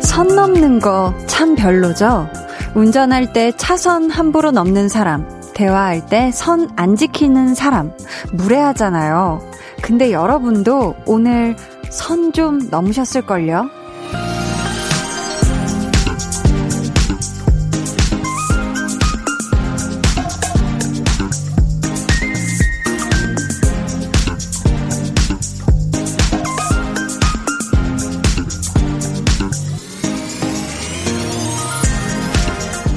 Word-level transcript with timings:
선 0.00 0.28
넘는 0.28 0.80
거 0.80 1.14
참 1.26 1.54
별로죠? 1.54 2.28
운전할 2.74 3.32
때 3.32 3.52
차선 3.56 4.10
함부로 4.10 4.50
넘는 4.50 4.88
사람, 4.88 5.26
대화할 5.54 6.06
때 6.06 6.30
선 6.30 6.68
안 6.76 6.96
지키는 6.96 7.54
사람, 7.54 7.92
무례하잖아요. 8.32 9.40
근데 9.82 10.12
여러분도 10.12 10.94
오늘 11.06 11.56
선 11.92 12.32
좀 12.32 12.58
넘으셨을걸요? 12.70 13.68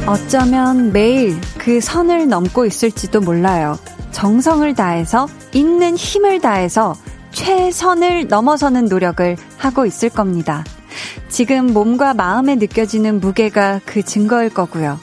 어쩌면 0.08 0.94
매일 0.94 1.36
그 1.58 1.82
선을 1.82 2.30
넘고 2.30 2.66
있을지도 2.66 3.20
몰라요. 3.20 3.78
정성을 4.12 4.74
다해서, 4.76 5.28
있는 5.52 5.98
힘을 5.98 6.40
다해서 6.40 6.96
최선을 7.36 8.28
넘어서는 8.28 8.86
노력을 8.86 9.36
하고 9.58 9.86
있을 9.86 10.10
겁니다. 10.10 10.64
지금 11.28 11.68
몸과 11.74 12.14
마음에 12.14 12.56
느껴지는 12.56 13.20
무게가 13.20 13.82
그 13.86 14.02
증거일 14.04 14.50
거고요. 14.50 14.98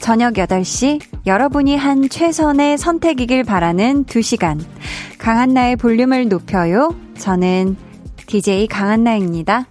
저녁 0.00 0.34
8시 0.34 1.00
여러분이 1.24 1.76
한 1.76 2.08
최선의 2.08 2.76
선택이길 2.76 3.44
바라는 3.44 4.04
2시간. 4.04 4.60
강한나의 5.18 5.76
볼륨을 5.76 6.28
높여요. 6.28 6.94
저는 7.16 7.76
DJ 8.26 8.66
강한나입니다. 8.66 9.66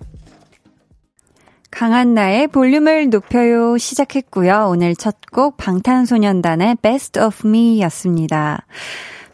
강한나의 1.69 2.47
볼륨을 2.47 3.09
높여요 3.09 3.77
시작했고요. 3.77 4.67
오늘 4.69 4.95
첫 4.95 5.15
곡 5.33 5.57
방탄소년단의 5.57 6.77
Best 6.81 7.19
of 7.19 7.47
Me 7.47 7.81
였습니다. 7.81 8.65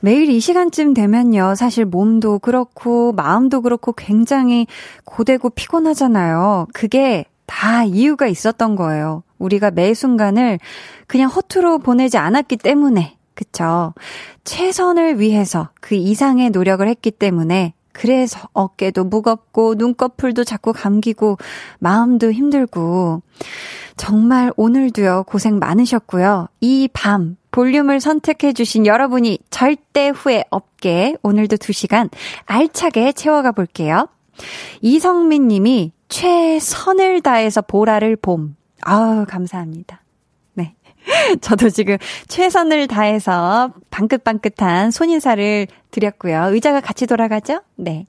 매일 0.01 0.29
이 0.29 0.39
시간쯤 0.39 0.93
되면요. 0.93 1.55
사실 1.55 1.85
몸도 1.85 2.39
그렇고 2.39 3.11
마음도 3.13 3.61
그렇고 3.61 3.91
굉장히 3.91 4.67
고되고 5.05 5.49
피곤하잖아요. 5.49 6.67
그게 6.73 7.25
다 7.45 7.83
이유가 7.83 8.27
있었던 8.27 8.75
거예요. 8.75 9.23
우리가 9.39 9.71
매 9.71 9.93
순간을 9.93 10.59
그냥 11.07 11.29
허투루 11.29 11.79
보내지 11.79 12.17
않았기 12.17 12.57
때문에. 12.57 13.17
그쵸. 13.33 13.93
최선을 14.43 15.19
위해서 15.19 15.69
그 15.79 15.95
이상의 15.95 16.49
노력을 16.49 16.85
했기 16.87 17.09
때문에 17.09 17.73
그래서 17.91 18.47
어깨도 18.53 19.05
무겁고 19.05 19.75
눈꺼풀도 19.75 20.43
자꾸 20.43 20.73
감기고 20.73 21.37
마음도 21.79 22.31
힘들고 22.31 23.21
정말 23.99 24.53
오늘도요 24.55 25.25
고생 25.27 25.59
많으셨고요. 25.59 26.47
이 26.61 26.87
밤 26.93 27.35
볼륨을 27.51 27.99
선택해주신 27.99 28.85
여러분이 28.85 29.39
절대 29.49 30.07
후회 30.07 30.45
없게 30.49 31.17
오늘도 31.21 31.57
2시간 31.57 32.09
알차게 32.45 33.11
채워가 33.11 33.51
볼게요. 33.51 34.07
이성민 34.81 35.49
님이 35.49 35.91
최선을 36.07 37.21
다해서 37.21 37.61
보라를 37.61 38.15
봄. 38.15 38.55
아우, 38.81 39.25
감사합니다. 39.27 40.01
네. 40.53 40.75
저도 41.41 41.69
지금 41.69 41.97
최선을 42.29 42.87
다해서 42.87 43.73
방긋방긋한 43.91 44.91
손인사를 44.91 45.67
드렸고요. 45.91 46.53
의자가 46.53 46.79
같이 46.79 47.05
돌아가죠? 47.05 47.61
네. 47.75 48.07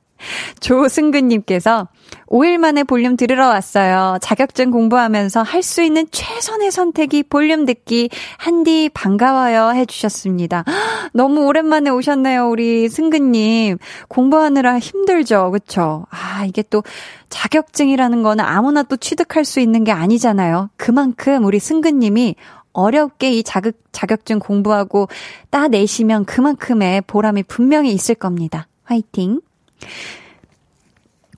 조승근님께서 0.60 1.88
5일 2.26 2.58
만에 2.58 2.84
볼륨 2.84 3.16
들으러 3.16 3.48
왔어요. 3.48 4.18
자격증 4.20 4.70
공부하면서 4.70 5.42
할 5.42 5.60
수 5.60 5.82
있는 5.82 6.06
최선의 6.10 6.70
선택이 6.70 7.22
볼륨 7.24 7.66
듣기 7.66 8.08
한디 8.38 8.88
반가워요 8.92 9.72
해주셨습니다. 9.74 10.64
너무 11.12 11.44
오랜만에 11.44 11.90
오셨네요, 11.90 12.48
우리 12.48 12.88
승근님. 12.88 13.78
공부하느라 14.08 14.78
힘들죠, 14.78 15.50
그쵸? 15.50 16.06
아, 16.10 16.44
이게 16.46 16.62
또 16.70 16.82
자격증이라는 17.28 18.22
거는 18.22 18.44
아무나 18.44 18.82
또 18.82 18.96
취득할 18.96 19.44
수 19.44 19.60
있는 19.60 19.84
게 19.84 19.92
아니잖아요. 19.92 20.70
그만큼 20.76 21.44
우리 21.44 21.58
승근님이 21.60 22.36
어렵게 22.72 23.32
이 23.32 23.42
자격, 23.42 23.74
자격증 23.92 24.38
공부하고 24.38 25.08
따내시면 25.50 26.24
그만큼의 26.24 27.02
보람이 27.02 27.42
분명히 27.44 27.92
있을 27.92 28.14
겁니다. 28.14 28.66
화이팅! 28.84 29.40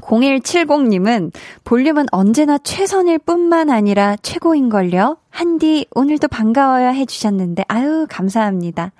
0170님은 0.02 1.32
볼륨은 1.64 2.06
언제나 2.10 2.58
최선일 2.58 3.18
뿐만 3.20 3.70
아니라 3.70 4.16
최고인걸요? 4.22 5.18
한디, 5.30 5.86
오늘도 5.94 6.28
반가워요 6.28 6.88
해주셨는데, 6.88 7.64
아유, 7.68 8.06
감사합니다. 8.10 8.92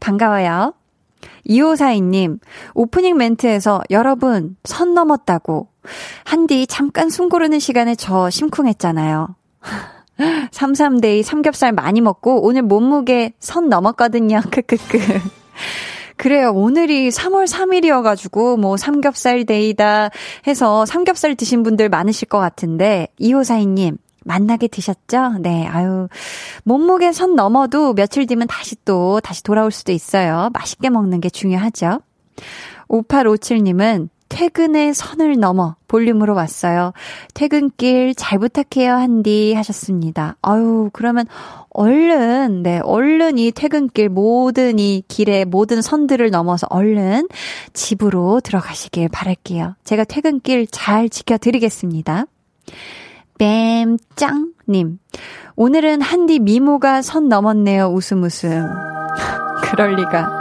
반가워요. 0.00 0.74
2542님, 1.46 2.38
오프닝 2.74 3.16
멘트에서 3.16 3.82
여러분, 3.90 4.56
선 4.64 4.94
넘었다고. 4.94 5.68
한디, 6.24 6.66
잠깐 6.66 7.08
숨 7.08 7.28
고르는 7.28 7.58
시간에 7.58 7.94
저 7.94 8.28
심쿵했잖아요. 8.28 9.34
33데이 10.50 11.22
삼겹살 11.22 11.72
많이 11.72 12.00
먹고 12.00 12.44
오늘 12.44 12.62
몸무게 12.62 13.32
선 13.40 13.68
넘었거든요. 13.68 14.42
크크크. 14.52 14.98
그래요. 16.20 16.52
오늘이 16.52 17.08
3월 17.08 17.48
3일이어가지고, 17.48 18.58
뭐, 18.60 18.76
삼겹살 18.76 19.46
데이다 19.46 20.10
해서 20.46 20.84
삼겹살 20.84 21.34
드신 21.34 21.62
분들 21.62 21.88
많으실 21.88 22.28
것 22.28 22.38
같은데, 22.38 23.08
2542님, 23.18 23.96
만나게 24.26 24.68
드셨죠? 24.68 25.38
네, 25.40 25.66
아유. 25.66 26.08
몸무게 26.64 27.12
선 27.12 27.36
넘어도 27.36 27.94
며칠 27.94 28.26
뒤면 28.26 28.48
다시 28.48 28.76
또, 28.84 29.20
다시 29.22 29.42
돌아올 29.42 29.70
수도 29.70 29.92
있어요. 29.92 30.50
맛있게 30.52 30.90
먹는 30.90 31.22
게 31.22 31.30
중요하죠. 31.30 32.00
5857님은 32.90 34.10
퇴근의 34.28 34.92
선을 34.92 35.40
넘어 35.40 35.76
볼륨으로 35.88 36.34
왔어요. 36.34 36.92
퇴근길 37.32 38.14
잘 38.14 38.38
부탁해요, 38.38 38.92
한디 38.92 39.54
하셨습니다. 39.54 40.36
아유, 40.42 40.90
그러면 40.92 41.26
얼른, 41.72 42.62
네, 42.62 42.80
얼른 42.82 43.38
이 43.38 43.52
퇴근길 43.52 44.08
모든 44.08 44.78
이 44.78 45.02
길의 45.06 45.44
모든 45.44 45.82
선들을 45.82 46.30
넘어서 46.30 46.66
얼른 46.70 47.28
집으로 47.72 48.40
들어가시길 48.40 49.08
바랄게요. 49.08 49.76
제가 49.84 50.04
퇴근길 50.04 50.66
잘 50.66 51.08
지켜드리겠습니다. 51.08 52.24
뱀짱님. 53.38 54.98
오늘은 55.56 56.02
한디 56.02 56.38
미모가 56.38 57.02
선 57.02 57.28
넘었네요, 57.28 57.86
웃음 57.86 58.22
웃음. 58.22 58.66
그럴리가. 59.64 60.40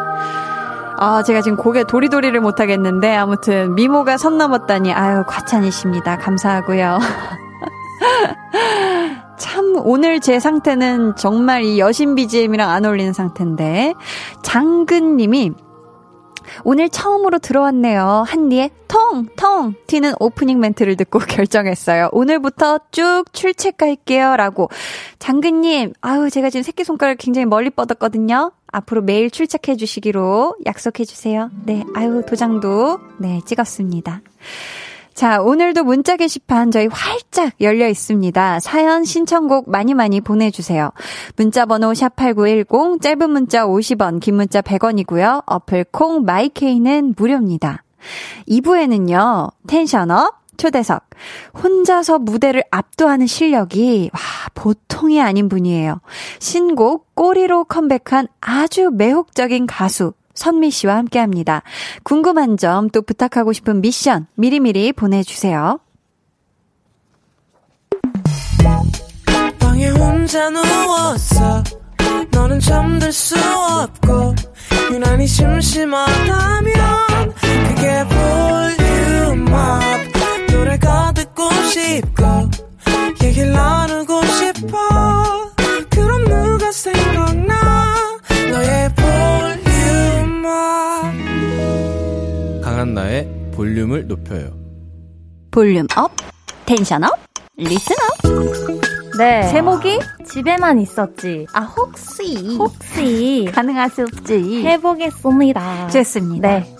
아, 1.01 1.23
제가 1.23 1.41
지금 1.41 1.57
고개 1.57 1.85
도리도리를 1.85 2.37
못하겠는데, 2.41 3.15
아무튼, 3.15 3.73
미모가 3.75 4.17
선 4.17 4.37
넘었다니, 4.37 4.91
아유, 4.91 5.23
과찬이십니다. 5.27 6.17
감사하고요. 6.17 6.99
참, 9.39 9.73
오늘 9.83 10.19
제 10.19 10.39
상태는 10.39 11.15
정말 11.15 11.63
이 11.63 11.79
여신 11.79 12.13
BGM이랑 12.13 12.69
안 12.69 12.85
어울리는 12.85 13.13
상태인데, 13.13 13.95
장근님이, 14.43 15.53
오늘 16.63 16.89
처음으로 16.89 17.39
들어왔네요. 17.39 18.23
한디의 18.27 18.71
통, 18.87 19.27
통 19.35 19.75
튀는 19.87 20.13
오프닝 20.19 20.59
멘트를 20.59 20.95
듣고 20.95 21.19
결정했어요. 21.25 22.09
오늘부터 22.11 22.79
쭉 22.91 23.23
출첵할게요. 23.31 24.35
라고. 24.35 24.69
장근님, 25.19 25.93
아유, 26.01 26.29
제가 26.29 26.49
지금 26.49 26.63
새끼손가락 26.63 27.17
굉장히 27.19 27.45
멀리 27.45 27.69
뻗었거든요. 27.69 28.51
앞으로 28.71 29.01
매일 29.01 29.31
출첵해 29.31 29.77
주시기로 29.77 30.57
약속해 30.65 31.05
주세요. 31.05 31.49
네, 31.65 31.83
아유, 31.95 32.23
도장도, 32.27 32.99
네, 33.19 33.41
찍었습니다. 33.45 34.21
자, 35.19 35.41
오늘도 35.41 35.83
문자 35.83 36.15
게시판 36.15 36.71
저희 36.71 36.87
활짝 36.89 37.51
열려 37.59 37.89
있습니다. 37.89 38.61
사연 38.61 39.03
신청곡 39.03 39.69
많이 39.69 39.93
많이 39.93 40.21
보내주세요. 40.21 40.91
문자 41.35 41.65
번호 41.65 41.91
샵8910, 41.91 43.01
짧은 43.01 43.29
문자 43.29 43.65
50원, 43.65 44.21
긴 44.21 44.35
문자 44.35 44.61
100원이고요. 44.61 45.43
어플 45.45 45.87
콩 45.91 46.23
마이케이는 46.23 47.15
무료입니다. 47.17 47.83
2부에는요, 48.47 49.51
텐션업, 49.67 50.39
초대석. 50.55 51.03
혼자서 51.63 52.19
무대를 52.19 52.63
압도하는 52.71 53.27
실력이, 53.27 54.11
와, 54.13 54.19
보통이 54.53 55.21
아닌 55.21 55.49
분이에요. 55.49 55.99
신곡 56.39 57.13
꼬리로 57.15 57.65
컴백한 57.65 58.29
아주 58.39 58.89
매혹적인 58.93 59.67
가수, 59.67 60.13
선미 60.39 60.71
씨와 60.71 60.95
함께 60.95 61.19
합니다. 61.19 61.61
궁금한 62.03 62.55
점, 62.55 62.89
또 62.89 63.01
부탁하고 63.01 63.51
싶은 63.51 63.81
미션 63.81 64.27
미리미리 64.35 64.93
보내주세요. 64.93 65.79
얘기 83.21 83.43
나누고 83.43 84.28
강한나의 92.89 93.51
볼륨을 93.53 94.07
높여요 94.07 94.51
volume 95.51 95.85
up 95.95 96.11
tension 96.65 97.03
up 97.03 97.11
listen 97.57 97.95
up 97.95 99.17
네. 99.17 99.49
제목이 99.51 99.99
집에만 100.25 100.79
있었지. 100.79 101.45
아 101.51 101.59
혹시 101.61 102.55
혹시 102.57 103.49
가능할 103.53 103.89
수 103.89 104.03
없지 104.03 104.63
해보겠습니다. 104.65 105.89
좋습니다. 105.89 106.47
네. 106.47 106.75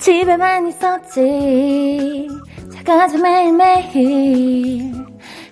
집에만 0.00 0.68
있었지. 0.68 2.28
작아져 2.72 3.18
매일매일. 3.18 4.94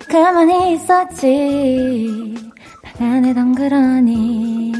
가만히 0.09 0.73
있었지. 0.73 2.33
방 2.97 3.13
안에 3.13 3.35
덩그러니. 3.35 4.73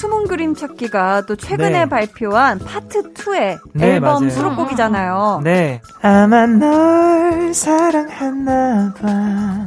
숨은 0.00 0.28
그림 0.28 0.54
찾기가 0.54 1.26
또 1.26 1.36
최근에 1.36 1.80
네. 1.80 1.86
발표한 1.86 2.58
파트 2.58 3.12
2의 3.12 3.58
네, 3.74 3.86
앨범 3.96 4.24
맞아요. 4.24 4.30
수록곡이잖아요. 4.30 5.40
네. 5.44 5.82
아마 6.00 6.46
널 6.46 7.52
사랑했나 7.52 8.94
봐. 8.94 9.66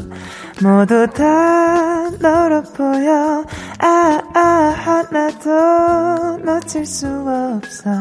모두 0.63 1.05
다 1.13 2.09
너로 2.19 2.63
보여. 2.63 3.45
아, 3.77 4.21
아, 4.33 4.39
하나도 4.75 6.39
놓칠 6.43 6.83
수 6.87 7.05
없어. 7.07 7.91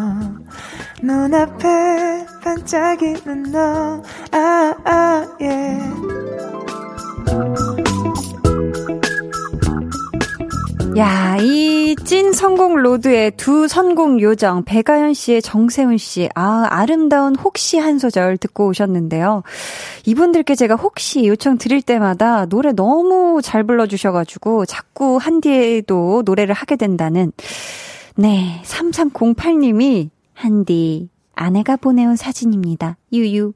눈앞에 1.02 2.24
반짝이는 2.42 3.52
너. 3.52 4.02
아, 4.32 4.74
아, 4.86 5.26
예. 5.42 6.61
야, 10.96 11.36
이 11.40 11.82
찐 12.04 12.32
성공 12.32 12.76
road의 12.76 13.32
두 13.32 13.68
성공 13.68 14.20
요정, 14.20 14.64
배가연 14.64 15.14
씨의 15.14 15.40
정세훈 15.40 15.96
씨, 15.98 16.28
아, 16.34 16.66
아름다운 16.68 17.36
혹시 17.36 17.78
한 17.78 17.98
소절 17.98 18.38
듣고 18.38 18.66
오셨는데요. 18.68 19.42
이분들께 20.04 20.54
제가 20.54 20.74
혹시 20.74 21.26
요청 21.26 21.58
드릴 21.58 21.80
때마다 21.80 22.46
노래 22.46 22.72
너무 22.72 23.40
잘 23.42 23.62
불러 23.64 23.86
주셔 23.86 24.10
가지고 24.12 24.66
자꾸 24.66 25.16
한디에도 25.16 26.22
노래를 26.24 26.54
하게 26.54 26.76
된다는, 26.76 27.32
네, 28.16 28.60
3308님이 28.64 30.10
한디, 30.34 31.08
아내가 31.34 31.76
보내온 31.76 32.16
사진입니다. 32.16 32.96
유유. 33.12 33.52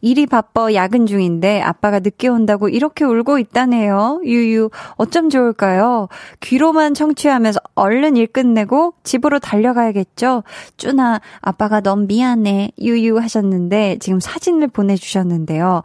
일이 0.00 0.26
바빠 0.26 0.72
야근 0.74 1.06
중인데 1.06 1.60
아빠가 1.62 2.00
늦게 2.00 2.28
온다고 2.28 2.68
이렇게 2.68 3.04
울고 3.04 3.38
있다네요. 3.38 4.20
유유. 4.24 4.70
어쩜 4.96 5.30
좋을까요? 5.30 6.08
귀로만 6.40 6.94
청취하면서 6.94 7.60
얼른 7.74 8.16
일 8.16 8.26
끝내고 8.26 8.94
집으로 9.04 9.38
달려가야겠죠? 9.38 10.42
쭈나, 10.76 11.20
아빠가 11.40 11.80
넌 11.80 12.06
미안해. 12.06 12.72
유유 12.80 13.18
하셨는데 13.18 13.98
지금 14.00 14.20
사진을 14.20 14.68
보내주셨는데요. 14.68 15.82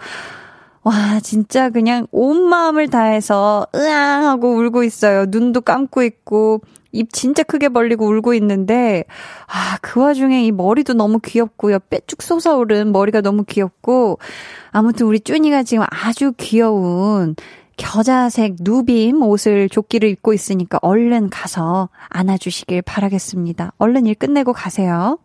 와, 0.84 1.20
진짜 1.20 1.72
그냥 1.72 2.06
온 2.12 2.44
마음을 2.44 2.90
다해서 2.90 3.66
으앙 3.74 4.26
하고 4.28 4.56
울고 4.56 4.84
있어요. 4.84 5.26
눈도 5.28 5.62
감고 5.62 6.04
있고 6.04 6.62
입 6.96 7.12
진짜 7.12 7.44
크게 7.44 7.70
벌리고 7.70 8.08
울고 8.08 8.34
있는데 8.36 9.04
아, 9.48 9.78
그 9.82 10.00
와중에 10.00 10.46
이 10.46 10.52
머리도 10.52 10.94
너무 10.94 11.20
귀엽고요. 11.20 11.80
빼쭉 11.90 12.22
솟아오른 12.22 12.92
머리가 12.92 13.22
너무 13.22 13.44
귀엽고 13.44 14.20
아무튼 14.72 15.06
우리 15.06 15.20
쭈니가 15.20 15.64
지금 15.64 15.86
아주 15.90 16.34
귀여운 16.38 17.36
겨자색 17.78 18.56
누빔 18.62 19.22
옷을 19.22 19.68
조끼를 19.70 20.10
입고 20.10 20.34
있으니까 20.34 20.80
얼른 20.82 21.30
가서 21.30 21.90
안아주시길 22.10 22.82
바라겠습니다. 22.84 23.74
얼른 23.78 24.06
일 24.06 24.16
끝내고 24.16 24.54
가세요. 24.54 25.20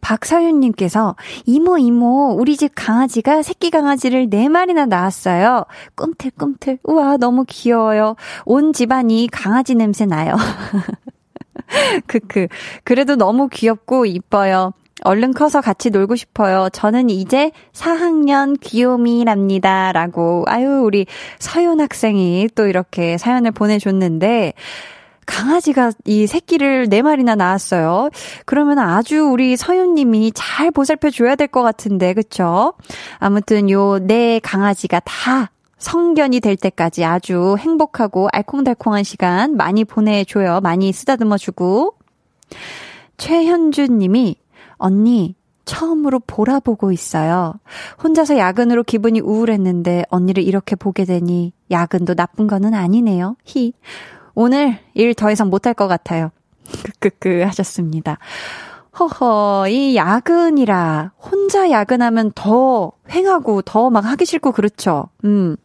박서윤님께서 0.00 1.16
이모 1.44 1.78
이모 1.78 2.36
우리 2.38 2.56
집 2.56 2.72
강아지가 2.74 3.42
새끼 3.42 3.70
강아지를 3.70 4.30
네 4.30 4.48
마리나 4.48 4.86
낳았어요. 4.86 5.64
꿈틀꿈틀 5.94 6.78
우와 6.84 7.16
너무 7.16 7.44
귀여워요. 7.46 8.16
온 8.44 8.72
집안이 8.72 9.28
강아지 9.30 9.74
냄새 9.74 10.06
나요. 10.06 10.36
크크 12.06 12.48
그래도 12.84 13.16
너무 13.16 13.48
귀엽고 13.48 14.06
이뻐요. 14.06 14.72
얼른 15.04 15.34
커서 15.34 15.60
같이 15.60 15.90
놀고 15.90 16.16
싶어요. 16.16 16.68
저는 16.72 17.10
이제 17.10 17.52
4학년 17.72 18.58
귀요미랍니다. 18.60 19.92
라고, 19.92 20.44
아유, 20.46 20.82
우리 20.84 21.06
서윤 21.38 21.80
학생이 21.80 22.48
또 22.54 22.66
이렇게 22.66 23.18
사연을 23.18 23.52
보내줬는데, 23.52 24.54
강아지가 25.26 25.92
이 26.04 26.26
새끼를 26.26 26.88
네 26.88 27.02
마리나 27.02 27.34
낳았어요. 27.34 28.10
그러면 28.46 28.78
아주 28.78 29.22
우리 29.24 29.56
서윤님이 29.56 30.32
잘 30.34 30.70
보살펴 30.70 31.10
줘야 31.10 31.34
될 31.34 31.48
것 31.48 31.62
같은데, 31.62 32.14
그쵸? 32.14 32.74
아무튼 33.18 33.68
요 33.70 33.98
네 33.98 34.40
강아지가 34.42 35.00
다 35.00 35.50
성견이 35.78 36.40
될 36.40 36.56
때까지 36.56 37.04
아주 37.04 37.56
행복하고 37.58 38.28
알콩달콩한 38.32 39.02
시간 39.04 39.56
많이 39.56 39.84
보내줘요. 39.84 40.60
많이 40.60 40.92
쓰다듬어 40.92 41.36
주고. 41.38 41.94
최현준 43.18 43.98
님이, 43.98 44.36
언니, 44.76 45.34
처음으로 45.64 46.20
보라 46.26 46.60
보고 46.60 46.92
있어요. 46.92 47.54
혼자서 48.02 48.38
야근으로 48.38 48.84
기분이 48.84 49.20
우울했는데 49.20 50.04
언니를 50.10 50.44
이렇게 50.44 50.76
보게 50.76 51.04
되니 51.04 51.52
야근도 51.70 52.14
나쁜 52.14 52.46
거는 52.46 52.72
아니네요. 52.74 53.36
히. 53.44 53.72
오늘 54.36 54.78
일 54.94 55.14
더 55.14 55.30
이상 55.32 55.48
못할 55.50 55.74
것 55.74 55.88
같아요. 55.88 56.30
크크크 57.00 57.42
하셨습니다. 57.42 58.18
허허, 58.98 59.66
이 59.68 59.96
야근이라 59.96 61.12
혼자 61.18 61.70
야근하면 61.70 62.32
더 62.34 62.92
횡하고 63.10 63.62
더 63.62 63.90
막 63.90 64.04
하기 64.04 64.24
싫고 64.24 64.52
그렇죠. 64.52 65.08
음. 65.24 65.56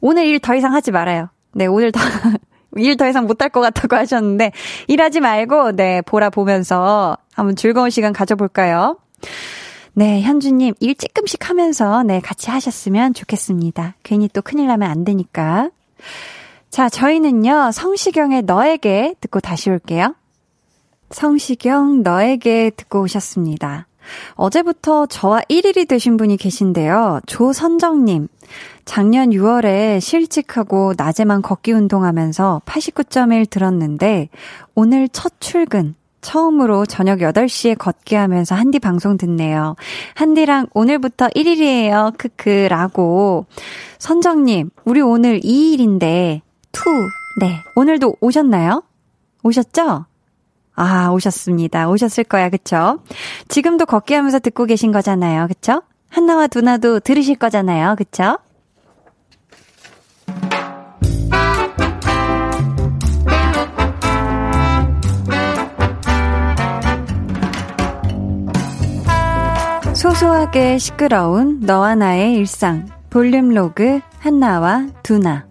오늘 0.00 0.26
일 0.26 0.38
더 0.38 0.54
이상 0.54 0.74
하지 0.74 0.90
말아요. 0.92 1.28
네, 1.54 1.66
오늘 1.66 1.90
더, 1.92 2.00
일 2.76 2.96
더 2.96 3.08
이상 3.08 3.26
못할 3.26 3.48
것 3.48 3.60
같다고 3.60 3.96
하셨는데, 3.96 4.52
일하지 4.88 5.20
말고, 5.20 5.72
네, 5.72 6.02
보라 6.02 6.28
보면서 6.30 7.16
한번 7.34 7.56
즐거운 7.56 7.88
시간 7.90 8.12
가져볼까요? 8.12 8.98
네, 9.94 10.20
현주님, 10.20 10.74
일 10.80 10.94
찌끔씩 10.94 11.48
하면서, 11.48 12.02
네, 12.02 12.20
같이 12.20 12.50
하셨으면 12.50 13.14
좋겠습니다. 13.14 13.94
괜히 14.02 14.28
또 14.28 14.42
큰일 14.42 14.66
나면 14.66 14.90
안 14.90 15.04
되니까. 15.04 15.70
자, 16.70 16.88
저희는요, 16.88 17.70
성시경의 17.72 18.42
너에게 18.42 19.14
듣고 19.20 19.40
다시 19.40 19.70
올게요. 19.70 20.14
성시경, 21.10 22.02
너에게 22.02 22.70
듣고 22.70 23.02
오셨습니다. 23.02 23.86
어제부터 24.34 25.06
저와 25.06 25.40
1일이 25.48 25.88
되신 25.88 26.16
분이 26.16 26.36
계신데요. 26.36 27.20
조선정님. 27.26 28.28
작년 28.84 29.30
6월에 29.30 30.00
실직하고 30.00 30.94
낮에만 30.96 31.42
걷기 31.42 31.72
운동하면서 31.72 32.62
89.1 32.66 33.50
들었는데, 33.50 34.28
오늘 34.74 35.08
첫 35.08 35.32
출근, 35.40 35.94
처음으로 36.20 36.86
저녁 36.86 37.18
8시에 37.20 37.76
걷기 37.78 38.14
하면서 38.14 38.54
한디 38.54 38.78
방송 38.78 39.16
듣네요. 39.16 39.76
한디랑 40.14 40.68
오늘부터 40.74 41.28
1일이에요. 41.28 42.16
크크. 42.18 42.66
라고. 42.68 43.46
선정님, 43.98 44.70
우리 44.84 45.00
오늘 45.00 45.40
2일인데, 45.40 46.42
two. 46.76 47.08
네. 47.40 47.62
오늘도 47.74 48.16
오셨나요? 48.20 48.82
오셨죠? 49.42 50.04
아, 50.74 51.08
오셨습니다. 51.10 51.88
오셨을 51.88 52.24
거야, 52.24 52.50
그쵸? 52.50 53.02
지금도 53.48 53.86
걷기 53.86 54.12
하면서 54.12 54.38
듣고 54.38 54.66
계신 54.66 54.92
거잖아요, 54.92 55.46
그쵸? 55.48 55.82
한나와 56.10 56.46
두나도 56.48 57.00
들으실 57.00 57.36
거잖아요, 57.36 57.96
그쵸? 57.96 58.38
소소하게 69.94 70.76
시끄러운 70.76 71.60
너와 71.60 71.94
나의 71.94 72.34
일상. 72.34 72.86
볼륨 73.08 73.48
로그 73.48 74.00
한나와 74.18 74.86
두나. 75.02 75.46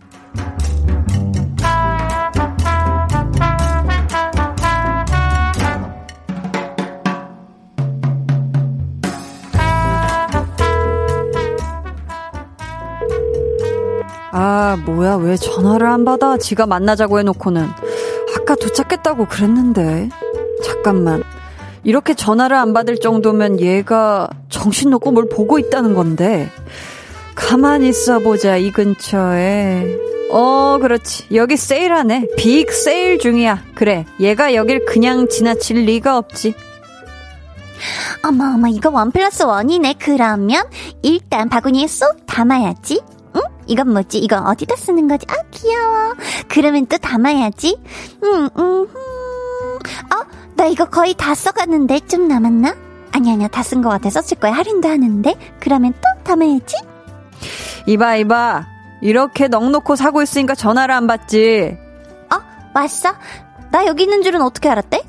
아, 14.37 14.75
뭐야, 14.85 15.15
왜 15.15 15.37
전화를 15.37 15.87
안 15.87 16.03
받아? 16.03 16.35
지가 16.35 16.65
만나자고 16.65 17.19
해놓고는. 17.19 17.69
아까 18.35 18.55
도착했다고 18.55 19.27
그랬는데. 19.27 20.09
잠깐만. 20.61 21.23
이렇게 21.85 22.13
전화를 22.13 22.57
안 22.57 22.73
받을 22.73 22.99
정도면 22.99 23.61
얘가 23.61 24.27
정신 24.49 24.89
놓고 24.89 25.11
뭘 25.11 25.29
보고 25.29 25.57
있다는 25.57 25.93
건데. 25.93 26.49
가만히 27.33 27.87
있어 27.87 28.19
보자, 28.19 28.57
이 28.57 28.71
근처에. 28.71 29.97
어, 30.31 30.79
그렇지. 30.81 31.27
여기 31.33 31.55
세일하네. 31.55 32.27
빅 32.35 32.73
세일 32.73 33.19
중이야. 33.19 33.63
그래. 33.73 34.05
얘가 34.19 34.53
여길 34.53 34.83
그냥 34.83 35.29
지나칠 35.29 35.85
리가 35.85 36.17
없지. 36.17 36.55
어머, 38.27 38.53
어머, 38.55 38.67
이거 38.67 38.89
원 38.89 39.11
플러스 39.11 39.43
원이네. 39.43 39.95
그러면 39.97 40.65
일단 41.03 41.47
바구니에 41.47 41.87
쏙 41.87 42.25
담아야지. 42.25 43.14
응? 43.65 43.71
이건 43.71 43.93
뭐지? 43.93 44.19
이건 44.19 44.45
어디다 44.47 44.75
쓰는 44.75 45.07
거지? 45.07 45.25
아, 45.29 45.35
귀여워. 45.51 46.13
그러면 46.47 46.85
또 46.87 46.97
담아야지. 46.97 47.77
음, 48.23 48.49
음, 48.57 48.87
음. 48.87 48.87
어, 50.13 50.25
나 50.55 50.65
이거 50.65 50.85
거의 50.85 51.13
다 51.13 51.33
써갔는데 51.35 52.01
좀 52.01 52.27
남았나? 52.27 52.75
아니, 53.11 53.31
아니야. 53.31 53.47
다쓴것 53.47 53.91
같아. 53.91 54.09
썼을 54.09 54.39
거야. 54.39 54.51
할인도 54.51 54.87
하는데. 54.89 55.35
그러면 55.59 55.93
또 55.93 56.23
담아야지. 56.23 56.75
이봐, 57.87 58.15
이봐. 58.17 58.65
이렇게 59.01 59.47
넉놓고 59.47 59.95
사고 59.95 60.21
있으니까 60.21 60.55
전화를 60.55 60.93
안 60.95 61.07
받지. 61.07 61.77
어, 62.33 62.37
왔어? 62.73 63.13
나 63.71 63.85
여기 63.85 64.03
있는 64.03 64.21
줄은 64.21 64.41
어떻게 64.41 64.69
알았대? 64.69 65.01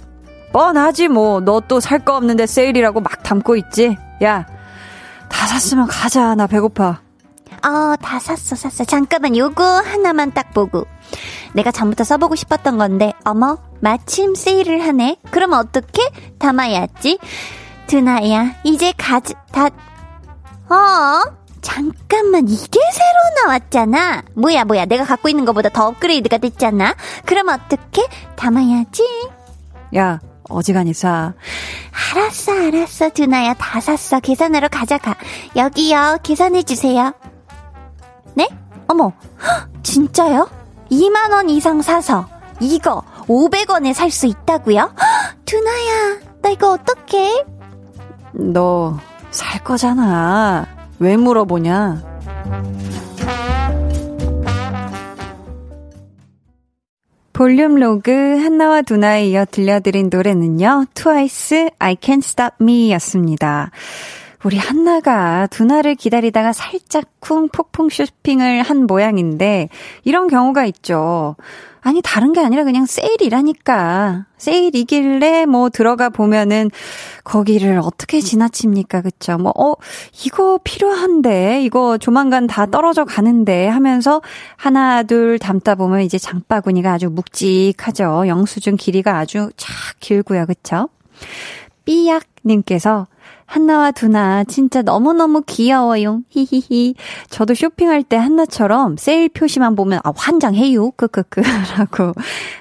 뻔하지 0.52 1.08
뭐. 1.08 1.40
너 1.40 1.60
또 1.60 1.80
살 1.80 2.04
거 2.04 2.16
없는데 2.16 2.46
세일이라고 2.46 3.00
막 3.00 3.22
담고 3.22 3.56
있지. 3.56 3.96
야, 4.22 4.46
다 5.28 5.46
샀으면 5.46 5.86
가자. 5.86 6.34
나 6.34 6.46
배고파. 6.46 7.00
어, 7.66 7.96
다 7.96 8.20
샀어, 8.20 8.54
샀어. 8.54 8.84
잠깐만, 8.84 9.36
요거 9.36 9.64
하나만 9.64 10.32
딱 10.32 10.54
보고. 10.54 10.86
내가 11.52 11.72
전부터 11.72 12.04
써보고 12.04 12.36
싶었던 12.36 12.78
건데, 12.78 13.12
어머, 13.24 13.58
마침 13.80 14.36
세일을 14.36 14.86
하네. 14.86 15.16
그럼 15.32 15.52
어떻게? 15.52 16.08
담아야지. 16.38 17.18
두나야, 17.88 18.54
이제 18.62 18.92
가지, 18.96 19.34
다, 19.50 19.66
어? 19.66 21.22
잠깐만, 21.60 22.48
이게 22.48 22.78
새로 22.92 23.46
나왔잖아. 23.46 24.22
뭐야, 24.34 24.64
뭐야, 24.64 24.84
내가 24.84 25.04
갖고 25.04 25.28
있는 25.28 25.44
것보다 25.44 25.68
더 25.68 25.88
업그레이드가 25.88 26.38
됐잖아. 26.38 26.94
그럼 27.24 27.48
어떻게? 27.48 28.06
담아야지. 28.36 29.02
야, 29.96 30.20
어지간히 30.48 30.94
싸. 30.94 31.34
알았어, 32.14 32.52
알았어, 32.52 33.08
두나야. 33.10 33.54
다 33.54 33.80
샀어. 33.80 34.20
계산하러 34.20 34.68
가져가. 34.68 35.16
여기요, 35.56 36.18
계산해주세요. 36.22 37.12
네? 38.36 38.48
어머, 38.86 39.12
헉, 39.42 39.68
진짜요? 39.82 40.48
2만원 40.90 41.50
이상 41.50 41.82
사서, 41.82 42.28
이거 42.60 43.02
500원에 43.26 43.92
살 43.92 44.10
수 44.12 44.26
있다고요? 44.26 44.78
헉, 44.78 45.36
두나야, 45.44 46.18
나 46.42 46.50
이거 46.50 46.70
어떡해? 46.72 47.44
너 48.32 48.96
살 49.36 49.62
거잖아. 49.62 50.66
왜 50.98 51.16
물어보냐? 51.18 52.02
볼륨 57.32 57.74
로그 57.74 58.10
한나와 58.10 58.80
두나에 58.80 59.26
이어 59.28 59.44
들려드린 59.44 60.08
노래는요. 60.10 60.86
트와이스 60.94 61.70
I 61.78 61.96
Can't 61.96 62.24
Stop 62.24 62.56
Me 62.62 62.90
였습니다. 62.92 63.70
우리 64.46 64.58
한나가 64.58 65.48
두나를 65.48 65.96
기다리다가 65.96 66.52
살짝 66.52 67.06
쿵 67.18 67.48
폭풍 67.48 67.88
쇼핑을 67.88 68.62
한 68.62 68.86
모양인데 68.86 69.68
이런 70.04 70.28
경우가 70.28 70.66
있죠. 70.66 71.34
아니 71.80 72.00
다른 72.00 72.32
게 72.32 72.38
아니라 72.38 72.62
그냥 72.62 72.86
세일이라니까. 72.86 74.26
세일이길래 74.38 75.46
뭐 75.46 75.68
들어가 75.68 76.10
보면은 76.10 76.70
거기를 77.24 77.80
어떻게 77.82 78.20
지나칩니까? 78.20 79.00
그쵸? 79.00 79.36
뭐, 79.36 79.52
어, 79.56 79.74
이거 80.24 80.60
필요한데, 80.62 81.62
이거 81.62 81.98
조만간 81.98 82.46
다 82.46 82.66
떨어져 82.66 83.04
가는데 83.04 83.66
하면서 83.66 84.22
하나, 84.56 85.02
둘 85.02 85.40
담다 85.40 85.74
보면 85.74 86.02
이제 86.02 86.18
장바구니가 86.18 86.92
아주 86.92 87.10
묵직하죠. 87.10 88.28
영수증 88.28 88.76
길이가 88.76 89.18
아주 89.18 89.50
쫙 89.56 89.72
길고요. 89.98 90.46
그쵸? 90.46 90.88
삐약님께서 91.84 93.08
한나와 93.46 93.92
두나 93.92 94.44
진짜 94.44 94.82
너무너무 94.82 95.42
귀여워요. 95.46 96.20
히히히. 96.28 96.94
저도 97.30 97.54
쇼핑할 97.54 98.02
때 98.02 98.16
한나처럼 98.16 98.96
세일 98.98 99.28
표시만 99.28 99.76
보면 99.76 100.00
아 100.04 100.12
환장해요. 100.14 100.90
크크크 100.92 101.40
라고 101.78 102.12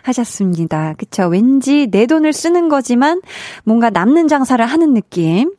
하셨습니다. 0.04 0.94
그쵸? 0.98 1.28
왠지 1.28 1.88
내 1.88 2.06
돈을 2.06 2.34
쓰는 2.34 2.70
거지만 2.70 3.22
뭔가 3.64 3.90
남는 3.90 4.28
장사를 4.28 4.64
하는 4.66 4.94
느낌. 4.94 5.54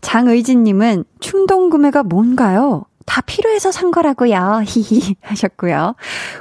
장의진 0.00 0.64
님은 0.64 1.04
충동 1.20 1.70
구매가 1.70 2.04
뭔가요? 2.04 2.84
다 3.04 3.20
필요해서 3.20 3.72
산 3.72 3.90
거라고요. 3.90 4.62
히히 4.66 5.16
하셨고요. 5.20 5.94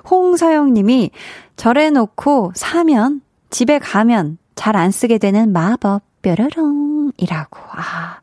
홍서영 0.10 0.74
님이 0.74 1.12
절해놓고 1.56 2.54
사면 2.56 3.22
집에 3.50 3.80
가면 3.80 4.38
잘 4.56 4.76
안 4.76 4.92
쓰게 4.92 5.18
되는 5.18 5.52
마법 5.52 6.04
뾰로롱 6.22 6.91
이라고. 7.22 7.60
아, 7.72 8.20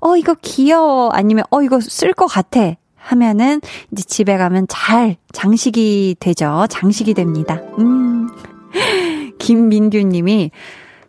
어, 0.00 0.16
이거 0.16 0.34
귀여워. 0.42 1.10
아니면, 1.10 1.44
어, 1.50 1.62
이거 1.62 1.80
쓸 1.80 2.12
것 2.12 2.26
같아. 2.26 2.74
하면은, 2.96 3.60
이제 3.92 4.02
집에 4.02 4.36
가면 4.36 4.66
잘 4.68 5.16
장식이 5.32 6.16
되죠. 6.20 6.66
장식이 6.68 7.14
됩니다. 7.14 7.60
음. 7.78 8.28
김민규 9.38 9.98
님이, 9.98 10.50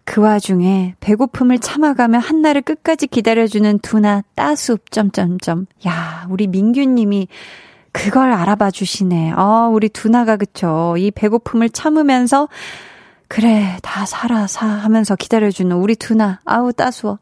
그 0.03 0.21
와중에 0.21 0.95
배고픔을 1.00 1.60
참아가며 1.60 2.19
한나를 2.19 2.62
끝까지 2.62 3.07
기다려주는 3.07 3.79
두나 3.79 4.24
따숲, 4.36 4.91
점점점. 4.91 5.67
야, 5.88 6.25
우리 6.29 6.48
민규 6.48 6.81
님이 6.81 7.27
그걸 7.91 8.31
알아봐 8.31 8.71
주시네. 8.71 9.33
어, 9.33 9.69
우리 9.71 9.89
두나가 9.89 10.38
그쵸. 10.38 10.95
이 10.98 11.12
배고픔을 11.12 11.69
참으면서 11.69 12.48
그래, 13.27 13.77
다 13.81 14.05
살아, 14.05 14.48
사 14.48 14.65
하면서 14.65 15.15
기다려주는 15.15 15.74
우리 15.77 15.95
두나. 15.95 16.41
아우, 16.43 16.74
따스워. 16.74 17.19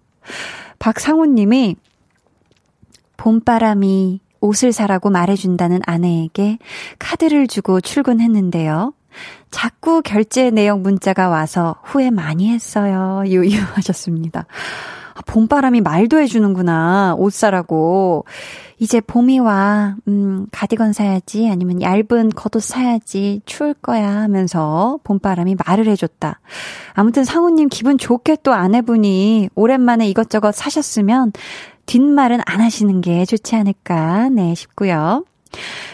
박상훈 0.80 1.36
님이 1.36 1.76
봄바람이 3.18 4.22
옷을 4.42 4.72
사라고 4.72 5.10
말해준다는 5.10 5.82
아내에게 5.86 6.58
카드를 6.98 7.48
주고 7.48 7.82
출근했는데요. 7.82 8.94
자꾸 9.52 10.02
결제 10.02 10.52
내역 10.52 10.82
문자가 10.82 11.28
와서 11.30 11.76
후회 11.84 12.10
많이 12.10 12.50
했어요. 12.50 13.24
유유 13.26 13.60
하셨습니다. 13.74 14.46
아, 15.20 15.22
봄바람이 15.26 15.82
말도 15.82 16.18
해주는구나. 16.20 17.16
옷 17.18 17.34
사라고. 17.34 18.26
이제 18.80 19.02
봄이 19.02 19.40
와, 19.40 19.96
음, 20.08 20.48
가디건 20.52 20.94
사야지, 20.94 21.50
아니면 21.50 21.82
얇은 21.82 22.30
겉옷 22.30 22.64
사야지, 22.64 23.42
추울 23.46 23.74
거야 23.74 24.10
하면서 24.22 25.00
봄바람이 25.04 25.58
말을 25.66 25.88
해줬다. 25.90 26.40
아무튼 26.94 27.26
상우님 27.26 27.68
기분 27.68 27.98
좋게 27.98 28.38
또 28.44 28.54
아내분이 28.54 29.50
오랜만에 29.56 30.08
이것저것 30.08 30.56
사셨으면 30.56 31.34
뒷말은 31.86 32.40
안 32.46 32.62
하시는 32.62 33.02
게 33.02 33.26
좋지 33.26 33.58
않을까, 33.58 34.30
네, 34.30 34.56
싶고요. 34.56 35.26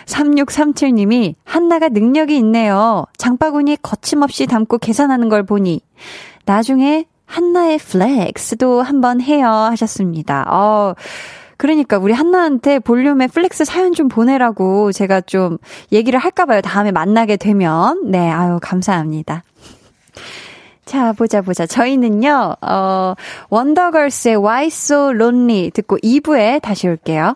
3637님이 0.05 1.33
한나가 1.43 1.89
능력이 1.89 2.37
있네요. 2.37 3.05
장바구니에 3.17 3.77
거침없이 3.81 4.45
담고 4.45 4.77
계산하는 4.77 5.29
걸 5.29 5.43
보니 5.43 5.81
나중에 6.45 7.05
한나의 7.25 7.77
플렉스도 7.77 8.81
한번 8.81 9.21
해요 9.21 9.47
하셨습니다. 9.47 10.45
어, 10.49 10.95
그러니까 11.57 11.97
우리 11.97 12.13
한나한테 12.13 12.79
볼륨의 12.79 13.29
flex 13.29 13.65
사연 13.65 13.93
좀 13.93 14.07
보내라고 14.07 14.91
제가 14.91 15.21
좀 15.21 15.57
얘기를 15.91 16.19
할까봐요. 16.19 16.61
다음에 16.61 16.91
만나게 16.91 17.37
되면. 17.37 18.11
네, 18.11 18.29
아유, 18.29 18.59
감사합니다. 18.61 19.43
자, 20.85 21.13
보자, 21.13 21.41
보자. 21.41 21.65
저희는요, 21.65 22.55
어, 22.61 23.15
원더걸스의 23.49 24.35
Why 24.37 24.67
So 24.67 25.11
Lonely 25.11 25.71
듣고 25.71 25.97
2부에 25.97 26.61
다시 26.61 26.87
올게요. 26.87 27.35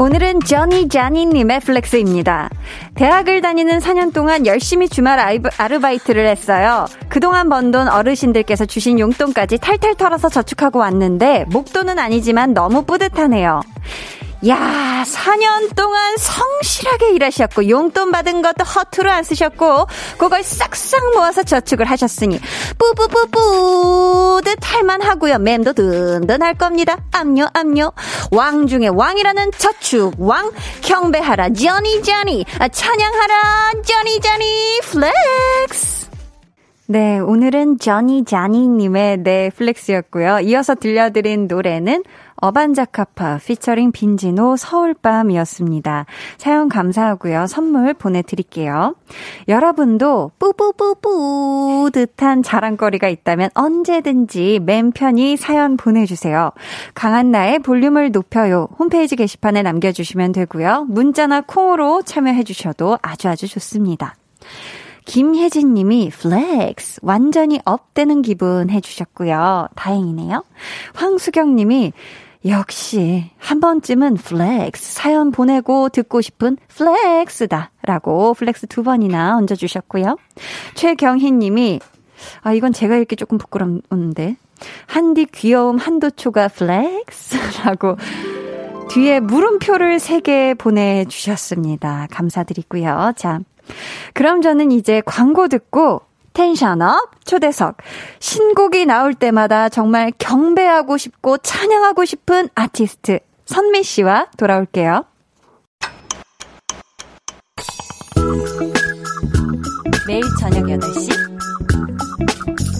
오늘은 0.00 0.40
저니 0.40 0.88
자니님의 0.88 1.60
flex입니다. 1.60 2.48
대학을 2.94 3.42
다니는 3.42 3.80
4년 3.80 4.14
동안 4.14 4.46
열심히 4.46 4.88
주말 4.88 5.18
아르바이트를 5.58 6.26
했어요. 6.26 6.86
그동안 7.10 7.50
번 7.50 7.70
돈 7.70 7.86
어르신들께서 7.86 8.64
주신 8.64 8.98
용돈까지 8.98 9.58
탈탈 9.58 9.96
털어서 9.96 10.30
저축하고 10.30 10.78
왔는데 10.78 11.44
목돈은 11.50 11.98
아니지만 11.98 12.54
너무 12.54 12.82
뿌듯하네요. 12.86 13.60
야, 14.48 15.04
4년 15.06 15.74
동안 15.76 16.16
성실하게 16.16 17.10
일하셨고 17.10 17.68
용돈 17.68 18.10
받은 18.10 18.40
것도 18.40 18.64
허투루 18.64 19.10
안 19.10 19.22
쓰셨고 19.22 19.86
그걸 20.16 20.42
싹싹 20.42 21.12
모아서 21.14 21.42
저축을 21.42 21.84
하셨으니 21.84 22.40
뿌뿌뿌뿌 22.78 24.40
듯 24.42 24.58
할만 24.62 25.02
하고요. 25.02 25.38
맴도 25.38 25.74
든든할 25.74 26.54
겁니다. 26.54 26.96
압류 27.12 27.48
압류. 27.52 27.92
왕 28.30 28.66
중에 28.66 28.88
왕이라는 28.88 29.50
저축 29.58 30.14
왕 30.18 30.50
경배하라 30.80 31.50
저니 31.50 32.02
저니 32.02 32.46
아, 32.58 32.68
찬양하라 32.68 33.72
저니 33.84 34.20
저니 34.20 34.80
flex. 34.84 36.00
네, 36.86 37.20
오늘은 37.20 37.78
저니 37.78 38.24
자니님의 38.24 39.18
네 39.18 39.50
flex였고요. 39.50 40.40
이어서 40.40 40.74
들려드린 40.74 41.46
노래는 41.46 42.02
어반자카파 42.40 43.38
피처링 43.44 43.92
빈지노 43.92 44.56
서울밤이었습니다. 44.56 46.06
사연 46.38 46.68
감사하고요. 46.68 47.46
선물 47.46 47.94
보내드릴게요. 47.94 48.94
여러분도 49.48 50.32
뿌뿌뿌뿌 50.38 51.90
듯한 51.92 52.42
자랑거리가 52.42 53.08
있다면 53.08 53.50
언제든지 53.54 54.60
맘 54.62 54.92
편히 54.92 55.36
사연 55.36 55.76
보내주세요. 55.76 56.52
강한나의 56.94 57.60
볼륨을 57.60 58.10
높여요. 58.10 58.68
홈페이지 58.78 59.16
게시판에 59.16 59.62
남겨주시면 59.62 60.32
되고요. 60.32 60.86
문자나 60.88 61.42
콩으로 61.42 62.02
참여해주셔도 62.02 62.98
아주 63.02 63.28
아주 63.28 63.48
좋습니다. 63.48 64.14
김혜진 65.06 65.74
님이 65.74 66.10
flex 66.10 67.00
완전히 67.02 67.60
up되는 67.64 68.22
기분 68.22 68.70
해주셨고요. 68.70 69.68
다행이네요. 69.74 70.44
황수경 70.94 71.56
님이 71.56 71.92
역시 72.46 73.30
한 73.38 73.60
번쯤은 73.60 74.14
flex 74.14 74.94
사연 74.94 75.30
보내고 75.30 75.90
듣고 75.90 76.20
싶은 76.20 76.56
flex다 76.68 77.70
라고 77.82 78.34
flex 78.34 78.66
두 78.66 78.82
번이나 78.82 79.36
얹어 79.36 79.54
주셨고요. 79.56 80.16
최경희 80.74 81.32
님이 81.32 81.80
아 82.42 82.52
이건 82.52 82.72
제가 82.72 82.96
읽기 82.96 83.16
조금 83.16 83.36
부끄러운데 83.38 84.36
한디 84.86 85.26
귀여움 85.26 85.76
한도초과 85.76 86.48
flex라고 86.48 87.96
뒤에 88.90 89.20
물음표를 89.20 90.00
세 90.00 90.20
개 90.20 90.54
보내 90.54 91.04
주셨습니다. 91.04 92.08
감사드리고요. 92.10 93.12
자, 93.16 93.40
그럼 94.14 94.42
저는 94.42 94.72
이제 94.72 95.00
광고 95.06 95.46
듣고 95.48 96.02
tension 96.40 97.04
up 97.04 97.22
초대석. 97.26 97.76
신곡이 98.18 98.86
나올 98.86 99.12
때마다 99.12 99.68
정말 99.68 100.10
경배하고 100.18 100.96
싶고 100.96 101.36
찬양하고 101.36 102.06
싶은 102.06 102.48
아티스트 102.54 103.18
선미 103.44 103.82
씨와 103.82 104.28
돌아올게요. 104.38 105.04
매일 110.06 110.22
저녁 110.40 110.64
8시 110.64 111.10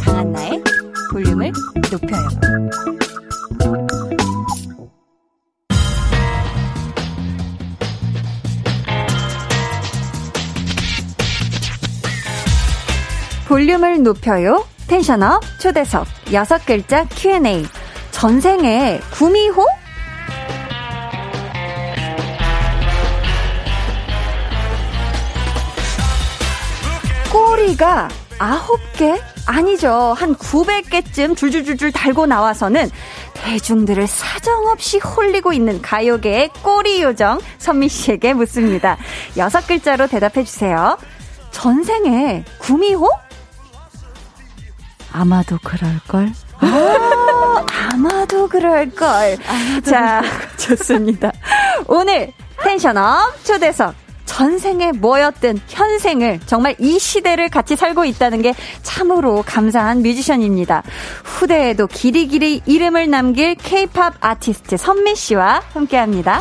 강한나의 0.06 0.64
볼륨을 1.12 1.52
높여요. 1.92 3.09
볼륨을 13.50 14.04
높여요. 14.04 14.64
텐션업 14.86 15.42
초대석 15.58 16.06
여섯 16.32 16.64
글자 16.64 17.04
Q&A 17.06 17.64
전생에 18.12 19.00
구미호? 19.10 19.66
꼬리가 27.32 28.08
아홉 28.38 28.78
개? 28.96 29.20
아니죠. 29.46 30.14
한 30.16 30.36
900개쯤 30.36 31.36
줄줄줄줄 31.36 31.90
달고 31.90 32.26
나와서는 32.26 32.88
대중들을 33.34 34.06
사정없이 34.06 34.98
홀리고 34.98 35.52
있는 35.52 35.82
가요계의 35.82 36.50
꼬리 36.62 37.02
요정 37.02 37.40
선미 37.58 37.88
씨에게 37.88 38.32
묻습니다. 38.32 38.96
여섯 39.36 39.66
글자로 39.66 40.06
대답해 40.06 40.44
주세요. 40.44 40.96
전생에 41.50 42.44
구미호? 42.60 43.10
아마도 45.12 45.58
그럴걸? 45.62 46.32
아, 46.60 47.66
아마도 47.92 48.48
그럴걸. 48.48 49.38
아마도 49.46 49.90
자, 49.90 50.22
좋습니다. 50.56 51.32
오늘 51.86 52.32
텐션업 52.62 53.44
초대석. 53.44 53.94
전생에 54.26 54.92
뭐였든 54.92 55.58
현생을 55.66 56.38
정말 56.46 56.76
이 56.78 57.00
시대를 57.00 57.48
같이 57.48 57.74
살고 57.74 58.04
있다는 58.04 58.42
게 58.42 58.54
참으로 58.82 59.42
감사한 59.44 60.02
뮤지션입니다. 60.02 60.84
후대에도 61.24 61.88
길이길이 61.88 62.62
이름을 62.64 63.10
남길 63.10 63.56
케이팝 63.56 64.14
아티스트 64.20 64.76
선미 64.76 65.16
씨와 65.16 65.62
함께 65.74 65.96
합니다. 65.96 66.40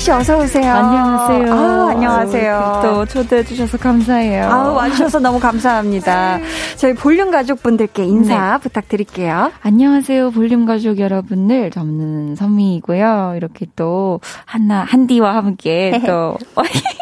씨 0.00 0.10
어서 0.10 0.38
오세요. 0.38 0.72
안녕하세요. 0.72 1.52
아, 1.52 1.88
안녕하세요. 1.90 2.80
또 2.82 3.04
초대해 3.04 3.44
주셔서 3.44 3.76
감사해요. 3.76 4.44
아, 4.44 4.72
와주셔서 4.72 5.20
너무 5.20 5.38
감사합니다. 5.38 6.38
저희 6.76 6.94
볼륨 6.94 7.30
가족분들께 7.30 8.04
인사 8.04 8.52
네. 8.56 8.58
부탁드릴게요. 8.62 9.52
안녕하세요, 9.60 10.30
볼륨 10.30 10.64
가족 10.64 10.98
여러분들. 11.00 11.70
저는 11.70 12.34
선미이고요. 12.34 13.34
이렇게 13.36 13.66
또 13.76 14.20
한나 14.46 14.84
한디와 14.84 15.36
함께 15.36 16.00
또. 16.06 16.38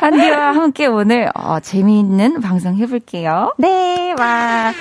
한디와 0.00 0.52
함께 0.52 0.86
오늘 0.86 1.30
어, 1.34 1.60
재미있는 1.60 2.40
방송 2.40 2.76
해볼게요. 2.76 3.54
네, 3.58 4.14
와. 4.18 4.72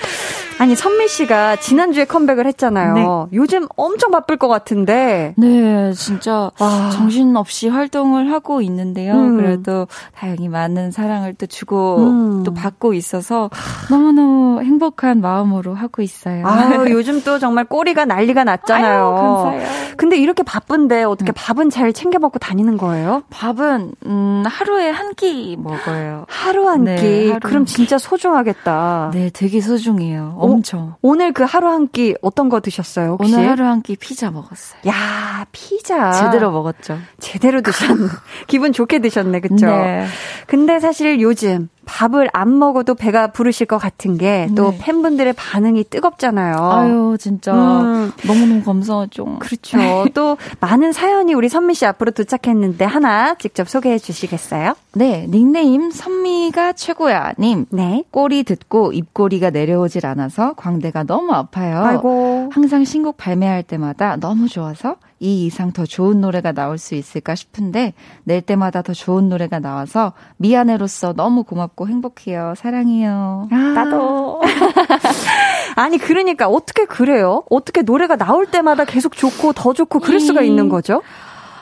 아니 0.60 0.76
선미 0.76 1.08
씨가 1.08 1.58
지난주에 1.58 2.06
컴백을 2.06 2.48
했잖아요. 2.48 2.94
네. 2.94 3.06
요즘 3.34 3.68
엄청 3.76 4.10
바쁠 4.10 4.38
것 4.38 4.48
같은데. 4.48 5.36
네, 5.38 5.94
진짜 5.94 6.50
와. 6.60 6.90
정신없이 6.92 7.68
활동을 7.68 8.32
하고 8.32 8.62
있는데요. 8.62 9.14
음. 9.14 9.38
그래도 9.38 9.88
다행히 10.16 10.48
많은 10.48 10.90
사랑을 10.92 11.36
또 11.36 11.46
주고 11.46 11.98
음. 11.98 12.44
또 12.44 12.54
받고 12.54 12.94
있어서 12.96 13.52
너무너무 13.92 14.62
행복한 14.64 15.22
마음으로 15.22 15.76
하고 15.76 16.02
있어요. 16.02 16.46
아유, 16.48 16.88
요즘 16.90 17.22
또 17.22 17.38
정말 17.38 17.66
꼬리가 17.66 18.06
난리가 18.06 18.44
났잖아요. 18.44 19.06
아유, 19.06 19.16
감사해요. 19.16 19.68
근데 19.96 20.18
이렇게 20.18 20.42
바쁜데 20.42 21.04
어떻게 21.04 21.32
음. 21.32 21.34
밥은 21.36 21.70
잘 21.70 21.94
챙겨 21.94 22.18
먹고 22.18 22.40
다니는 22.40 22.78
거예요? 22.78 23.22
밥은 23.30 23.92
음, 24.06 24.27
하루에 24.46 24.90
한 24.90 25.14
끼 25.16 25.56
먹어요. 25.58 26.26
하루 26.28 26.68
한 26.70 26.84
네, 26.84 26.96
끼. 26.96 27.28
하루 27.30 27.40
그럼 27.42 27.56
한 27.62 27.66
진짜 27.66 27.98
소중하겠다. 27.98 29.12
네, 29.14 29.30
되게 29.34 29.62
소중해요. 29.62 30.36
엄청. 30.38 30.96
오, 31.02 31.16
늘그 31.16 31.44
하루 31.44 31.68
한 31.70 31.88
끼 31.88 32.16
어떤 32.22 32.50
거 32.50 32.60
드셨어요? 32.60 33.16
혹시? 33.20 33.34
오늘 33.34 33.50
하루 33.50 33.64
한 33.66 33.82
끼 33.82 33.96
피자 33.96 34.30
먹었어요. 34.32 34.80
야, 34.88 35.46
피자. 35.52 36.12
제대로 36.12 36.52
먹었죠. 36.52 36.98
제대로 37.20 37.62
드셨네. 37.62 38.08
기분 38.48 38.74
좋게 38.74 39.00
드셨네, 39.00 39.40
그쵸? 39.40 39.66
네. 39.66 40.06
근데 40.48 40.80
사실 40.80 41.20
요즘 41.22 41.70
밥을 41.88 42.30
안 42.34 42.60
먹어도 42.60 42.94
배가 42.94 43.28
부르실 43.28 43.66
것 43.66 43.78
같은 43.78 44.18
게또 44.18 44.72
네. 44.72 44.78
팬분들의 44.80 45.34
반응이 45.34 45.86
뜨겁잖아요. 45.86 46.56
아유, 46.58 47.18
진짜. 47.20 47.54
음. 47.54 48.12
너무너무 48.28 48.64
감사하죠. 48.64 49.40
그렇죠. 49.40 49.78
또 50.14 50.38
많은 50.60 50.92
사연이 50.92 51.34
우리 51.34 51.50
선미 51.50 51.74
씨 51.74 51.86
앞으로 51.86 52.12
도착했는데 52.12 52.86
하나 52.86 53.36
직접 53.36 53.68
소개해 53.70 53.98
주시겠어요? 53.98 54.76
네, 54.94 55.26
닉네임 55.30 55.90
선미가 55.90 56.74
최고야 56.74 57.34
님. 57.40 57.66
네. 57.70 58.04
꼬리 58.12 58.44
듣고 58.44 58.92
입꼬리가 58.92 59.50
내려오질 59.50 60.06
않아서 60.06 60.54
광대가 60.54 61.04
너무 61.04 61.34
아파요. 61.34 61.84
아이고. 61.84 62.50
항상 62.52 62.84
신곡 62.84 63.18
발매할 63.18 63.64
때마다 63.64 64.18
너무 64.18 64.48
좋아서 64.48 64.96
이 65.20 65.46
이상 65.46 65.72
더 65.72 65.86
좋은 65.86 66.22
노래가 66.22 66.52
나올 66.52 66.78
수 66.78 66.96
있을까 66.96 67.36
싶은데 67.36 67.94
낼 68.24 68.42
때마다 68.42 68.82
더 68.82 68.94
좋은 68.94 69.30
노래가 69.30 69.60
나와서 69.60 70.14
미안해로서 70.38 71.14
너무 71.14 71.44
고맙고 71.44 71.88
행복해요. 71.88 72.54
사랑해요. 72.56 73.48
아. 73.52 73.56
나도. 73.56 74.42
아니 75.76 75.98
그러니까 75.98 76.48
어떻게 76.48 76.86
그래요? 76.86 77.44
어떻게 77.50 77.82
노래가 77.82 78.16
나올 78.16 78.46
때마다 78.46 78.86
계속 78.86 79.16
좋고 79.16 79.54
더 79.54 79.74
좋고 79.74 80.00
그럴 80.00 80.20
수가 80.20 80.42
있는 80.42 80.70
거죠? 80.70 81.02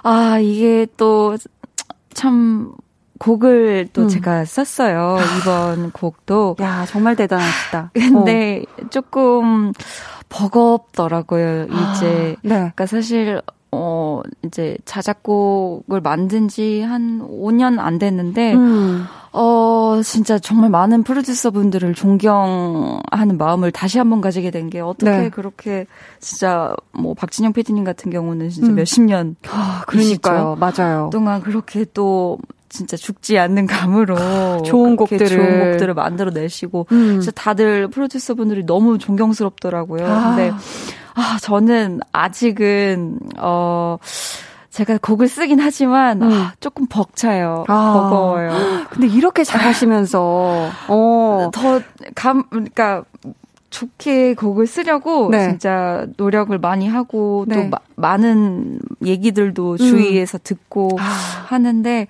아 0.03 0.39
이게 0.39 0.87
또 0.97 1.35
참 2.15 2.73
곡을 3.19 3.89
또 3.93 4.04
음. 4.04 4.08
제가 4.08 4.45
썼어요. 4.45 5.17
이번 5.39 5.91
곡도. 5.91 6.58
야 6.62 6.86
정말 6.88 7.15
대단하시다. 7.15 7.91
근데 7.95 8.63
어. 8.82 8.88
조금 8.89 9.71
버겁더라고요. 10.30 11.65
이제. 11.65 12.36
아, 12.38 12.41
네. 12.41 12.49
그러니까 12.49 12.86
사실 12.86 13.41
어, 13.71 14.21
이제 14.45 14.78
자작곡을 14.86 15.99
만든 16.01 16.47
지 16.47 16.82
한 16.82 17.19
5년 17.21 17.78
안 17.80 17.99
됐는데, 17.99 18.54
음. 18.54 19.06
어, 19.34 19.99
진짜 20.01 20.39
정말 20.39 20.69
많은 20.69 21.04
프로듀서 21.04 21.51
분들을 21.51 21.93
존경하는 21.93 23.38
마음을 23.38 23.71
다시 23.73 23.97
한번 23.97 24.21
가지게 24.21 24.49
된 24.51 24.69
게 24.69 24.80
어떻게 24.80 25.12
네. 25.12 25.30
그렇게 25.30 25.88
진짜 26.19 26.73
뭐 26.93 27.13
박진영 27.13 27.51
PD님 27.51 27.84
같은 27.84 28.12
경우는 28.12 28.49
진짜 28.49 28.69
음. 28.69 28.75
몇십 28.75 29.04
년. 29.04 29.36
아, 29.49 29.84
그러니까요. 29.88 30.56
맞아요. 30.58 31.10
동안 31.12 31.41
그렇게 31.41 31.86
또 31.93 32.38
진짜 32.75 32.97
죽지 32.97 33.39
않는 33.39 33.65
감으로 33.65 34.63
좋은 34.63 34.95
곡들을 34.95 35.27
좋은 35.27 35.71
곡들을 35.71 35.93
만들어 35.93 36.31
내시고 36.31 36.88
음. 36.91 37.21
진짜 37.21 37.31
다들 37.31 37.88
프로듀서 37.88 38.33
분들이 38.33 38.65
너무 38.65 38.97
존경스럽더라고요. 38.97 40.05
아. 40.05 40.35
근데 40.35 40.51
아, 41.15 41.38
저는 41.41 42.01
아직은, 42.11 43.19
어, 43.38 43.97
제가 44.69 44.99
곡을 45.01 45.29
쓰긴 45.29 45.61
하지만, 45.61 46.21
음. 46.21 46.31
아, 46.31 46.53
조금 46.59 46.88
벅차요. 46.88 47.63
아. 47.69 47.93
버거워요. 47.93 48.51
근데 48.91 49.07
이렇게 49.07 49.45
잘하시면서, 49.45 50.69
어. 50.89 51.51
더, 51.53 51.81
감, 52.13 52.43
그러니까, 52.49 53.03
좋게 53.69 54.35
곡을 54.35 54.67
쓰려고 54.67 55.29
네. 55.29 55.49
진짜 55.49 56.05
노력을 56.15 56.57
많이 56.59 56.88
하고 56.88 57.43
네. 57.45 57.55
또 57.55 57.67
마, 57.67 57.77
많은 57.95 58.79
얘기들도 59.03 59.73
음. 59.73 59.77
주위에서 59.77 60.38
듣고 60.41 60.97
아. 60.97 61.03
하는데 61.47 62.07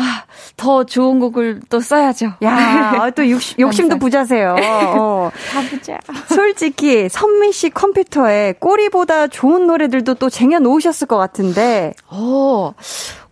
아, 0.00 0.22
더 0.56 0.84
좋은 0.84 1.18
곡을 1.18 1.60
또 1.68 1.80
써야죠. 1.80 2.34
야, 2.44 3.10
또 3.16 3.28
욕심, 3.28 3.58
욕심도 3.60 3.98
부자세요. 3.98 4.54
어. 4.60 5.30
다 5.50 5.60
부자. 5.68 5.98
솔직히 6.28 7.08
선미 7.08 7.50
씨 7.50 7.68
컴퓨터에 7.70 8.54
꼬리보다 8.60 9.26
좋은 9.26 9.66
노래들도 9.66 10.14
또 10.14 10.30
쟁여 10.30 10.60
놓으셨을 10.60 11.08
것 11.08 11.16
같은데. 11.16 11.94
어. 12.06 12.74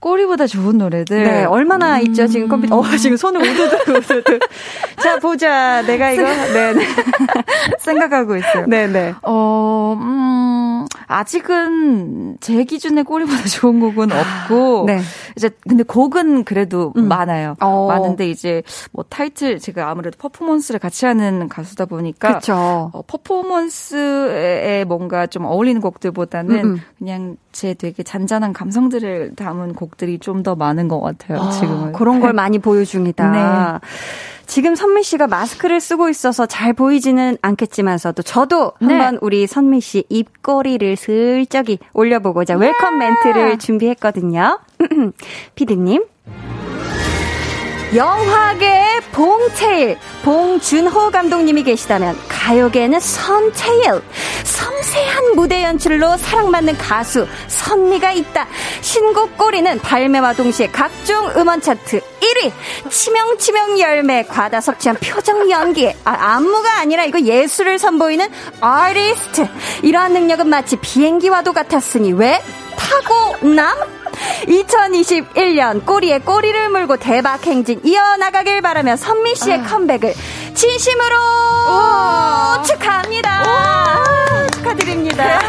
꼬리보다 0.07 0.47
좋은 0.47 0.79
노래들. 0.79 1.25
네, 1.25 1.45
얼마나 1.45 1.97
음. 1.97 2.07
있죠, 2.07 2.29
지금 2.29 2.47
컴퓨터. 2.47 2.79
어, 2.79 2.97
지금 2.97 3.17
손을 3.17 3.41
우드드, 3.43 3.91
우드드. 3.91 4.39
자, 5.03 5.19
보자. 5.19 5.83
내가 5.83 6.13
이거, 6.13 6.23
네, 6.23 6.75
네. 6.75 6.87
생각하고 7.81 8.37
있어요. 8.37 8.67
네네. 8.67 8.93
네. 8.93 9.15
어, 9.23 9.97
음, 9.99 10.87
아직은 11.09 12.37
제 12.39 12.63
기준에 12.63 13.03
꼬리보다 13.03 13.43
좋은 13.51 13.81
곡은 13.81 14.11
없고. 14.13 14.85
네. 14.87 15.01
이제, 15.37 15.51
근데 15.69 15.83
곡은 15.83 16.45
그래도 16.45 16.93
음. 16.97 17.09
많아요. 17.09 17.57
어. 17.61 17.89
많은데 17.89 18.31
이제 18.31 18.63
뭐 18.93 19.05
타이틀, 19.09 19.59
제가 19.59 19.91
아무래도 19.91 20.19
퍼포먼스를 20.19 20.79
같이 20.79 21.05
하는 21.05 21.49
가수다 21.49 21.87
보니까. 21.87 22.39
그쵸. 22.39 22.93
어, 22.93 23.03
퍼포먼스에 23.09 24.85
뭔가 24.87 25.27
좀 25.27 25.47
어울리는 25.47 25.81
곡들보다는 25.81 26.55
음. 26.55 26.65
음. 26.65 26.81
그냥 26.97 27.37
제 27.51 27.75
되게 27.75 28.05
잔잔한 28.05 28.53
감성들을 28.53 29.33
담은 29.35 29.75
곡 29.75 29.96
들이 29.97 30.19
좀 30.19 30.43
더 30.43 30.55
많은 30.55 30.87
것 30.89 31.01
같아요, 31.01 31.41
아, 31.41 31.51
지금은. 31.51 31.93
그런 31.93 32.21
걸 32.21 32.33
많이 32.35 32.59
보여 32.59 32.85
중이다. 32.85 33.31
네. 33.31 33.79
지금 34.47 34.75
선미 34.77 35.03
씨가 35.03 35.27
마스크를 35.27 35.81
쓰고 35.81 36.09
있어서 36.09 36.47
잘 36.47 36.73
보이지는 36.73 37.37
않겠지만서도 37.43 38.23
저도 38.23 38.73
네. 38.81 38.95
한번 38.95 39.19
우리 39.23 39.47
선미 39.47 39.81
씨 39.81 40.05
입꼬리를 40.09 40.95
슬쩍이 40.97 41.79
올려보고자 41.95 42.55
welcome 42.57 42.99
멘트를 42.99 43.59
준비했거든요. 43.59 44.61
피디님. 45.57 46.05
영화계의 47.95 49.01
봉테일, 49.17 49.97
봉준호 50.25 51.11
감독님이 51.11 51.63
계시다면 51.63 52.19
가요계에는 52.29 53.01
선테일, 53.01 54.03
섬세한 54.45 55.35
무대 55.35 55.65
연출로 55.65 56.19
사랑받는 56.19 56.77
가수 56.77 57.27
선미가 57.49 58.13
있다. 58.13 58.47
신곡 58.83 59.39
꼬리는 59.39 59.79
발매와 59.79 60.35
동시에 60.35 60.67
각종 60.67 61.31
음원 61.35 61.63
차트 61.63 62.03
1위, 62.21 62.53
치명치명 62.91 63.81
열매, 63.81 64.23
과다 64.23 64.61
섭취한 64.61 64.99
표정 64.99 65.51
연기, 65.51 65.89
아, 66.05 66.35
안무가 66.35 66.81
아니라 66.81 67.05
이거 67.05 67.19
예술을 67.19 67.79
선보이는 67.79 68.29
아티스트. 68.61 69.49
이러한 69.83 70.13
능력은 70.13 70.47
마치 70.47 70.77
비행기와도 70.77 71.55
같았으니 71.55 72.13
왜? 72.13 72.43
타고남? 72.77 73.96
2021년 74.47 75.85
꼬리에 75.85 76.19
꼬리를 76.21 76.69
물고 76.71 76.97
대박 76.97 77.47
행진 77.47 77.81
이어나가길 77.85 78.63
바라며 78.63 78.97
선미 78.97 79.35
씨의 79.35 79.61
아. 79.61 79.63
컴백을 79.65 80.15
진심으로. 80.55 81.17
축하합니다. 82.65 83.43
축하드립니다. 84.55 85.41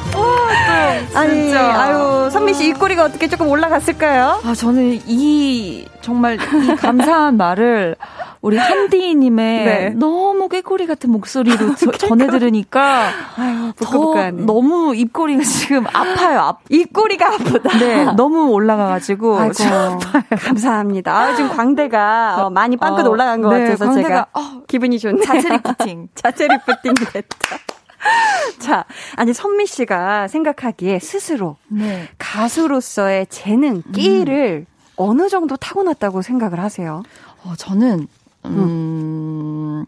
와, 0.46 1.20
아니, 1.20 1.54
아유, 1.54 2.28
선미 2.30 2.54
씨 2.54 2.68
입꼬리가 2.68 3.04
어떻게 3.04 3.28
조금 3.28 3.48
올라갔을까요? 3.48 4.40
아, 4.44 4.54
저는 4.54 5.00
이 5.06 5.86
정말 6.00 6.34
이 6.34 6.76
감사한 6.76 7.36
말을 7.38 7.96
우리 8.42 8.58
한디님의 8.58 9.64
네. 9.64 9.90
너무 9.96 10.48
꾀꼬리 10.48 10.86
같은 10.86 11.10
목소리로 11.10 11.74
저, 11.74 11.90
전해 11.90 12.28
들으니까 12.28 13.08
아유, 13.36 13.72
더 13.76 14.30
너무 14.30 14.94
입꼬리가 14.94 15.42
지금 15.42 15.84
아파요. 15.92 16.40
아, 16.40 16.56
입꼬리가 16.68 17.34
아프다. 17.34 17.78
네, 17.78 18.04
너무 18.16 18.50
올라가가지고 18.50 19.38
아이고, 19.38 19.54
감사합니다. 20.38 21.12
아, 21.12 21.34
지금 21.34 21.50
광대가 21.50 22.46
어, 22.46 22.50
많이 22.50 22.76
빵긋 22.76 23.06
어, 23.06 23.10
올라간 23.10 23.42
것 23.42 23.52
네, 23.56 23.64
같아서 23.64 23.86
광대가, 23.86 24.08
제가 24.08 24.26
어, 24.34 24.62
기분이 24.68 24.98
좋네요. 24.98 25.24
자체 25.24 25.48
리프팅. 25.48 26.08
자체 26.14 26.46
lifting이 26.46 26.94
됐다. 27.12 27.56
자, 28.58 28.84
아니 29.16 29.32
선미 29.32 29.66
씨가 29.66 30.28
생각하기에 30.28 30.98
스스로 30.98 31.56
네. 31.68 32.08
가수로서의 32.18 33.26
재능, 33.28 33.82
끼를 33.92 34.66
음. 34.68 34.76
어느 34.96 35.28
정도 35.28 35.56
타고났다고 35.56 36.22
생각을 36.22 36.58
하세요? 36.60 37.02
어, 37.44 37.54
저는 37.56 38.08
음, 38.46 39.84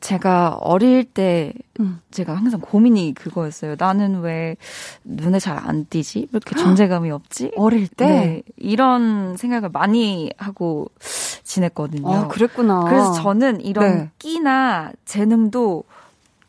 제가 0.00 0.58
어릴 0.60 1.04
때 1.04 1.52
음. 1.80 2.00
제가 2.10 2.34
항상 2.34 2.60
고민이 2.60 3.14
그거였어요. 3.14 3.74
나는 3.78 4.20
왜 4.20 4.56
눈에 5.04 5.38
잘 5.38 5.58
안 5.58 5.86
띄지? 5.86 6.20
왜 6.20 6.28
이렇게 6.32 6.54
존재감이 6.54 7.10
없지? 7.10 7.52
어릴 7.56 7.88
때? 7.88 8.06
네, 8.06 8.42
이런 8.56 9.36
생각을 9.36 9.70
많이 9.70 10.30
하고 10.38 10.88
지냈거든요. 11.42 12.08
아, 12.12 12.28
그랬구나. 12.28 12.84
그래서 12.84 13.12
저는 13.14 13.60
이런 13.60 13.96
네. 13.98 14.10
끼나 14.18 14.92
재능도 15.04 15.84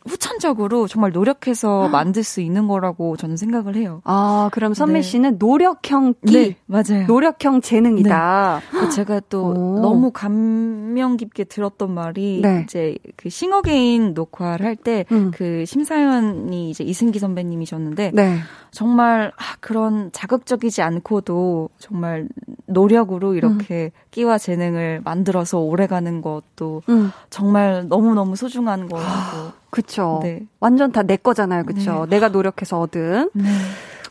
후천적으로 0.07 0.87
정말 0.87 1.11
노력해서 1.11 1.87
만들 1.89 2.23
수 2.23 2.41
있는 2.41 2.67
거라고 2.67 3.17
저는 3.17 3.37
생각을 3.37 3.75
해요. 3.75 4.01
아, 4.03 4.49
그럼 4.51 4.73
선미 4.73 4.93
네. 4.93 5.01
씨는 5.01 5.37
노력형 5.37 6.15
끼, 6.25 6.33
네, 6.33 6.55
맞아요. 6.65 7.05
노력형 7.07 7.61
재능이다. 7.61 8.61
네. 8.73 8.89
제가 8.89 9.21
또 9.29 9.47
오. 9.47 9.79
너무 9.81 10.11
감명 10.11 11.17
깊게 11.17 11.45
들었던 11.45 11.93
말이 11.93 12.41
네. 12.41 12.61
이제 12.63 12.97
그 13.15 13.29
싱어게인 13.29 14.13
녹화를 14.13 14.65
할 14.65 14.75
때그 14.75 15.15
음. 15.15 15.31
그 15.33 15.65
심사위원이 15.65 16.69
이제 16.69 16.83
이승기 16.83 17.19
선배님이셨는데 17.19 18.11
네. 18.13 18.37
정말 18.71 19.31
아, 19.37 19.55
그런 19.59 20.11
자극적이지 20.11 20.81
않고도 20.81 21.69
정말 21.79 22.27
노력으로 22.67 23.33
이렇게 23.33 23.91
음. 23.93 24.07
끼와 24.11 24.37
재능을 24.37 25.01
만들어서 25.03 25.59
오래가는 25.59 26.21
것도 26.21 26.83
음. 26.89 27.11
정말 27.29 27.87
너무 27.87 28.13
너무 28.13 28.35
소중한 28.35 28.87
거라고. 28.87 29.51
그쵸. 29.69 30.19
네. 30.23 30.41
완전 30.59 30.91
다 30.91 31.03
내 31.03 31.17
거잖아요. 31.17 31.63
그쵸. 31.65 32.05
네. 32.09 32.15
내가 32.15 32.29
노력해서 32.29 32.79
얻은. 32.79 33.31
네. 33.33 33.43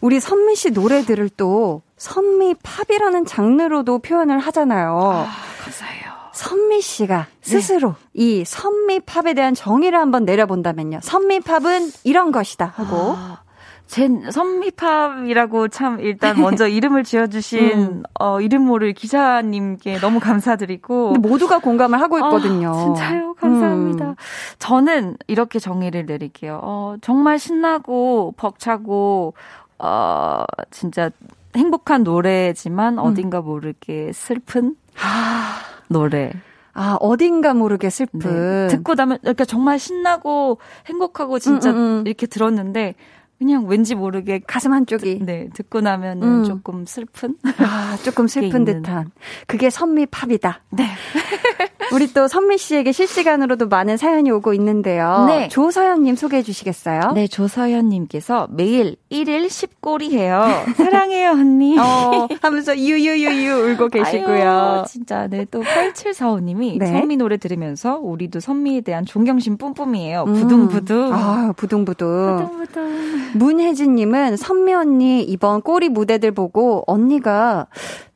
우리 0.01 0.21
선미 0.21 0.57
씨 0.57 0.71
노래들을 0.71 1.31
또 1.37 1.83
선미 1.97 2.57
팝이라는 2.63 3.25
장르로도 3.25 4.01
표현을 4.01 4.39
하잖아요. 4.41 4.99
아, 4.99 5.27
감사해요. 5.63 6.17
선미 6.33 6.83
씨가 6.83 7.27
네. 7.45 7.51
스스로 7.51 7.95
이 8.13 8.45
선미 8.45 9.01
팝에 9.01 9.33
대한 9.33 9.55
정의를 9.55 9.99
한번 9.99 10.27
내려본다면요. 10.27 11.01
선미 11.03 11.41
팝은 11.41 11.91
이런 12.05 12.31
것이다 12.31 12.73
하고 12.77 13.15
아, 13.17 13.39
제 13.87 14.09
선미팝이라고 14.31 15.69
참 15.69 16.01
일단 16.01 16.41
먼저 16.41 16.67
이름을 16.67 17.05
지어주신 17.05 17.73
음. 17.73 18.03
어, 18.19 18.41
이름 18.41 18.63
모를 18.63 18.93
기자님께 18.93 20.01
너무 20.01 20.19
감사드리고 20.19 21.15
모두가 21.15 21.61
공감을 21.61 22.01
하고 22.01 22.19
있거든요. 22.19 22.71
아, 22.71 22.85
진짜요? 22.85 23.35
감사합니다. 23.35 24.11
음. 24.11 24.15
저는 24.59 25.17
이렇게 25.29 25.59
정의를 25.59 26.07
내릴게요. 26.07 26.61
어, 26.63 26.97
정말 27.01 27.39
신나고 27.39 28.35
벅차고 28.37 29.35
어, 29.79 30.45
진짜 30.71 31.11
행복한 31.55 32.03
노래지만 32.03 32.95
음. 32.95 32.99
어딘가 32.99 33.41
모르게 33.41 34.13
슬픈 34.13 34.75
아. 35.01 35.61
노래. 35.89 36.33
아, 36.79 36.99
어딘가 37.01 37.55
모르게 37.55 37.89
슬픈. 37.89 38.21
네. 38.21 38.69
듣고 38.69 38.95
나면 38.95 39.19
그러니까 39.23 39.47
정말 39.47 39.79
신나고 39.79 40.59
행복하고 40.87 41.39
진짜 41.39 41.71
음, 41.71 41.77
음, 41.77 41.81
음. 42.01 42.07
이렇게 42.07 42.27
들었는데 42.27 42.97
그냥 43.39 43.67
왠지 43.67 43.95
모르게 43.95 44.41
가슴 44.47 44.73
한쪽이. 44.73 45.21
네 45.23 45.49
듣고 45.55 45.81
나면은 45.81 46.27
음. 46.41 46.45
조금 46.45 46.87
슬픈 46.87 47.37
아, 47.59 47.97
조금 48.03 48.27
슬픈. 48.27 48.65
듯한. 48.65 49.11
그게 49.47 49.71
선미 49.71 50.07
팝이다. 50.07 50.63
네 50.71 50.87
우리 51.93 52.13
또 52.13 52.27
선미 52.27 52.59
씨에게 52.59 52.93
실시간으로도 52.93 53.69
많은 53.69 53.97
사연이 53.97 54.31
오고 54.31 54.55
있는데요. 54.55 55.25
네. 55.29 55.49
조서연님 55.49 56.17
소개해 56.17 56.43
주시겠어요? 56.43 57.13
네, 57.15 57.27
조서연님께서 57.29 58.49
매일 58.51 58.97
1일 59.11 59.47
10골이 59.47 60.11
해요. 60.11 60.45
사랑해요, 60.77 61.31
언니. 61.31 61.79
어, 61.79 62.27
하면서 62.43 62.77
유유유유 62.77 63.73
울고 63.73 63.89
계시고요. 63.89 64.51
아유, 64.51 64.85
진짜, 64.89 65.29
네, 65.29 65.47
또 65.51 65.63
8745님이 65.63 66.79
네. 66.79 66.87
선미 66.87 67.17
노래 67.19 67.37
들으면서 67.37 67.99
우리도 67.99 68.41
선미에 68.41 68.81
대한 68.81 69.05
존경심 69.05 69.57
뿜뿜이에요. 69.57 70.25
음. 70.27 70.33
부둥부둥. 70.35 71.13
아, 71.13 71.53
부둥부둥. 71.57 72.37
부둥부둥. 72.37 73.26
문혜진님은 73.35 74.37
선미 74.37 74.75
언니 74.75 75.23
이번 75.23 75.63
꼬리 75.63 75.89
무대들 75.89 76.33
보고 76.33 76.85
언니가 76.87 77.67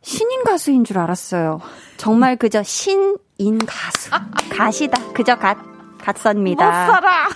신인 0.02 0.44
가수인 0.44 0.84
줄 0.84 0.98
알았어요. 0.98 1.60
정말 1.96 2.36
그저 2.36 2.62
신인 2.62 3.18
가수. 3.66 4.10
God이다. 4.50 5.12
그저 5.12 5.36
God. 5.36 5.58
God선미다. 5.98 6.64
못 6.64 6.92
살아. 6.92 7.28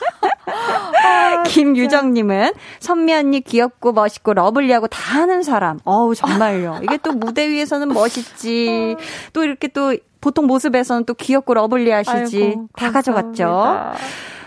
김유정님은 1.44 2.52
선미 2.80 3.12
언니 3.14 3.40
귀엽고 3.40 3.92
멋있고 3.92 4.34
lovely하고 4.34 4.86
다 4.88 5.20
하는 5.20 5.42
사람. 5.42 5.78
어우 5.84 6.14
정말요. 6.14 6.80
이게 6.82 6.96
또 6.98 7.12
무대 7.12 7.48
위에서는 7.48 7.88
멋있지. 7.88 8.96
또 9.32 9.44
이렇게 9.44 9.68
또 9.68 9.94
보통 10.20 10.46
모습에서는 10.46 11.04
또 11.04 11.12
귀엽고 11.14 11.52
lovely하시지. 11.54 12.42
아이고, 12.42 12.68
다 12.76 12.90
감사합니다. 12.90 12.92
가져갔죠. 12.92 13.92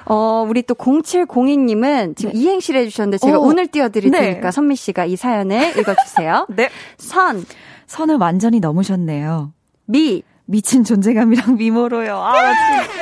어, 0.10 0.46
우리 0.48 0.64
또 0.64 0.74
0702님은 0.74 2.16
지금 2.16 2.32
네. 2.34 2.40
이행시를 2.40 2.82
해주셨는데 2.82 3.18
제가 3.18 3.40
오. 3.40 3.48
오늘 3.48 3.68
띄워드릴 3.68 4.12
네. 4.12 4.20
테니까 4.20 4.52
선미 4.52 4.76
씨가 4.76 5.06
이 5.06 5.16
사연을 5.16 5.78
읽어주세요. 5.80 6.48
네. 6.50 6.70
선, 6.98 7.46
선을 7.88 8.16
완전히 8.18 8.60
넘으셨네요. 8.60 9.52
미, 9.86 10.24
미친 10.46 10.84
존재감이랑 10.84 11.58
미모로요. 11.58 12.16
아, 12.18 12.34
진짜. 12.34 12.98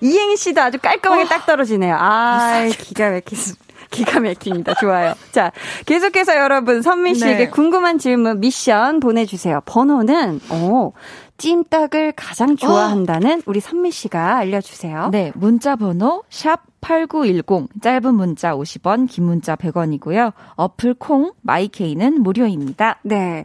이행시도 0.00 0.60
아주 0.60 0.78
깔끔하게 0.78 1.24
딱 1.24 1.46
떨어지네요. 1.46 1.96
아, 1.98 2.66
기가 2.78 3.10
막히습니다. 3.10 3.68
기가 3.90 4.20
막힙니다. 4.20 4.74
좋아요. 4.74 5.14
자, 5.32 5.50
계속해서 5.86 6.36
여러분, 6.36 6.82
선미 6.82 7.14
씨에게 7.14 7.44
네. 7.46 7.48
궁금한 7.48 7.98
질문, 7.98 8.40
미션 8.40 9.00
보내주세요. 9.00 9.62
번호는, 9.64 10.40
어, 10.50 10.92
찜닭을 11.38 12.12
가장 12.12 12.56
좋아한다는 12.56 13.42
우리 13.46 13.60
선미 13.60 13.90
씨가 13.92 14.36
알려주세요. 14.36 15.10
네, 15.10 15.32
문자 15.34 15.76
번호 15.76 16.24
샵 16.28 16.62
8910 16.80 17.68
짧은 17.80 18.14
문자 18.14 18.54
50원, 18.54 19.08
긴 19.08 19.24
문자 19.24 19.56
100원이고요. 19.56 20.32
어플 20.56 20.94
콩 20.94 21.32
마이케이는 21.42 22.22
무료입니다. 22.22 22.98
네. 23.02 23.44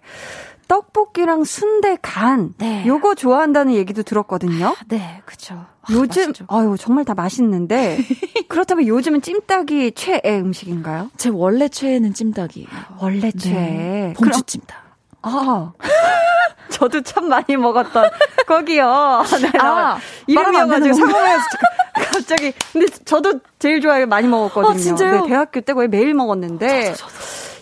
떡볶이랑 0.67 1.43
순대 1.43 1.97
간. 2.01 2.53
네. 2.57 2.83
요거 2.87 3.15
좋아한다는 3.15 3.73
얘기도 3.73 4.01
들었거든요. 4.01 4.75
네, 4.87 5.21
그쵸. 5.25 5.65
요즘, 5.91 6.31
아유, 6.47 6.75
정말 6.79 7.05
다 7.05 7.13
맛있는데. 7.13 7.99
그렇다면 8.47 8.87
요즘은 8.87 9.21
찜닭이 9.21 9.91
최애 9.91 10.39
음식인가요? 10.39 11.11
제 11.17 11.29
원래 11.29 11.67
최애는 11.67 12.13
찜닭이에요. 12.13 12.69
원래 12.99 13.31
최애. 13.31 13.53
네. 13.53 14.13
봉주 14.17 14.43
찜닭. 14.43 14.82
아. 15.23 15.73
저도 16.69 17.01
참 17.01 17.29
많이 17.29 17.55
먹었던 17.55 18.09
거기요. 18.47 19.23
네, 19.41 19.59
아, 19.59 19.97
이름이어가지고 20.27 20.93
상호명에서 20.93 21.43
갑자기. 22.11 22.53
근데 22.71 22.87
저도 23.05 23.39
제일 23.59 23.79
좋아해 23.81 24.05
많이 24.05 24.27
먹었거든요. 24.27 24.73
아, 24.73 24.77
진짜요? 24.77 25.21
네, 25.21 25.27
대학교 25.27 25.61
때 25.61 25.73
거의 25.73 25.87
매일 25.87 26.13
먹었는데. 26.13 26.93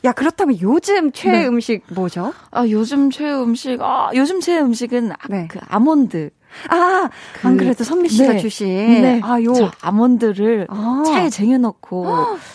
야, 0.04 0.14
그렇다면 0.14 0.60
요즘 0.62 1.12
최애 1.12 1.32
네. 1.32 1.48
음식 1.48 1.84
뭐죠? 1.90 2.34
아, 2.50 2.66
요즘 2.68 3.12
최애 3.12 3.34
음식, 3.34 3.80
아, 3.82 4.10
요즘 4.16 4.40
최애 4.40 4.60
음식은 4.62 5.12
아, 5.12 5.16
네. 5.30 5.48
그 5.50 5.60
아몬드. 5.68 6.32
아, 6.70 7.10
그- 7.42 7.48
안 7.48 7.58
그래도 7.58 7.84
선미 7.84 8.10
씨가 8.10 8.34
네. 8.34 8.40
주신. 8.40 8.68
네. 9.02 9.22
아, 9.24 9.42
요. 9.42 9.54
저 9.54 9.72
아몬드를 9.82 10.68
아. 10.70 11.04
차에 11.06 11.30
쟁여 11.30 11.58
놓고 11.58 12.06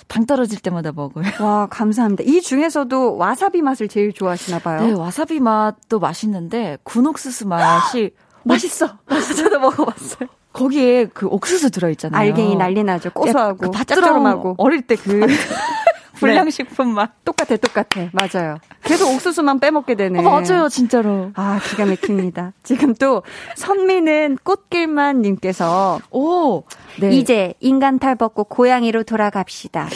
당 0.09 0.27
떨어질 0.27 0.61
때마다 0.61 0.93
먹어요. 0.93 1.25
와, 1.41 1.67
감사합니다. 1.71 2.25
이 2.27 2.41
중에서도 2.41 3.17
와사비 3.17 3.63
맛을 3.63 3.89
제일 3.89 4.13
좋아하시나 4.13 4.59
봐요. 4.61 4.87
네, 4.87 4.93
와사비 4.93 5.41
맛도 5.41 5.99
맛있는데 5.99 6.79
군옥수수 6.85 7.47
맛이 7.49 8.11
맛있어. 8.45 8.89
저도 9.37 9.59
먹어봤어요. 9.59 10.29
거기에 10.53 11.07
그 11.13 11.27
옥수수 11.27 11.71
들어있잖아요. 11.71 12.19
알갱이 12.19 12.57
난리 12.57 12.83
나죠. 12.83 13.11
고소하고 13.11 13.71
그 13.71 13.85
짭조름하고. 13.85 14.55
어릴 14.59 14.83
때 14.83 14.97
그 14.97 15.27
불량식품 16.19 16.89
맛. 16.95 17.25
똑같아, 17.25 17.57
똑같아. 17.57 18.09
맞아요. 18.13 18.59
계속 18.83 19.13
옥수수만 19.15 19.61
빼먹게 19.61 19.95
되네. 19.95 20.21
어, 20.21 20.23
맞아요, 20.23 20.69
진짜로. 20.69 21.31
아, 21.35 21.61
기가 21.69 21.87
막힙니다. 21.87 22.53
지금 22.63 22.95
또 22.95 23.23
선미는 23.57 24.39
꽃길만 24.43 25.23
님께서 25.23 26.01
오, 26.11 26.65
네. 27.01 27.11
이제 27.13 27.55
인간 27.61 27.99
탈 27.99 28.17
벗고 28.17 28.45
고양이로 28.45 29.05
돌아갑시다. 29.05 29.89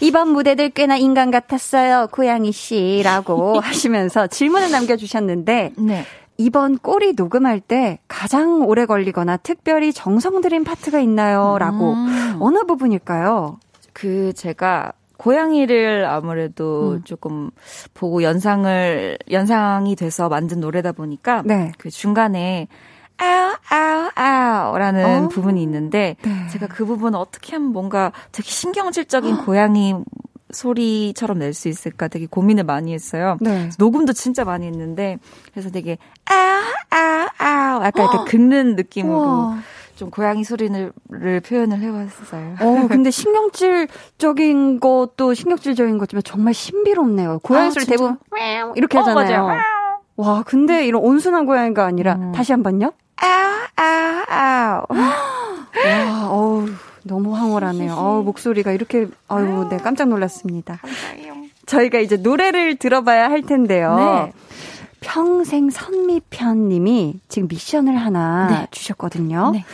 이번 0.00 0.28
무대들 0.28 0.70
꽤나 0.70 0.96
인간 0.96 1.30
같았어요, 1.30 2.08
고양이 2.10 2.50
씨라고 2.52 3.60
하시면서 3.62 4.26
질문을 4.26 4.70
남겨 4.70 4.96
주셨는데 4.96 5.72
네. 5.78 6.04
이번 6.38 6.78
꼬리 6.78 7.12
녹음할 7.12 7.60
때 7.60 8.00
가장 8.08 8.62
오래 8.62 8.84
걸리거나 8.86 9.36
특별히 9.36 9.92
정성 9.92 10.40
들인 10.40 10.64
파트가 10.64 10.98
있나요? 10.98 11.56
라고 11.58 11.92
음. 11.92 12.36
어느 12.40 12.64
부분일까요? 12.64 13.60
그 13.92 14.32
제가 14.32 14.92
고양이를 15.22 16.04
아무래도 16.04 16.94
음. 16.94 17.04
조금 17.04 17.50
보고 17.94 18.24
연상을 18.24 19.18
연상이 19.30 19.94
돼서 19.94 20.28
만든 20.28 20.58
노래다 20.58 20.90
보니까 20.92 21.42
네. 21.44 21.70
그 21.78 21.90
중간에 21.90 22.66
아우 23.18 23.54
아우 23.70 24.10
아우라는 24.16 25.24
어. 25.24 25.28
부분이 25.28 25.62
있는데 25.62 26.16
네. 26.22 26.48
제가 26.50 26.66
그 26.66 26.84
부분 26.84 27.14
어떻게 27.14 27.52
하면 27.54 27.70
뭔가 27.70 28.10
되게 28.32 28.50
신경질적인 28.50 29.44
고양이 29.44 29.94
소리처럼 30.50 31.38
낼 31.38 31.54
수 31.54 31.68
있을까 31.68 32.08
되게 32.08 32.26
고민을 32.26 32.64
많이 32.64 32.92
했어요. 32.92 33.38
네. 33.40 33.70
녹음도 33.78 34.12
진짜 34.12 34.44
많이 34.44 34.66
했는데 34.66 35.18
그래서 35.52 35.70
되게 35.70 35.98
아우 36.24 36.62
아우 36.90 37.28
아우 37.38 37.84
약간 37.84 38.08
이렇게 38.12 38.30
긁는 38.30 38.74
느낌으로 38.74 39.18
우와. 39.22 39.58
좀 40.02 40.10
고양이 40.10 40.42
소리를 40.42 40.92
표현을 41.46 41.80
해봤어요. 41.80 42.56
어, 42.60 42.88
근데 42.88 43.12
신경질적인 43.12 44.80
것도 44.80 45.32
신경질적인 45.32 45.96
거지만 45.98 46.22
정말 46.24 46.54
신비롭네요. 46.54 47.38
고양이 47.44 47.68
아, 47.68 47.70
소리 47.70 47.84
진짜? 47.84 47.96
대부분 47.96 48.18
이렇게 48.74 48.98
어, 48.98 49.02
하잖아요. 49.02 49.42
맞아요. 49.46 49.62
와, 50.16 50.42
근데 50.44 50.84
이런 50.86 51.02
온순한 51.04 51.46
고양이가 51.46 51.84
아니라 51.84 52.14
음. 52.14 52.32
다시 52.32 52.50
한 52.50 52.64
번요. 52.64 52.92
아우 53.16 53.60
아우 53.76 54.24
아우 54.28 54.86
와, 55.86 56.28
어우, 56.30 56.66
너무 57.04 57.36
황홀하네요. 57.36 57.94
어우, 57.94 58.22
목소리가 58.24 58.72
이렇게, 58.72 59.06
아유, 59.28 59.68
네, 59.70 59.76
깜짝 59.76 60.08
놀랐습니다. 60.08 60.80
저희가 61.66 62.00
이제 62.00 62.16
노래를 62.16 62.76
들어봐야 62.76 63.30
할 63.30 63.42
텐데요. 63.42 63.94
네. 63.96 64.32
평생 65.02 65.68
선미편 65.70 66.68
님이 66.68 67.20
지금 67.28 67.48
미션을 67.48 67.96
하나 67.96 68.46
네. 68.48 68.66
주셨거든요. 68.70 69.50
네. 69.52 69.64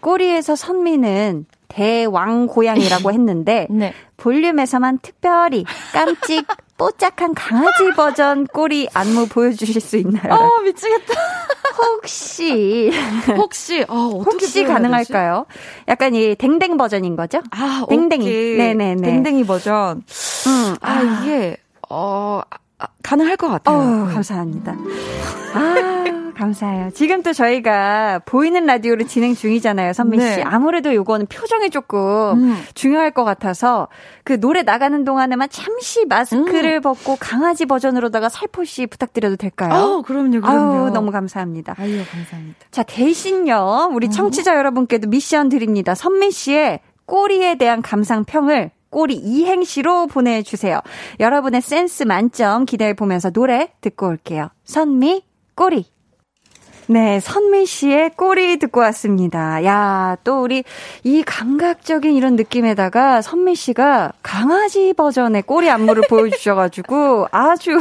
꼬리에서 0.00 0.56
선미는 0.56 1.46
대왕 1.68 2.46
고양이라고 2.48 3.12
했는데 3.12 3.66
네. 3.70 3.94
볼륨에서만 4.18 4.98
특별히 5.00 5.64
깜찍 5.92 6.46
뽀짝한 6.76 7.34
강아지 7.34 7.92
버전 7.96 8.44
꼬리 8.46 8.88
안무 8.92 9.28
보여주실 9.28 9.80
수 9.80 9.96
있나요? 9.98 10.34
어 10.34 10.60
미치겠다. 10.62 11.14
혹시 11.78 12.90
혹시 13.38 13.84
어, 13.88 14.08
혹시? 14.24 14.64
가능할까요? 14.64 15.46
약간 15.88 16.14
이 16.14 16.34
댕댕 16.34 16.76
버전인 16.76 17.14
거죠? 17.14 17.40
아, 17.52 17.84
댕댕이. 17.88 18.24
오케이. 18.24 18.56
네네네. 18.56 19.00
댕댕이 19.00 19.44
버전. 19.46 19.98
음, 20.46 20.76
아, 20.80 21.02
이게 21.02 21.56
어 21.88 22.40
아, 22.50 22.56
가능할 23.02 23.36
것 23.36 23.48
같아요. 23.48 23.76
어우, 23.76 24.12
감사합니다. 24.12 24.74
아, 25.54 26.04
감사해요. 26.36 26.90
지금 26.94 27.22
또 27.22 27.32
저희가 27.32 28.20
보이는 28.24 28.64
라디오로 28.64 29.06
진행 29.06 29.34
중이잖아요, 29.34 29.92
선미 29.92 30.18
씨. 30.18 30.36
네. 30.36 30.42
아무래도 30.42 30.94
요거는 30.94 31.26
표정이 31.26 31.70
조금 31.70 32.00
음. 32.32 32.62
중요할 32.74 33.10
것 33.10 33.24
같아서 33.24 33.88
그 34.24 34.40
노래 34.40 34.62
나가는 34.62 35.04
동안에만 35.04 35.48
잠시 35.50 36.06
마스크를 36.06 36.80
벗고 36.80 37.16
강아지 37.20 37.66
버전으로다가 37.66 38.28
살포시 38.28 38.86
부탁드려도 38.86 39.36
될까요? 39.36 39.72
어, 39.74 40.02
그럼요, 40.02 40.40
그럼요. 40.40 40.84
아유, 40.86 40.90
너무 40.92 41.10
감사합니다. 41.10 41.74
아유, 41.78 42.02
감사합니다. 42.10 42.58
자, 42.70 42.82
대신요, 42.82 43.90
우리 43.92 44.10
청취자 44.10 44.56
여러분께도 44.56 45.08
미션 45.08 45.48
드립니다. 45.48 45.94
선미 45.94 46.30
씨의 46.30 46.80
꼬리에 47.06 47.56
대한 47.56 47.82
감상평을 47.82 48.70
꼬리 48.92 49.14
이행시로 49.14 50.06
보내주세요. 50.06 50.80
여러분의 51.18 51.62
센스 51.62 52.02
만점 52.02 52.66
기대해 52.66 52.92
보면서 52.92 53.30
노래 53.30 53.72
듣고 53.80 54.06
올게요. 54.06 54.50
선미, 54.64 55.24
꼬리. 55.54 55.86
네, 56.92 57.20
선미 57.20 57.64
씨의 57.64 58.10
꼬리 58.16 58.58
듣고 58.58 58.80
왔습니다. 58.80 59.64
야, 59.64 60.16
또 60.24 60.42
우리 60.42 60.62
이 61.04 61.22
감각적인 61.22 62.14
이런 62.14 62.36
느낌에다가 62.36 63.22
선미 63.22 63.54
씨가 63.54 64.12
강아지 64.22 64.92
버전의 64.92 65.42
꼬리 65.42 65.70
안무를 65.70 66.02
보여주셔가지고 66.08 67.28
아주. 67.32 67.78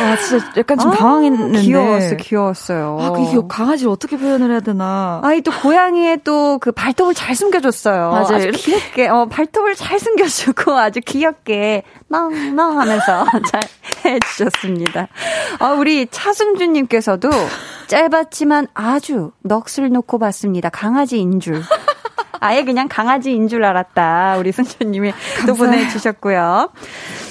아, 0.00 0.16
진짜 0.16 0.46
약간 0.56 0.78
좀 0.78 0.92
아, 0.92 0.94
당황했는데. 0.94 1.60
귀여웠어, 1.60 2.16
귀여웠어요. 2.16 2.98
아, 3.00 3.10
그 3.10 3.46
강아지를 3.46 3.92
어떻게 3.92 4.16
표현을 4.16 4.50
해야 4.50 4.60
되나. 4.60 5.20
아이, 5.22 5.42
또 5.42 5.50
고양이의 5.52 6.20
또 6.24 6.58
그 6.62 6.70
발톱을 6.72 7.14
잘 7.14 7.34
숨겨줬어요. 7.34 8.10
맞아요. 8.10 8.22
아주 8.36 8.50
귀엽게, 8.52 9.08
어, 9.08 9.26
발톱을 9.26 9.74
잘 9.74 9.98
숨겨주고 9.98 10.72
아주 10.78 11.00
귀엽게 11.04 11.82
멍멍 12.08 12.78
하면서 12.80 13.24
잘 13.50 13.60
해주셨습니다. 14.04 15.08
아, 15.58 15.70
우리 15.72 16.06
차승준님께서도 16.06 17.30
짧았지만 17.92 18.68
아주 18.72 19.32
넋을 19.42 19.90
놓고 19.90 20.18
봤습니다. 20.18 20.70
강아지인 20.70 21.40
줄. 21.40 21.60
아예 22.40 22.64
그냥 22.64 22.88
강아지인 22.88 23.48
줄 23.48 23.64
알았다. 23.64 24.36
우리 24.38 24.50
승준님이 24.50 25.12
또 25.46 25.52
보내주셨고요. 25.54 26.70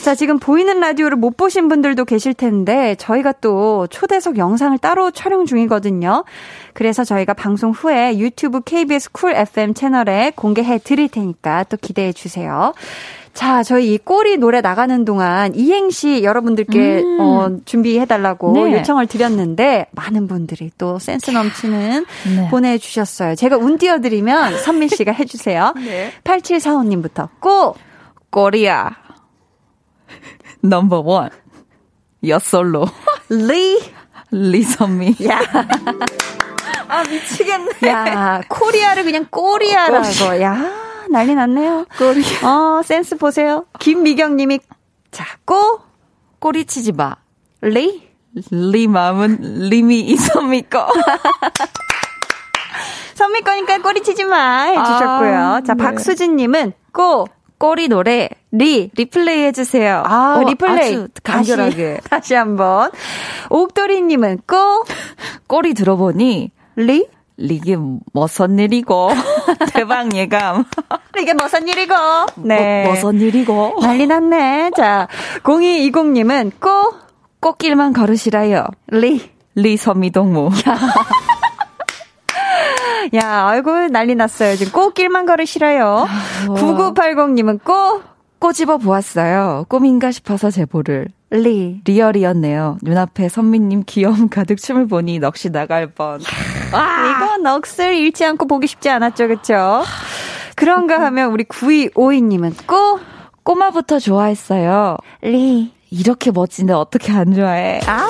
자, 0.04 0.14
지금 0.14 0.38
보이는 0.38 0.80
라디오를 0.80 1.18
못 1.18 1.36
보신 1.36 1.68
분들도 1.68 2.06
계실 2.06 2.36
텐데, 2.36 2.96
저희가 2.96 3.34
또 3.34 3.88
초대석 3.88 4.38
영상을 4.38 4.78
따로 4.78 5.10
촬영 5.10 5.46
중이거든요. 5.46 6.26
그래서 6.74 7.04
저희가 7.04 7.34
방송 7.34 7.72
후에 7.72 8.20
유튜브 8.20 8.62
KBS 8.62 9.12
Cool 9.12 9.36
FM 9.36 9.74
채널에 9.74 10.32
공개해 10.36 10.78
드릴 10.78 11.10
테니까 11.10 11.66
또 11.66 11.76
기대해 11.76 12.14
주세요. 12.14 12.74
자, 13.34 13.64
저희 13.64 13.94
이 13.94 13.98
꼬리 13.98 14.38
노래 14.38 14.62
나가는 14.62 15.06
동안 15.06 15.54
이행시 15.56 16.24
여러분들께 16.24 17.02
음. 17.02 17.18
어, 17.20 17.50
준비해달라고 17.66 18.52
네. 18.54 18.74
요청을 18.80 19.08
드렸는데 19.08 19.88
많은 19.92 20.28
분들이 20.28 20.70
또 20.78 21.00
센스 21.00 21.32
넘치는 21.32 22.06
네. 22.36 22.50
보내주셨어요. 22.50 23.36
제가 23.36 23.58
운 23.58 23.78
띄워드리면 23.78 24.58
선민 24.60 24.90
씨가 24.90 25.14
해주세요. 25.14 25.74
네. 25.84 26.12
8745님부터 26.24 27.30
꼬! 27.40 27.76
꼬리야. 28.30 28.98
넘버 30.62 31.00
원. 31.00 31.30
여솔로. 32.26 32.86
리. 33.30 33.80
리선미. 34.32 35.16
야. 35.28 35.40
아, 36.88 37.04
미치겠네. 37.04 37.72
야, 37.88 38.42
코리아를 38.50 39.04
그냥 39.04 39.26
꼬리아라고. 39.30 40.42
야. 40.42 40.91
난리 41.12 41.36
났네요. 41.36 41.86
꼬리. 41.98 42.22
어, 42.46 42.82
센스 42.84 43.18
보세요. 43.18 43.66
김미경 43.80 44.36
님이, 44.38 44.60
자, 45.12 45.26
꼬. 45.46 45.82
꼬리 46.40 46.66
치지 46.66 46.92
마. 46.94 47.16
리. 47.62 48.10
리 48.52 48.88
마음은 48.88 49.68
이미 49.70 50.00
이선미 50.02 50.64
거. 50.64 50.88
선미 53.16 53.42
거니까 53.42 53.78
꼬리 53.80 54.02
치지 54.02 54.24
마. 54.26 54.64
해주셨고요. 54.64 55.38
아, 55.38 55.62
자, 55.62 55.74
네. 55.74 55.84
박수진 55.84 56.36
님은 56.38 56.74
꼬. 56.94 57.28
꼬리 57.58 57.88
노래 57.90 58.28
리 58.52 58.90
리플레이 58.96 59.44
해주세요. 59.44 60.02
아 60.04 60.38
어, 60.40 60.50
리플레이 60.50 60.94
아주 60.96 61.08
간결하게 61.24 61.98
다시, 61.98 62.10
다시 62.10 62.34
한 62.34 62.56
번 62.56 62.90
옥돌이님은 63.52 64.40
꼬 64.48 64.84
꼬리 65.46 65.76
들어보니 65.76 66.50
리 66.78 67.08
이게 67.50 67.78
무슨 68.14 68.60
일이고 68.60 69.10
대박 69.74 70.14
예감. 70.16 70.66
이게 71.20 71.34
무슨 71.34 71.68
일이고. 71.68 71.94
네. 72.38 72.84
뭐, 72.84 72.94
무슨 72.94 73.20
일이고. 73.20 73.80
난리 73.82 74.08
났네. 74.08 74.72
자, 74.76 75.08
0220님은 75.44 76.52
꼬 76.60 76.96
꽃길만 77.40 77.94
걸으시라요. 77.94 78.66
리. 78.88 79.22
리 79.56 79.78
선미 79.78 80.11
동무. 80.11 80.50
야, 83.16 83.48
아이고 83.48 83.88
난리 83.88 84.16
났어요. 84.16 84.56
지금 84.56 84.72
꽃길만 84.72 85.26
걸으시라요. 85.26 86.08
9980님은 86.48 87.64
꼬 87.64 88.04
꼬집어 88.40 88.78
보았어요. 88.78 89.66
꿈인가 89.68 90.12
싶어서 90.12 90.50
제보를. 90.50 91.08
리. 91.32 91.82
real이었네요. 91.86 92.78
눈앞에 92.82 93.30
선미님 93.30 93.84
귀여움 93.86 94.30
가득 94.30 94.58
춤을 94.58 94.88
보니 94.88 95.20
넋이 95.20 95.52
나갈 95.52 95.88
뻔. 95.88 96.20
와, 96.74 97.06
이거 97.10 97.38
넋을 97.38 97.96
잃지 97.96 98.26
않고 98.26 98.48
보기 98.48 98.68
쉽지 98.68 98.90
않았죠, 98.90 99.28
그쵸? 99.28 99.84
그런가 100.56 101.02
하면 101.02 101.32
우리 101.32 101.44
9252님은 101.46 102.66
꼬? 102.68 103.00
꼬마부터 103.44 104.00
좋아했어요. 104.00 104.98
리. 105.24 105.74
이렇게 105.90 106.32
멋진데 106.32 106.72
어떻게 106.74 107.12
안 107.12 107.34
좋아해? 107.34 107.82
아! 107.86 108.08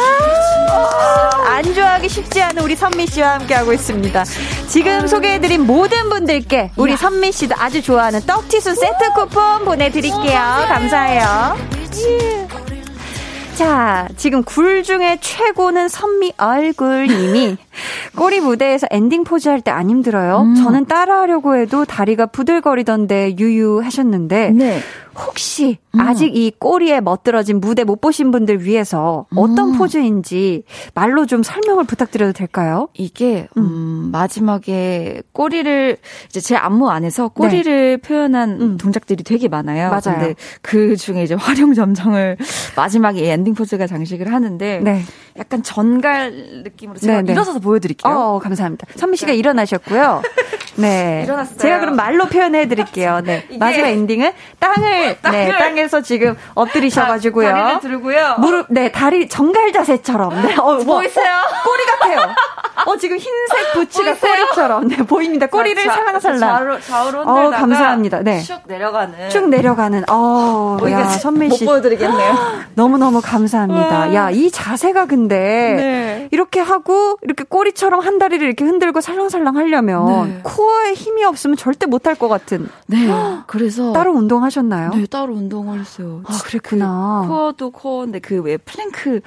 안 1.47 1.63
좋아하기 1.73 2.07
쉽지 2.09 2.41
않은 2.41 2.61
우리 2.63 2.75
선미 2.75 3.07
씨와 3.07 3.35
함께하고 3.39 3.73
있습니다. 3.73 4.23
지금 4.67 5.07
소개해드린 5.07 5.65
모든 5.65 6.09
분들께 6.09 6.71
우리 6.77 6.95
선미 6.95 7.31
씨도 7.31 7.55
아주 7.57 7.81
좋아하는 7.81 8.21
떡튀순 8.21 8.75
세트 8.75 9.13
쿠폰 9.15 9.65
보내드릴게요. 9.65 10.39
감사해요. 10.67 11.57
자, 13.55 14.07
지금 14.15 14.43
굴 14.43 14.81
중에 14.83 15.17
최고는 15.21 15.87
선미 15.89 16.33
얼굴님이 16.37 17.57
꼬리 18.15 18.39
무대에서 18.39 18.87
엔딩 18.91 19.23
포즈 19.23 19.49
할 19.49 19.61
때 19.61 19.71
안 19.71 19.89
힘들어요? 19.89 20.41
음. 20.41 20.55
저는 20.55 20.85
따라하려고 20.85 21.55
해도 21.55 21.85
다리가 21.85 22.27
부들거리던데 22.27 23.35
유유하셨는데 23.37 24.49
네. 24.51 24.79
혹시 25.15 25.77
음. 25.93 25.99
아직 25.99 26.35
이 26.35 26.51
꼬리에 26.57 27.01
멋들어진 27.01 27.59
무대 27.59 27.83
못 27.83 27.99
보신 28.01 28.31
분들 28.31 28.63
위해서 28.63 29.25
어떤 29.35 29.73
음. 29.73 29.77
포즈인지 29.77 30.63
말로 30.93 31.25
좀 31.25 31.43
설명을 31.43 31.83
부탁드려도 31.83 32.31
될까요? 32.33 32.87
이게 32.93 33.47
음, 33.57 33.61
음 33.63 34.09
마지막에 34.11 35.21
꼬리를 35.33 35.97
이제 36.29 36.39
제 36.39 36.55
안무 36.55 36.89
안에서 36.89 37.27
꼬리를 37.27 37.97
네. 38.01 38.07
표현한 38.07 38.61
음. 38.61 38.77
동작들이 38.77 39.23
되게 39.23 39.47
많아요. 39.47 39.89
맞아요. 39.89 40.19
근데 40.19 40.35
그 40.61 40.95
중에 40.95 41.23
이제 41.23 41.35
화룡점정을 41.35 42.37
마지막에 42.75 43.31
엔딩 43.31 43.53
포즈가 43.53 43.87
장식을 43.87 44.31
하는데 44.33 44.79
네. 44.83 45.01
약간 45.37 45.63
전갈 45.63 46.31
느낌으로 46.63 46.99
제가 46.99 47.17
네, 47.17 47.21
네. 47.23 47.31
일어서서 47.33 47.59
보여드릴게요. 47.59 48.13
어, 48.13 48.39
감사합니다. 48.39 48.87
선미 48.95 49.17
씨가 49.17 49.31
일어나셨고요. 49.31 50.21
네. 50.75 51.23
일어났어요. 51.25 51.57
제가 51.57 51.79
그럼 51.79 51.95
말로 51.95 52.25
표현해 52.25 52.67
드릴게요. 52.67 53.21
네. 53.23 53.45
마지막 53.59 53.87
엔딩은 53.87 54.31
땅을, 54.59 55.17
땅을, 55.21 55.39
네, 55.39 55.57
땅에서 55.57 56.01
지금 56.01 56.35
엎드리셔 56.53 57.05
가지고요. 57.05 57.47
자, 57.47 57.53
다리를 57.53 57.79
들고요. 57.81 58.35
무릎, 58.39 58.67
네, 58.69 58.91
다리 58.91 59.27
정갈 59.27 59.71
자세처럼. 59.71 60.41
네. 60.41 60.55
어, 60.55 60.75
뭐, 60.83 60.97
보이세요? 60.97 61.25
꼬리 61.63 61.85
같아요. 61.85 62.33
어, 62.85 62.97
지금 62.97 63.17
흰색 63.17 63.73
부츠가 63.73 64.15
꼬리처럼. 64.15 64.87
네, 64.87 64.97
보입니다. 64.97 65.47
꼬리를 65.47 65.83
자, 65.83 65.93
살랑살랑. 65.93 66.79
좌우로, 66.81 67.21
어, 67.21 67.49
감사합니다. 67.49 68.19
네. 68.21 68.41
쭉 68.41 68.59
내려가는. 68.65 69.29
쭉 69.29 69.49
내려가는. 69.49 70.03
어, 70.09 70.77
어 70.81 70.91
야, 70.91 71.03
선미 71.05 71.49
씨. 71.51 71.63
못 71.65 71.71
보여 71.71 71.81
드리겠네요. 71.81 72.37
너무너무 72.75 73.21
감사합니다. 73.21 74.13
야, 74.13 74.29
이 74.29 74.49
자세가 74.49 75.05
근데 75.05 75.35
네. 75.35 76.27
이렇게 76.31 76.59
하고 76.59 77.17
이렇게 77.21 77.43
꼬리처럼 77.43 77.99
한 77.99 78.17
다리를 78.17 78.45
이렇게 78.45 78.63
흔들고 78.65 79.01
살랑살랑 79.01 79.57
하려면 79.57 80.27
네. 80.27 80.39
코어에 80.61 80.93
힘이 80.93 81.23
없으면 81.25 81.57
절대 81.57 81.85
못할 81.87 82.15
것 82.15 82.27
같은. 82.27 82.69
네. 82.87 83.07
그래서 83.47 83.91
따로 83.93 84.13
운동하셨나요? 84.13 84.91
네, 84.91 85.05
따로 85.07 85.33
운동을 85.33 85.79
했어요. 85.79 86.21
아, 86.25 86.37
그랬구나. 86.43 87.21
그 87.23 87.29
core도 87.29 87.71
core인데 87.71 88.19
그 88.19 88.41
왜 88.41 88.57
플랭크 88.57 89.21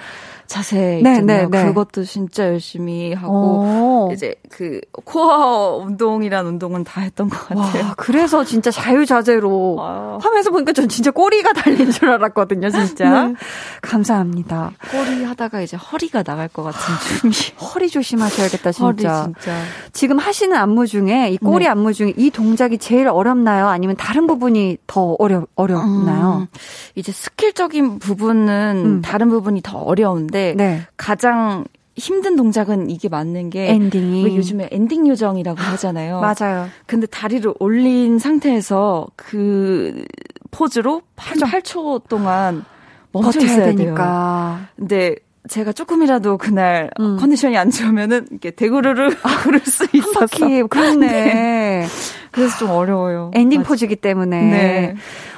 자세 0.55 1.01
네, 1.03 1.17
있잖아요. 1.17 1.49
네, 1.49 1.59
네, 1.59 1.65
그것도 1.67 2.05
진짜 2.05 2.47
열심히 2.47 3.13
하고 3.13 3.35
오. 3.35 4.09
어. 4.09 4.13
이제 4.13 4.37
그 4.49 4.81
core 4.93 5.79
운동이란 5.79 6.47
운동은 6.47 6.85
다 6.85 7.01
했던 7.01 7.29
것 7.29 7.49
같아요. 7.49 7.87
와, 7.87 7.95
그래서 7.97 8.45
진짜 8.45 8.71
자유자재로 8.71 9.79
아. 9.83 10.19
하면서 10.23 10.53
보니까 10.53 10.73
전 10.73 10.89
진짜 10.89 11.11
꼬리가 11.11 11.55
달린 11.55 11.91
줄 11.91 12.09
알았거든요, 12.09 12.71
진짜. 12.71 13.27
네. 13.27 13.35
감사합니다. 13.83 14.71
꼬리 14.93 15.25
하다가 15.25 15.61
이제 15.61 15.77
허리가 15.77 16.23
나갈 16.23 16.47
것 16.47 16.63
같은 16.63 16.79
준비. 17.19 17.37
허리 17.59 17.91
조심하셔야겠다, 17.91 18.71
진짜. 18.71 18.85
허리 18.87 18.99
진짜. 19.35 19.61
지금 19.93 20.19
하시는 20.21 20.57
안무 20.57 20.87
중에 20.87 21.31
이 21.31 21.37
꼬리 21.37 21.65
네. 21.65 21.71
안무 21.71 21.95
중에 21.95 22.13
이 22.17 22.31
동작이 22.31 22.79
제일 22.79 23.09
어렵나요? 23.09 23.67
아니면 23.67 23.97
다른 23.97 24.29
부분이 24.29 24.79
더 24.87 25.17
어려 25.19 25.45
어렵나요? 25.57 26.43
음, 26.43 26.59
이제 26.95 27.11
skill적인 27.11 27.99
부분은 27.99 28.83
음. 28.85 29.03
다른 29.03 29.31
부분이 29.31 29.63
더 29.63 29.79
어려운데 29.79 30.44
네. 30.53 30.83
가장 30.97 31.65
힘든 31.97 32.37
동작은 32.37 32.91
이게 32.91 33.09
맞는 33.09 33.51
게 33.51 33.71
ending이 33.71 34.25
왜 34.25 34.37
요즘에 34.37 34.69
엔딩 34.73 35.07
요정이라고 35.07 35.61
하잖아요. 35.61 36.21
맞아요. 36.21 36.69
근데 36.87 37.07
다리를 37.07 37.53
올린 37.61 38.19
상태에서 38.19 39.07
그 39.17 40.05
포즈로 40.51 41.03
8, 41.17 41.37
8초 41.37 42.09
동안 42.09 42.65
멈춰 43.13 43.41
있어야 43.41 43.67
되니까. 43.67 44.59
돼요. 44.59 44.69
근데 44.77 45.17
제가 45.49 45.73
조금이라도 45.73 46.39
그날 46.39 46.91
음. 47.01 47.17
컨디션이 47.19 47.57
안 47.57 47.71
좋으면은 47.71 48.27
이렇게 48.31 48.51
대구르르 48.51 49.11
아, 49.23 49.43
그럴 49.43 49.61
수 49.61 49.87
있었어. 49.93 50.27
그렇네. 50.69 51.07
네. 51.07 51.87
그래서 52.35 52.59
좀 52.59 52.71
어려워요. 52.71 53.31
엔딩 53.35 53.61
맞아. 53.61 53.69
포즈기 53.69 53.97
때문에. 53.97 54.43
네. 54.43 54.95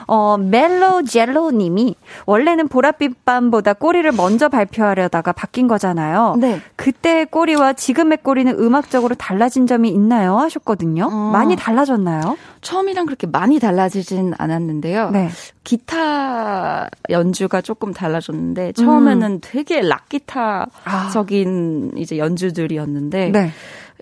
어, 0.08 0.36
멜로 0.38 1.02
젤로 1.02 1.50
님이 1.50 1.96
원래는 2.26 2.68
보랏빛 2.68 3.16
밤보다 3.24 3.72
꼬리를 3.74 4.10
먼저 4.12 4.48
발표하려다가 4.48 5.32
바뀐 5.32 5.66
거잖아요. 5.66 6.36
네. 6.38 6.60
그때의 6.76 7.26
꼬리와 7.26 7.72
지금의 7.72 8.18
꼬리는 8.22 8.52
음악적으로 8.58 9.14
달라진 9.16 9.66
점이 9.66 9.88
있나요? 9.90 10.38
하셨거든요. 10.38 11.08
어. 11.10 11.30
많이 11.32 11.56
달라졌나요? 11.56 12.38
처음이랑 12.60 13.06
그렇게 13.06 13.26
많이 13.26 13.58
달라지진 13.58 14.34
않았는데요. 14.38 15.10
네. 15.10 15.28
기타 15.64 16.88
연주가 17.10 17.60
조금 17.60 17.92
달라졌는데 17.92 18.72
처음에는 18.72 19.40
되게 19.40 19.82
락 19.82 20.08
기타적인 20.08 21.92
이제 21.96 22.18
연주들이었는데 22.18 23.30
네. 23.30 23.50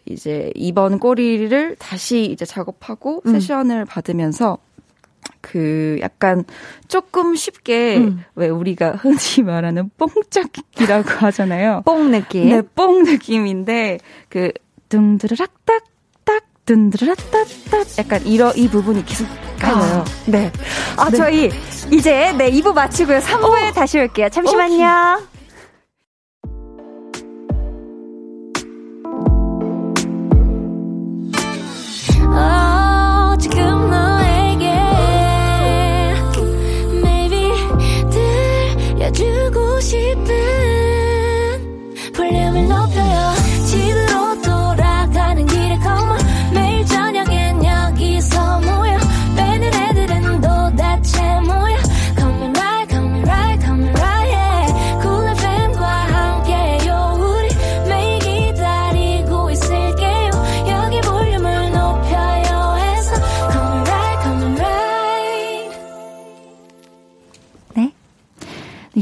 이제 0.07 0.51
이번 0.55 0.99
꼬리를 0.99 1.77
다시 1.77 2.25
이제 2.25 2.45
작업하고 2.45 3.23
음. 3.27 3.33
세션을 3.33 3.85
받으면서 3.85 4.59
그 5.41 5.99
약간 6.01 6.45
조금 6.89 7.35
쉽게 7.35 7.97
음. 7.99 8.25
왜 8.35 8.49
우리가 8.49 8.93
흔히 8.93 9.43
말하는 9.45 9.91
뽕짝이라고 9.97 11.09
하잖아요. 11.27 11.83
뽕 11.85 12.11
느낌. 12.11 12.49
네, 12.49 12.63
뽕 12.75 13.03
느낌인데 13.05 13.99
그 14.29 14.53
둥드르락 14.89 15.51
딱딱 15.65 16.45
둥드르락 16.67 17.17
딱딱 17.31 17.87
약간 17.99 18.27
이러 18.27 18.53
이 18.53 18.69
부분이 18.69 19.05
계속 19.05 19.27
깔려요. 19.59 20.05
네. 20.27 20.53
아, 20.97 21.11
네. 21.11 21.17
저희 21.17 21.51
이제 21.93 22.33
네 22.37 22.51
2부 22.51 22.75
마치고요. 22.75 23.19
3부에 23.19 23.75
다시 23.75 23.99
올게요. 23.99 24.29
잠시만요. 24.29 24.87
어, 24.87 25.34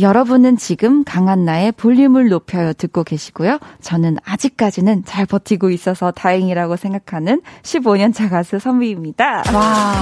여러분은 0.03 0.57
지금 0.59 1.05
강한나의 1.05 1.73
볼륨을 1.73 2.29
높여요 2.29 2.73
듣고 2.73 3.05
계시고요. 3.05 3.59
저는 3.81 4.17
아직까지는 4.25 5.05
잘 5.05 5.27
버티고 5.27 5.71
있어서 5.71 6.11
다행이라고 6.11 6.77
생각하는 6.77 7.41
15년 7.63 8.13
차 8.13 8.29
가수 8.29 8.59
선미입니다. 8.59 9.45
와. 9.55 9.93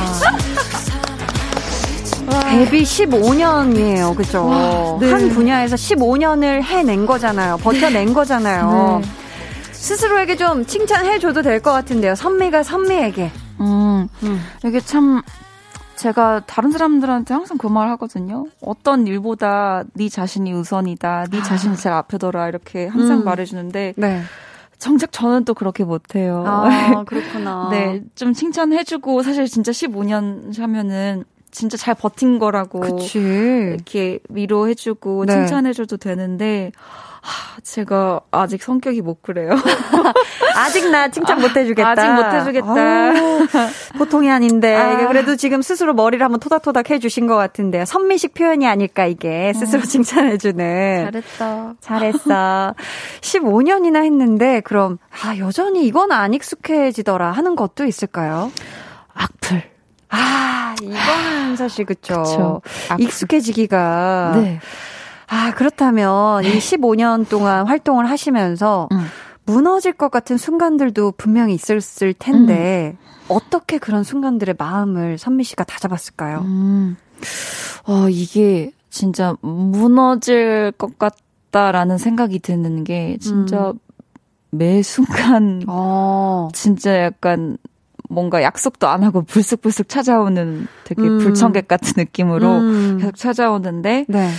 데뷔 2.50 2.82
15년이에요. 2.82 4.16
그죠? 4.16 4.46
와, 4.46 4.98
네. 5.00 5.10
한 5.10 5.28
분야에서 5.28 5.76
15년을 5.76 6.62
해낸 6.62 7.04
거잖아요. 7.06 7.58
버텨낸 7.58 8.14
거잖아요. 8.14 9.00
네. 9.02 9.08
스스로에게 9.72 10.36
좀 10.36 10.64
칭찬해줘도 10.66 11.42
될 11.42 11.60
것 11.60 11.72
같은데요. 11.72 12.14
선미가 12.14 12.62
선미에게. 12.62 13.30
음, 13.60 14.08
음. 14.22 14.40
이게 14.64 14.80
참 14.80 15.22
제가 16.00 16.42
다른 16.46 16.70
사람들한테 16.72 17.34
항상 17.34 17.58
그 17.58 17.68
말 17.68 17.88
하거든요. 17.90 18.46
어떤 18.62 19.06
일보다 19.06 19.84
네 19.94 20.08
자신이 20.08 20.52
우선이다. 20.52 21.26
네 21.30 21.42
자신이 21.42 21.76
제일 21.76 21.94
앞에더라. 21.94 22.48
이렇게 22.48 22.86
항상 22.88 23.18
음. 23.20 23.24
말해주는데 23.24 23.94
네. 23.96 24.22
정작 24.78 25.12
저는 25.12 25.44
또 25.44 25.52
그렇게 25.54 25.84
못해요. 25.84 26.42
아, 26.46 27.04
그렇구나. 27.06 27.68
네, 27.70 28.02
좀 28.14 28.32
칭찬해주고 28.32 29.22
사실 29.22 29.46
진짜 29.46 29.72
15년 29.72 30.58
하면은 30.58 31.24
진짜 31.50 31.76
잘 31.76 31.94
버틴 31.94 32.38
거라고 32.38 32.80
그치. 32.80 33.18
이렇게 33.18 34.20
위로해주고 34.30 35.26
네. 35.26 35.32
칭찬해줘도 35.34 35.96
되는데 35.98 36.72
하, 36.76 37.09
제가 37.62 38.20
아직 38.30 38.62
성격이 38.62 39.02
못 39.02 39.22
그래요. 39.22 39.50
아직 40.56 40.90
나 40.90 41.08
칭찬 41.10 41.40
못 41.40 41.54
해주겠다. 41.56 41.88
아직 41.90 42.08
못 42.08 42.24
해주겠다. 42.24 42.72
아우, 42.72 43.46
보통이 43.98 44.30
아닌데. 44.30 44.74
아. 44.74 45.08
그래도 45.08 45.36
지금 45.36 45.62
스스로 45.62 45.94
머리를 45.94 46.24
한번 46.24 46.40
토닥토닥 46.40 46.90
해주신 46.90 47.26
것 47.26 47.36
같은데요. 47.36 47.84
선미식 47.84 48.34
표현이 48.34 48.66
아닐까, 48.66 49.06
이게. 49.06 49.52
스스로 49.54 49.82
칭찬해주는. 49.82 51.04
잘했다. 51.10 51.74
잘했어. 51.80 52.74
15년이나 53.20 54.02
했는데, 54.04 54.60
그럼, 54.60 54.98
아, 55.22 55.36
여전히 55.38 55.86
이건 55.86 56.12
안 56.12 56.34
익숙해지더라 56.34 57.30
하는 57.32 57.56
것도 57.56 57.84
있을까요? 57.84 58.50
악플. 59.14 59.62
아, 60.08 60.74
이거는 60.82 61.56
사실 61.56 61.84
그쵸. 61.84 62.22
그쵸. 62.22 62.62
악플. 62.88 63.04
익숙해지기가. 63.04 64.32
네. 64.36 64.60
아, 65.30 65.54
그렇다면 65.54 66.44
이 66.44 66.58
15년 66.58 67.28
동안 67.28 67.66
활동을 67.66 68.10
하시면서 68.10 68.88
음. 68.92 69.06
무너질 69.46 69.92
것 69.92 70.10
같은 70.10 70.36
순간들도 70.36 71.12
분명히 71.16 71.54
있었을 71.54 72.14
텐데, 72.14 72.96
어떻게 73.28 73.78
그런 73.78 74.02
순간들의 74.02 74.56
마음을 74.58 75.16
선미 75.16 75.44
씨가 75.44 75.64
다잡았을까요? 75.64 76.40
음. 76.40 76.96
어, 77.86 78.08
이게 78.08 78.72
진짜 78.90 79.34
무너질 79.40 80.72
것 80.76 80.98
같다라는 80.98 81.96
생각이 81.96 82.40
드는 82.40 82.84
게 82.84 83.16
진짜 83.20 83.72
매 84.50 84.82
순간 84.82 85.62
어. 85.68 86.48
진짜 86.52 87.04
약간 87.04 87.56
뭔가 88.08 88.42
약속도 88.42 88.88
안 88.88 89.04
하고 89.04 89.22
불쑥불쑥 89.22 89.88
찾아오는 89.88 90.66
되게 90.82 91.02
음. 91.02 91.18
불청객 91.18 91.68
같은 91.68 91.92
느낌으로 91.96 92.58
음. 92.58 92.98
계속 92.98 93.16
찾아오는데 93.16 94.06
네. 94.08 94.30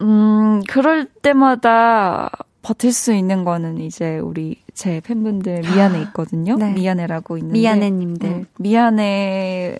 음, 0.00 0.62
그럴 0.68 1.04
때마다 1.06 2.30
버틸 2.62 2.92
수 2.92 3.12
있는 3.12 3.44
거는 3.44 3.78
이제 3.80 4.18
우리 4.18 4.56
제 4.74 5.00
팬분들 5.00 5.62
미안해 5.62 6.00
있거든요. 6.02 6.56
네. 6.56 6.72
미안해라고 6.72 7.36
있는데 7.38 7.58
미안해님들. 7.58 8.28
음, 8.28 8.46
미안해 8.58 9.78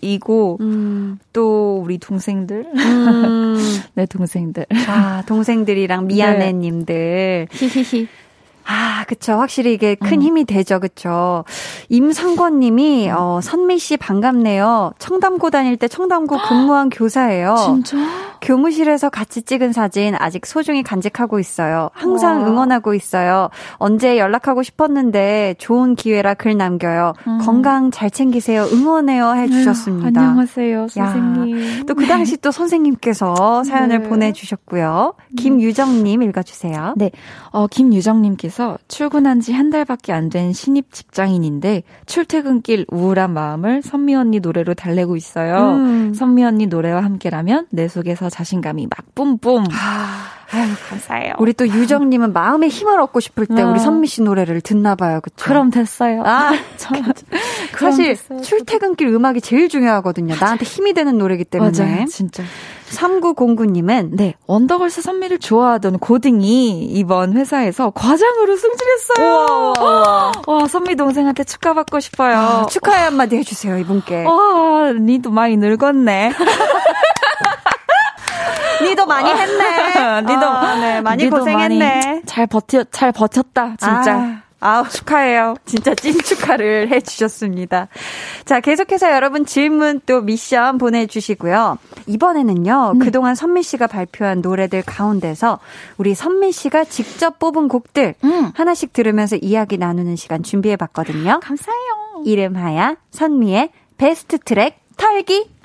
이고 0.00 0.58
음. 0.60 1.18
또 1.32 1.80
우리 1.82 1.98
동생들 1.98 2.66
음. 2.74 3.56
내 3.94 4.06
동생들 4.06 4.66
아, 4.86 5.22
동생들이랑 5.26 6.06
미안해님들. 6.06 7.48
히히히 7.50 8.06
아, 8.70 9.04
그쵸. 9.08 9.32
확실히 9.32 9.72
이게 9.72 9.94
큰 9.94 10.18
음. 10.18 10.22
힘이 10.22 10.44
되죠. 10.44 10.78
그쵸. 10.78 11.44
임상권 11.88 12.60
님이, 12.60 13.10
어, 13.10 13.40
선미 13.42 13.78
씨 13.78 13.96
반갑네요. 13.96 14.92
청담고 14.98 15.48
다닐 15.48 15.78
때 15.78 15.88
청담고 15.88 16.36
근무한 16.36 16.90
교사예요. 16.90 17.56
진짜 17.56 17.96
교무실에서 18.40 19.10
같이 19.10 19.42
찍은 19.42 19.72
사진 19.72 20.14
아직 20.18 20.46
소중히 20.46 20.82
간직하고 20.82 21.38
있어요. 21.38 21.90
항상 21.92 22.42
와. 22.42 22.48
응원하고 22.48 22.94
있어요. 22.94 23.50
언제 23.76 24.18
연락하고 24.18 24.62
싶었는데 24.62 25.56
좋은 25.58 25.94
기회라 25.94 26.34
글 26.34 26.56
남겨요. 26.56 27.12
음. 27.26 27.38
건강 27.38 27.90
잘 27.90 28.10
챙기세요. 28.10 28.64
응원해요 28.72 29.34
해주셨습니다. 29.34 30.20
안녕하세요 30.20 30.88
선생님 30.88 31.86
또 31.86 31.94
그 31.94 32.06
당시 32.06 32.36
또 32.36 32.50
선생님께서 32.50 33.64
사연을 33.64 34.02
네. 34.02 34.08
보내주셨고요. 34.08 35.14
김유정님 35.36 36.22
읽어주세요. 36.22 36.94
네, 36.96 37.10
어, 37.50 37.66
김유정님께서 37.66 38.78
출근한 38.88 39.40
지 39.40 39.52
한 39.52 39.70
달밖에 39.70 40.12
안 40.12 40.28
된 40.28 40.52
신입 40.52 40.92
직장인인데 40.92 41.82
출퇴근길 42.06 42.84
우울한 42.90 43.32
마음을 43.32 43.80
선미 43.82 44.14
언니 44.14 44.40
노래로 44.40 44.74
달래고 44.74 45.16
있어요. 45.16 45.72
음. 45.72 46.12
선미 46.14 46.44
언니 46.44 46.66
노래와 46.66 47.02
함께라면 47.02 47.66
내 47.70 47.88
속에서 47.88 48.27
자신감이 48.30 48.86
막 48.86 49.14
뿜뿜. 49.14 49.64
아, 49.72 50.30
아유, 50.50 50.68
감사해요. 50.88 51.34
우리 51.38 51.52
또 51.52 51.66
유정님은 51.68 52.32
마음의 52.32 52.68
힘을 52.68 53.00
얻고 53.00 53.20
싶을 53.20 53.46
때 53.46 53.62
어. 53.62 53.70
우리 53.70 53.78
선미 53.78 54.06
씨 54.06 54.22
노래를 54.22 54.60
듣나 54.60 54.94
봐요. 54.94 55.20
그쵸? 55.22 55.36
그럼 55.44 55.70
됐어요. 55.70 56.22
아, 56.24 56.52
저, 56.76 56.94
사실 57.78 58.08
됐어요. 58.08 58.40
출퇴근길 58.40 59.08
음악이 59.08 59.40
제일 59.40 59.68
중요하거든요. 59.68 60.36
나한테 60.40 60.64
힘이 60.64 60.94
되는 60.94 61.18
노래기 61.18 61.44
때문에. 61.44 61.78
맞아요, 61.78 62.04
진짜. 62.06 62.42
3909님은 62.88 64.10
네, 64.12 64.34
원더걸스 64.46 65.02
선미를 65.02 65.38
좋아하던 65.38 65.98
고딩이 65.98 66.86
이번 66.86 67.36
회사에서 67.36 67.90
과장으로 67.90 68.56
승진했어요. 68.56 69.74
우와. 69.78 70.32
와, 70.46 70.66
선미 70.66 70.96
동생한테 70.96 71.44
축하받고 71.44 72.00
싶어요. 72.00 72.36
아, 72.36 72.66
축하의 72.66 73.04
한마디 73.04 73.36
해주세요, 73.36 73.76
이분께. 73.78 74.24
와, 74.24 74.92
니도 74.92 75.30
많이 75.30 75.56
늙었네. 75.58 76.32
니도 78.82 79.06
많이 79.06 79.30
했네. 79.30 80.20
니도 80.22 80.46
아, 80.46 80.74
네, 80.76 81.00
많이 81.00 81.24
니도 81.24 81.38
고생했네. 81.38 82.00
많이 82.04 82.22
잘 82.26 82.46
버텨 82.46 82.84
잘 82.90 83.12
버텼다 83.12 83.76
진짜. 83.78 84.14
아, 84.14 84.42
아, 84.60 84.82
축하해요. 84.88 85.54
진짜 85.64 85.94
찐 85.94 86.18
축하를 86.20 86.88
해주셨습니다. 86.92 87.86
자, 88.44 88.60
계속해서 88.60 89.12
여러분 89.12 89.46
질문 89.46 90.00
또 90.04 90.20
미션 90.20 90.78
보내주시고요. 90.78 91.78
이번에는요, 92.06 92.94
네. 92.98 93.04
그동안 93.04 93.36
선미 93.36 93.62
씨가 93.62 93.86
발표한 93.86 94.40
노래들 94.40 94.82
가운데서 94.82 95.60
우리 95.96 96.14
선미 96.14 96.50
씨가 96.50 96.84
직접 96.86 97.38
뽑은 97.38 97.68
곡들 97.68 98.14
음. 98.24 98.50
하나씩 98.54 98.92
들으면서 98.92 99.36
이야기 99.36 99.78
나누는 99.78 100.16
시간 100.16 100.42
준비해봤거든요. 100.42 101.38
감사해요. 101.40 102.22
이름하여 102.24 102.96
선미의 103.12 103.70
베스트 103.96 104.38
트랙 104.38 104.76
털기. 104.96 105.57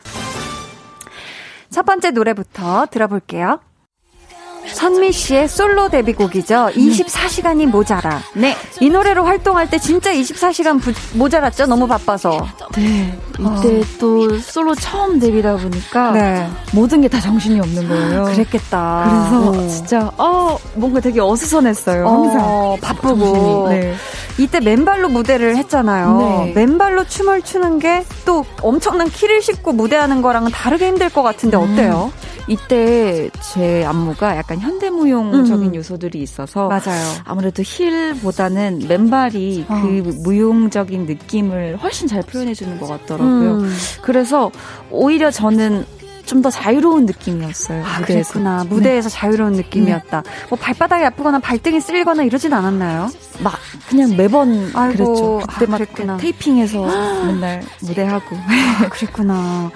첫 1.73 1.87
번째 1.87 2.11
노래부터 2.11 2.85
들어볼게요. 2.91 3.59
선미 4.71 5.11
씨의 5.11 5.47
솔로 5.47 5.89
데뷔곡이죠. 5.89 6.69
24시간이 6.75 7.65
모자라. 7.67 8.21
네. 8.33 8.55
이 8.79 8.89
노래로 8.89 9.23
활동할 9.25 9.69
때 9.69 9.77
진짜 9.77 10.11
24시간 10.13 10.81
부, 10.81 10.91
모자랐죠? 11.17 11.65
너무 11.65 11.87
바빠서. 11.87 12.45
네. 12.75 13.17
이때 13.39 13.81
또 13.99 14.37
솔로 14.39 14.73
처음 14.75 15.19
데뷔다 15.19 15.57
보니까 15.57 16.11
네. 16.11 16.49
모든 16.73 17.01
게 17.01 17.07
다 17.13 17.19
정신이 17.19 17.59
없는 17.59 17.87
거예요. 17.87 18.23
그랬겠다. 18.33 19.27
그래서 19.29 19.49
어. 19.49 19.67
진짜 19.67 20.11
어 20.17 20.57
뭔가 20.75 20.99
되게 20.99 21.19
어수선했어요. 21.19 22.07
항상 22.07 22.41
어, 22.43 22.77
바쁘고. 22.81 23.67
네. 23.69 23.93
이때 24.39 24.59
맨발로 24.59 25.09
무대를 25.09 25.57
했잖아요. 25.57 26.17
네. 26.45 26.53
맨발로 26.55 27.03
춤을 27.05 27.41
추는 27.43 27.79
게 27.79 28.03
또 28.25 28.45
엄청난 28.61 29.09
키를 29.09 29.41
싣고 29.41 29.73
무대하는 29.73 30.21
거랑은 30.21 30.49
다르게 30.51 30.87
힘들 30.87 31.09
것 31.09 31.21
같은데 31.23 31.57
어때요? 31.57 32.11
이때 32.47 33.29
제 33.53 33.85
안무가 33.85 34.37
약간 34.37 34.59
현대무용적인 34.59 35.69
음. 35.69 35.75
요소들이 35.75 36.21
있어서 36.21 36.67
맞아요. 36.67 37.03
아무래도 37.23 37.63
힐보다는 37.65 38.85
맨발이 38.87 39.65
어. 39.69 39.81
그 39.81 39.87
무용적인 40.23 41.05
느낌을 41.05 41.77
훨씬 41.77 42.07
잘 42.07 42.21
표현해 42.21 42.53
주는 42.53 42.79
것 42.79 42.87
같더라고요. 42.87 43.59
음. 43.59 43.73
그래서 44.01 44.51
오히려 44.89 45.31
저는 45.31 45.85
좀더 46.25 46.49
자유로운 46.49 47.05
느낌이었어요. 47.05 47.83
아, 47.83 47.99
무대에서. 47.99 48.33
그랬구나. 48.33 48.63
네. 48.63 48.69
무대에서 48.69 49.09
자유로운 49.09 49.53
느낌이었다. 49.53 50.23
뭐 50.49 50.57
발바닥이 50.57 51.03
아프거나 51.05 51.39
발등이 51.39 51.81
쓸리거나 51.81 52.23
이러진 52.23 52.53
않았나요? 52.53 53.09
막 53.43 53.53
그냥 53.89 54.15
매번 54.15 54.71
아이고, 54.73 54.95
그랬죠. 54.95 55.41
그때 55.49 55.65
아, 55.65 55.69
막 55.69 55.77
그랬구나. 55.77 56.17
테이핑해서 56.17 57.25
맨날 57.25 57.61
무대하고. 57.81 58.37
아, 58.37 58.89
그랬구나. 58.89 59.71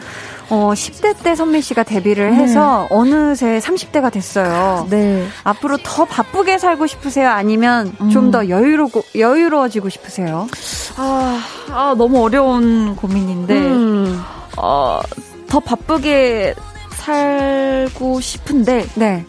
어, 0.50 0.72
10대 0.74 1.22
때 1.24 1.36
선미 1.36 1.62
씨가 1.62 1.84
데뷔를 1.84 2.32
네. 2.32 2.44
해서 2.44 2.88
어느새 2.90 3.60
30대가 3.60 4.12
됐어요. 4.12 4.88
네. 4.90 5.26
앞으로 5.44 5.78
더 5.84 6.06
바쁘게 6.06 6.58
살고 6.58 6.88
싶으세요? 6.88 7.30
아니면 7.30 7.94
음. 8.00 8.10
좀더 8.10 8.50
여유로, 8.50 8.90
여유로워지고 9.16 9.90
싶으세요? 9.90 10.48
아, 10.96 11.40
아, 11.72 11.96
너무 11.98 12.24
어려운 12.24 12.96
고민인데, 12.96 13.58
음. 13.58 14.22
어, 14.58 15.02
더 15.48 15.60
바쁘게 15.60 16.56
살고 16.92 18.22
싶은데, 18.22 18.88
네. 18.96 19.26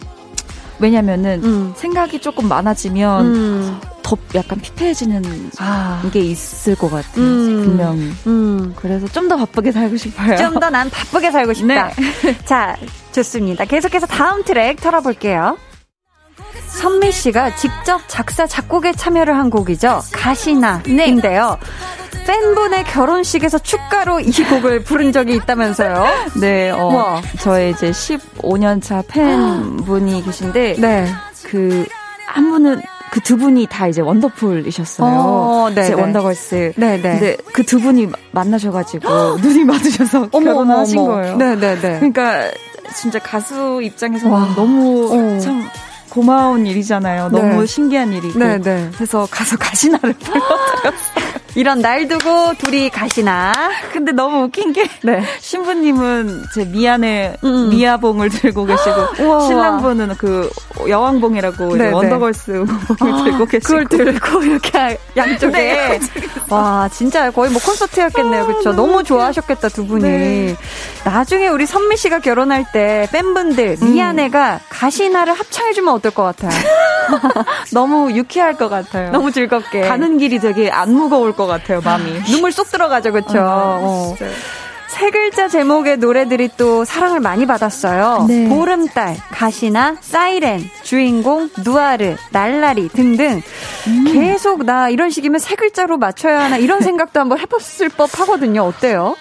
왜냐면은, 0.79 1.43
음. 1.43 1.73
생각이 1.75 2.19
조금 2.19 2.47
많아지면 2.47 3.25
음. 3.25 3.81
더 4.09 4.17
약간 4.35 4.59
피폐해지는 4.59 5.51
아. 5.59 6.01
게 6.11 6.19
있을 6.19 6.75
것 6.75 6.89
같아요. 6.89 7.11
음. 7.23 7.61
분명히. 7.63 8.11
음. 8.27 8.73
그래서 8.75 9.07
좀 9.07 9.27
더 9.29 9.35
바쁘게 9.37 9.71
살고 9.71 9.97
싶어요. 9.97 10.37
좀 10.37 10.59
더 10.59 10.69
난 10.69 10.89
바쁘게 10.89 11.31
살고 11.31 11.53
싶다. 11.53 11.91
자, 12.45 12.75
좋습니다. 13.11 13.65
계속해서 13.65 14.05
다음 14.07 14.43
트랙 14.43 14.81
털어볼게요. 14.81 15.57
선미 16.67 17.11
씨가 17.11 17.55
직접 17.55 18.01
작사, 18.07 18.45
작곡에 18.47 18.93
참여를 18.93 19.35
한 19.35 19.49
곡이죠. 19.49 20.01
가시나인데요. 20.11 21.57
팬분의 22.25 22.83
결혼식에서 22.85 23.57
축가로 23.57 24.19
이 24.19 24.31
곡을 24.31 24.83
부른 24.83 25.11
적이 25.11 25.35
있다면서요? 25.37 26.05
네, 26.39 26.69
어, 26.69 26.85
우와. 26.87 27.21
저의 27.39 27.71
이제 27.71 27.89
15년 27.91 28.81
차 28.83 29.01
팬분이 29.07 30.23
계신데, 30.25 30.75
네. 30.77 31.11
그, 31.45 31.87
한 32.27 32.51
분은, 32.51 32.81
그 33.11 33.19
두 33.21 33.37
분이 33.37 33.67
다 33.69 33.87
이제 33.87 34.01
원더풀이셨어요. 34.01 35.07
어, 35.09 35.69
네, 35.73 35.83
제 35.83 35.95
네. 35.95 36.01
원더걸스. 36.01 36.73
네, 36.77 36.97
네. 36.97 37.01
근데 37.01 37.37
그 37.53 37.63
두 37.63 37.79
분이 37.79 38.07
만나셔가지고 38.31 39.37
눈이 39.41 39.65
맞으셔서 39.65 40.29
어머, 40.31 40.45
결혼을 40.53 40.73
어머, 40.73 40.79
하신 40.81 40.99
어머. 40.99 41.07
거예요. 41.13 41.35
네네네. 41.37 41.81
그러니까 41.99 42.51
진짜 42.95 43.19
가수 43.19 43.81
입장에서는 43.83 44.33
와. 44.33 44.47
너무 44.55 45.09
어. 45.13 45.39
참 45.39 45.67
고마운 46.09 46.65
일이잖아요. 46.65 47.29
네. 47.29 47.39
너무 47.41 47.65
신기한 47.67 48.11
일이고. 48.13 48.39
네 48.39 48.59
네. 48.59 48.89
그래서 48.95 49.27
가서 49.29 49.57
가시나를 49.57 50.13
불러드렸어요. 50.17 51.28
이런 51.59 51.81
날 51.81 52.07
두고 52.07 52.53
둘이 52.57 52.89
가시나. 52.89 53.51
근데 53.91 54.13
너무 54.13 54.43
웃긴 54.43 54.71
게 54.71 54.87
네. 55.03 55.21
신부님은 55.41 56.45
제 56.55 56.63
미안해 56.63 57.35
음. 57.43 57.69
미아봉을 57.69 58.29
들고 58.29 58.63
계시고 58.65 59.17
신랑분은 59.45 60.15
그 60.17 60.49
여왕봉이라고 60.87 61.75
네, 61.75 61.87
네. 61.87 61.91
원더걸스 61.91 62.63
봉을 62.97 63.23
들고 63.25 63.45
계시고 63.45 63.73
그걸 63.73 63.85
들고 63.87 64.43
이렇게 64.43 64.97
양쪽에. 65.17 65.51
네. 65.51 65.99
와, 66.49 66.89
진짜 66.93 67.29
거의 67.29 67.51
뭐 67.51 67.61
콘서트였겠네요. 67.61 68.47
그쵸? 68.47 68.71
너무 68.71 69.03
좋아하셨겠다, 69.03 69.67
두 69.67 69.85
분이. 69.85 70.03
네. 70.03 70.55
나중에 71.03 71.49
우리 71.49 71.65
선미 71.65 71.97
씨가 71.97 72.19
결혼할 72.19 72.71
때 72.71 73.09
팬분들, 73.11 73.79
음. 73.81 73.93
미안해가 73.93 74.61
가시나를 74.69 75.33
합창해 75.33 75.73
주면 75.73 75.93
어떨 75.93 76.11
것 76.11 76.23
같아요? 76.23 76.51
너무 77.73 78.11
유쾌할 78.11 78.55
것 78.55 78.69
같아요. 78.69 79.11
너무 79.11 79.31
즐겁게. 79.31 79.81
가는 79.81 80.17
길이 80.17 80.39
되게 80.39 80.69
안 80.69 80.93
무거울 80.93 81.33
것 81.33 81.47
같아요, 81.49 81.81
마음이. 81.81 82.23
눈물 82.23 82.51
쏙 82.51 82.71
들어가죠, 82.71 83.11
그쵸? 83.11 83.33
어. 83.37 84.15
세 84.87 85.11
글자 85.11 85.47
제목의 85.47 85.97
노래들이 85.97 86.49
또 86.57 86.83
사랑을 86.83 87.19
많이 87.19 87.45
받았어요. 87.45 88.25
네. 88.27 88.49
보름달, 88.49 89.15
가시나, 89.31 89.95
사이렌, 90.01 90.67
주인공, 90.83 91.49
누아르, 91.63 92.15
날라리 92.31 92.89
등등. 92.89 93.41
음. 93.87 94.03
계속 94.11 94.65
나 94.65 94.89
이런 94.89 95.11
식이면 95.11 95.39
세 95.39 95.55
글자로 95.55 95.97
맞춰야 95.97 96.41
하나 96.41 96.57
이런 96.57 96.81
생각도 96.81 97.19
한번 97.19 97.37
해봤을 97.39 97.89
법 97.95 98.19
하거든요. 98.19 98.63
어때요? 98.63 99.15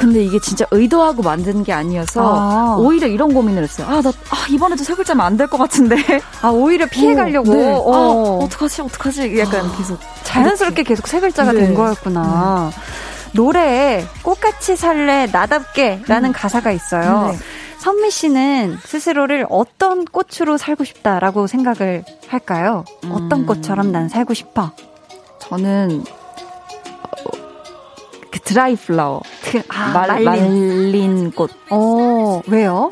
아, 0.00 0.02
근데 0.02 0.22
이게 0.24 0.38
진짜 0.40 0.64
의도하고 0.70 1.22
만든 1.22 1.62
게 1.62 1.72
아니어서 1.74 2.22
아. 2.24 2.76
오히려 2.78 3.06
이런 3.06 3.34
고민을 3.34 3.62
했어요. 3.64 3.86
아, 3.88 4.00
나 4.00 4.08
아, 4.30 4.46
이번에도 4.48 4.82
세 4.82 4.94
글자면 4.94 5.26
안 5.26 5.36
될 5.36 5.46
것 5.46 5.58
같은데. 5.58 5.96
아, 6.40 6.48
오히려 6.48 6.86
피해 6.86 7.14
가려고. 7.14 7.52
네. 7.54 7.66
어. 7.70 7.92
아, 8.40 8.44
어떡하지, 8.44 8.82
어떡하지. 8.82 9.38
약간 9.38 9.70
계속. 9.76 9.98
자연스럽게 10.24 10.84
계속 10.84 11.06
세 11.06 11.20
글자가 11.20 11.52
네. 11.52 11.60
된 11.60 11.74
거였구나. 11.74 12.70
노래에 13.32 14.04
꽃같이 14.22 14.74
살래 14.76 15.26
나답게 15.30 16.02
라는 16.08 16.32
가사가 16.32 16.72
있어요. 16.72 17.28
네. 17.32 17.38
선미 17.78 18.10
씨는 18.10 18.78
스스로를 18.84 19.46
어떤 19.50 20.04
꽃으로 20.04 20.56
살고 20.58 20.84
싶다라고 20.84 21.46
생각을 21.46 22.04
할까요? 22.28 22.84
어떤 23.10 23.40
음. 23.40 23.46
꽃처럼 23.46 23.92
난 23.92 24.08
살고 24.08 24.34
싶어. 24.34 24.72
저는 25.40 26.04
dry 28.44 28.76
flower. 28.76 29.22
그, 29.44 29.62
아, 29.68 29.92
말, 29.92 30.22
말린. 30.24 30.44
말린 30.84 31.30
꽃. 31.32 31.50
어, 31.70 32.40
왜요? 32.46 32.90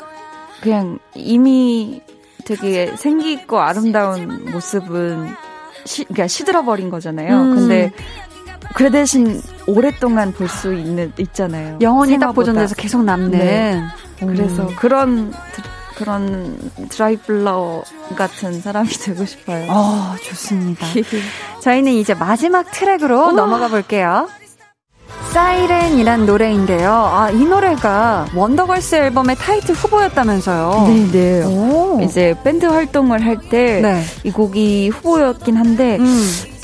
그냥 0.61 0.99
이미 1.15 2.01
되게 2.45 2.95
생기 2.97 3.31
있고 3.33 3.59
아름다운 3.59 4.51
모습은 4.51 5.29
시, 5.85 6.03
그러니까 6.05 6.27
시들어버린 6.27 6.89
거잖아요. 6.89 7.35
음. 7.41 7.55
근데 7.55 7.91
그 8.75 8.89
대신 8.91 9.41
오랫동안 9.67 10.31
볼 10.33 10.47
수 10.49 10.73
있는 10.73 11.11
있잖아요. 11.17 11.77
영원히 11.81 12.19
딱. 12.19 12.33
보존돼서 12.33 12.75
계속 12.75 13.03
남는. 13.03 13.31
네. 13.31 13.81
그래서 14.19 14.63
음. 14.63 14.75
그런 14.75 15.31
드, 15.31 15.61
그런 15.95 16.57
dry 16.89 17.17
flower 17.17 17.83
같은 18.15 18.59
사람이 18.61 18.89
되고 19.03 19.25
싶어요. 19.25 19.65
어, 19.69 20.15
좋습니다. 20.23 20.85
저희는 21.61 21.91
이제 21.93 22.13
마지막 22.13 22.69
트랙으로 22.71 23.31
넘어가 23.31 23.67
볼게요. 23.69 24.27
사이렌이란 25.31 26.25
노래인데요. 26.25 26.91
아, 26.91 27.29
이 27.29 27.45
노래가 27.45 28.25
원더걸스 28.35 28.95
앨범의 28.95 29.35
타이틀 29.35 29.75
후보였다면서요. 29.75 30.87
네네. 30.87 31.45
오. 31.45 32.01
이제 32.01 32.35
밴드 32.43 32.65
활동을 32.65 33.23
할 33.23 33.37
때이 33.37 33.81
네. 33.81 34.03
곡이 34.33 34.89
후보였긴 34.89 35.55
한데 35.55 35.97
음. 35.97 36.23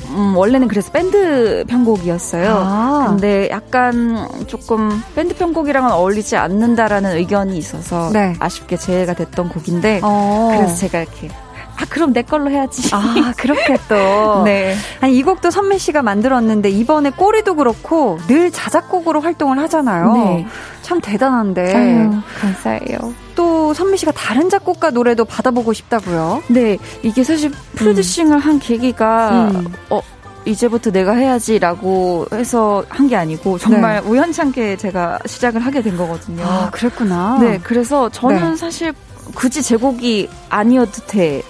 음, 0.09 0.35
원래는 0.35 0.67
그래서 0.67 0.91
밴드 0.91 1.63
편곡이었어요. 1.67 2.47
아. 2.49 3.05
근데 3.09 3.49
약간 3.51 4.27
조금 4.47 5.01
밴드 5.13 5.35
편곡이랑은 5.35 5.91
어울리지 5.91 6.37
않는다라는 6.37 7.17
의견이 7.17 7.57
있어서 7.57 8.09
네. 8.11 8.33
아쉽게 8.39 8.77
제외가 8.77 9.13
됐던 9.13 9.49
곡인데 9.49 9.99
어. 10.03 10.53
그래서 10.55 10.75
제가 10.75 11.01
이렇게 11.01 11.29
아 11.77 11.85
그럼 11.89 12.13
내 12.13 12.21
걸로 12.21 12.49
해야지. 12.49 12.89
아, 12.93 13.33
그렇게 13.37 13.77
또. 13.89 14.43
네. 14.45 14.75
아니, 15.01 15.17
이 15.17 15.23
곡도 15.23 15.51
선미 15.51 15.77
씨가 15.77 16.01
만들었는데, 16.03 16.69
이번에 16.69 17.09
꼬리도 17.09 17.55
그렇고, 17.55 18.17
늘 18.27 18.49
자작곡으로 18.51 19.19
활동을 19.21 19.59
하잖아요. 19.59 20.13
네. 20.13 20.47
참 20.81 21.01
대단한데. 21.01 21.75
아유, 21.75 22.11
감사해요. 22.39 23.13
또 23.35 23.73
선미 23.73 23.97
씨가 23.97 24.13
다른 24.13 24.49
작곡가 24.49 24.89
노래도 24.91 25.25
받아보고 25.25 25.73
싶다고요? 25.73 26.43
네, 26.47 26.77
이게 27.03 27.23
사실 27.23 27.51
프로듀싱을 27.75 28.39
한 28.39 28.59
계기가 28.59 29.49
음. 29.53 29.73
어 29.89 29.99
이제부터 30.45 30.91
내가 30.91 31.13
해야지라고 31.13 32.27
해서 32.31 32.85
한 32.87 33.07
게 33.09 33.15
아니고 33.17 33.57
정말 33.57 34.01
우연찮게 34.05 34.77
제가 34.77 35.19
시작을 35.25 35.59
하게 35.65 35.81
된 35.81 35.97
거거든요. 35.97 36.37
네. 36.37 36.43
아, 36.43 36.69
그랬구나. 36.71 37.37
네, 37.41 37.59
그래서 37.61 38.07
저는 38.09 38.51
네. 38.51 38.55
사실 38.55 38.93
굳이 39.33 39.61
제곡이 39.61 40.29
아니어도 40.49 41.01
돼 41.07 41.41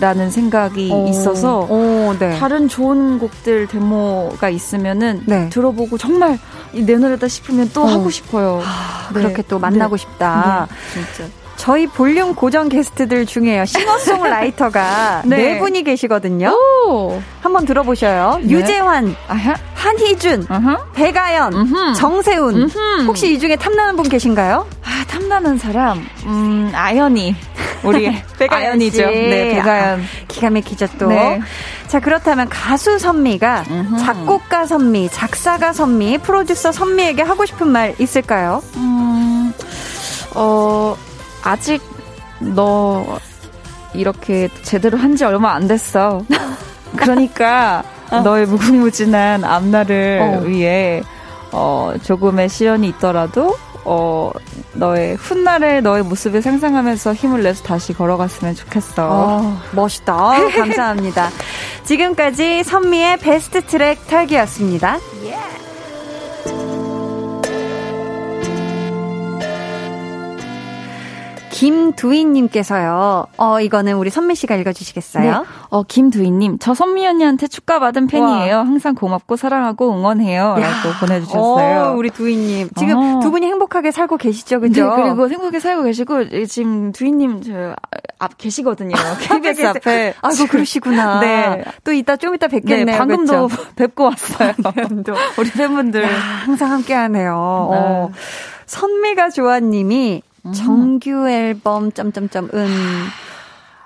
라는 0.00 0.30
생각이 0.30 0.90
오, 0.92 1.06
있어서 1.08 1.60
오, 1.70 2.14
네. 2.18 2.38
다른 2.38 2.68
좋은 2.68 3.18
곡들 3.18 3.68
데모가 3.68 4.48
있으면은 4.48 5.22
네. 5.26 5.48
들어보고 5.50 5.98
정말 5.98 6.38
이내 6.72 6.96
노래다 6.96 7.28
싶으면 7.28 7.70
또 7.72 7.82
어. 7.82 7.86
하고 7.86 8.10
싶어요. 8.10 8.60
네. 9.14 9.22
그렇게 9.22 9.42
또 9.48 9.58
만나고 9.58 9.96
싶다. 9.96 10.66
네, 10.94 11.02
진짜. 11.16 11.30
저희 11.56 11.86
볼륨 11.86 12.34
고정 12.34 12.68
게스트들 12.68 13.24
중에요. 13.26 13.64
싱어송라이터가 13.64 15.22
네. 15.26 15.36
네. 15.36 15.58
분이 15.60 15.84
계시거든요. 15.84 16.50
오, 16.88 17.22
한번 17.40 17.64
들어보셔요. 17.64 18.40
네. 18.42 18.50
유재환, 18.50 19.14
아하, 19.28 19.54
한희준, 19.74 20.46
아하, 20.48 20.84
배가연, 20.94 21.52
음흠. 21.54 21.94
정세훈. 21.94 22.54
음흠. 22.62 23.06
혹시 23.06 23.32
이 23.32 23.38
중에 23.38 23.54
탐나는 23.56 23.96
분 23.96 24.08
계신가요? 24.08 24.66
아, 24.82 25.04
탐나는 25.06 25.56
사람, 25.58 26.04
음, 26.26 26.70
아연이. 26.74 27.36
우리 27.84 28.22
배가연 28.38 28.66
아연이죠. 28.72 28.96
씨. 28.96 29.04
네, 29.04 29.54
배가연. 29.56 30.02
기가 30.28 30.50
막히죠 30.50 30.86
또. 30.98 31.08
네. 31.08 31.40
자 31.88 32.00
그렇다면 32.00 32.48
가수 32.48 32.98
선미가. 32.98 33.64
작곡가 34.00 34.66
선미, 34.66 35.08
작사가 35.10 35.72
선미, 35.72 36.18
프로듀서 36.18 36.72
선미에게 36.72 37.22
하고 37.22 37.44
싶은 37.46 37.68
말 37.68 37.94
있을까요? 37.98 38.62
음, 38.76 39.52
어, 40.34 40.96
아직 41.42 41.82
너 42.40 43.18
이렇게 43.94 44.48
제대로 44.62 44.98
한 44.98 45.16
지 45.16 45.24
얼마 45.24 45.52
안 45.54 45.68
됐어. 45.68 46.22
그러니까 46.96 47.82
너의 48.24 48.46
무궁무진한 48.46 49.44
앞날을 49.44 50.20
어. 50.22 50.40
위해 50.46 51.02
어, 51.52 51.92
조금의 52.02 52.48
시련이 52.48 52.88
있더라도 52.88 53.56
어, 53.84 54.30
너의 54.72 55.16
훗날의 55.16 55.82
너의 55.82 56.02
모습을 56.02 56.42
상상하면서 56.42 57.14
힘을 57.14 57.42
내서 57.42 57.62
다시 57.62 57.92
걸어갔으면 57.92 58.54
좋겠어. 58.54 59.08
어, 59.10 59.60
멋있다. 59.72 60.50
감사합니다. 60.50 61.30
지금까지 61.84 62.64
선미의 62.64 63.18
베스트 63.18 63.64
트랙 63.64 64.06
털기였습니다. 64.06 64.98
김두희님께서요. 71.54 73.26
어, 73.36 73.60
이거는 73.60 73.94
우리 73.94 74.10
선미 74.10 74.34
씨가 74.34 74.56
읽어주시겠어요? 74.56 75.30
네. 75.30 75.46
어, 75.70 75.82
김두희님, 75.82 76.58
저 76.58 76.74
선미 76.74 77.06
언니한테 77.06 77.46
축가받은 77.46 78.06
팬이에요. 78.08 78.58
항상 78.58 78.94
고맙고 78.94 79.36
사랑하고 79.36 79.92
응원해요. 79.92 80.56
라고 80.58 80.98
보내주셨어요. 81.00 81.80
어, 81.82 81.94
우리 81.94 82.10
두희님. 82.10 82.70
지금 82.76 82.96
어. 82.96 83.20
두 83.20 83.30
분이 83.30 83.46
행복하게 83.46 83.90
살고 83.90 84.16
계시죠, 84.16 84.58
네, 84.60 84.68
그죠? 84.68 84.92
그리고 84.96 85.28
행복하게 85.28 85.60
살고 85.60 85.84
계시고, 85.84 86.46
지금 86.46 86.92
두희님 86.92 87.42
저 87.42 87.74
앞 88.18 88.38
계시거든요. 88.38 88.94
KBS. 89.20 89.66
앞에. 89.66 90.14
아이고, 90.20 90.46
그러시구나. 90.46 91.20
네. 91.24 91.64
또 91.82 91.92
이따 91.92 92.16
좀 92.16 92.34
이따 92.34 92.48
뵙겠네요. 92.48 92.86
네, 92.86 92.98
방금도 92.98 93.48
그쵸? 93.48 93.62
뵙고 93.76 94.04
왔어요. 94.04 94.52
우리 95.38 95.50
팬분들. 95.50 96.02
야, 96.02 96.08
항상 96.44 96.70
함께 96.70 96.94
하네요. 96.94 97.34
어. 97.36 98.10
네. 98.12 98.20
선미가 98.66 99.30
좋아님이 99.30 100.22
음. 100.24 100.33
정규 100.52 101.28
앨범 101.28 101.92
점점점 101.92 102.50
은 102.54 102.66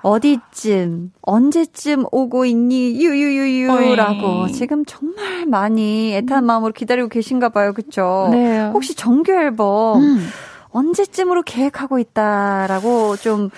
어디쯤 0.01 1.11
언제쯤 1.21 2.05
오고 2.11 2.45
있니 2.45 2.95
유유유유라고. 3.03 4.47
지금 4.49 4.85
정말 4.85 5.45
많이 5.45 6.13
애타는 6.15 6.45
마음으로 6.45 6.71
기다리고 6.73 7.09
계신가 7.09 7.49
봐요. 7.49 7.73
그쵸? 7.73 8.29
네. 8.31 8.69
혹시 8.73 8.95
정규 8.95 9.31
앨범 9.33 10.01
음. 10.01 10.27
언제쯤으로 10.71 11.41
계획하고 11.43 11.99
있다라고 11.99 13.17
좀 13.17 13.49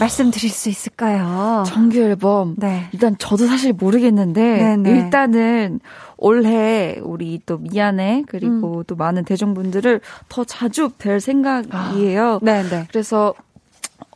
말씀드릴 0.00 0.50
수 0.50 0.68
있을까요? 0.68 1.62
정규 1.66 1.98
앨범. 1.98 2.54
네. 2.58 2.88
일단 2.92 3.16
저도 3.18 3.46
사실 3.46 3.72
모르겠는데 3.72 4.76
네네. 4.76 4.90
일단은 4.90 5.80
올해 6.20 6.98
우리 7.02 7.40
또 7.46 7.58
미안해 7.58 8.24
그리고 8.28 8.78
음. 8.78 8.84
또 8.86 8.94
많은 8.94 9.24
대중분들을 9.24 10.00
더 10.28 10.44
자주 10.44 10.90
뵐 10.90 11.18
생각이에요. 11.20 12.40
네, 12.42 12.62
네. 12.62 12.86
그래서 12.90 13.34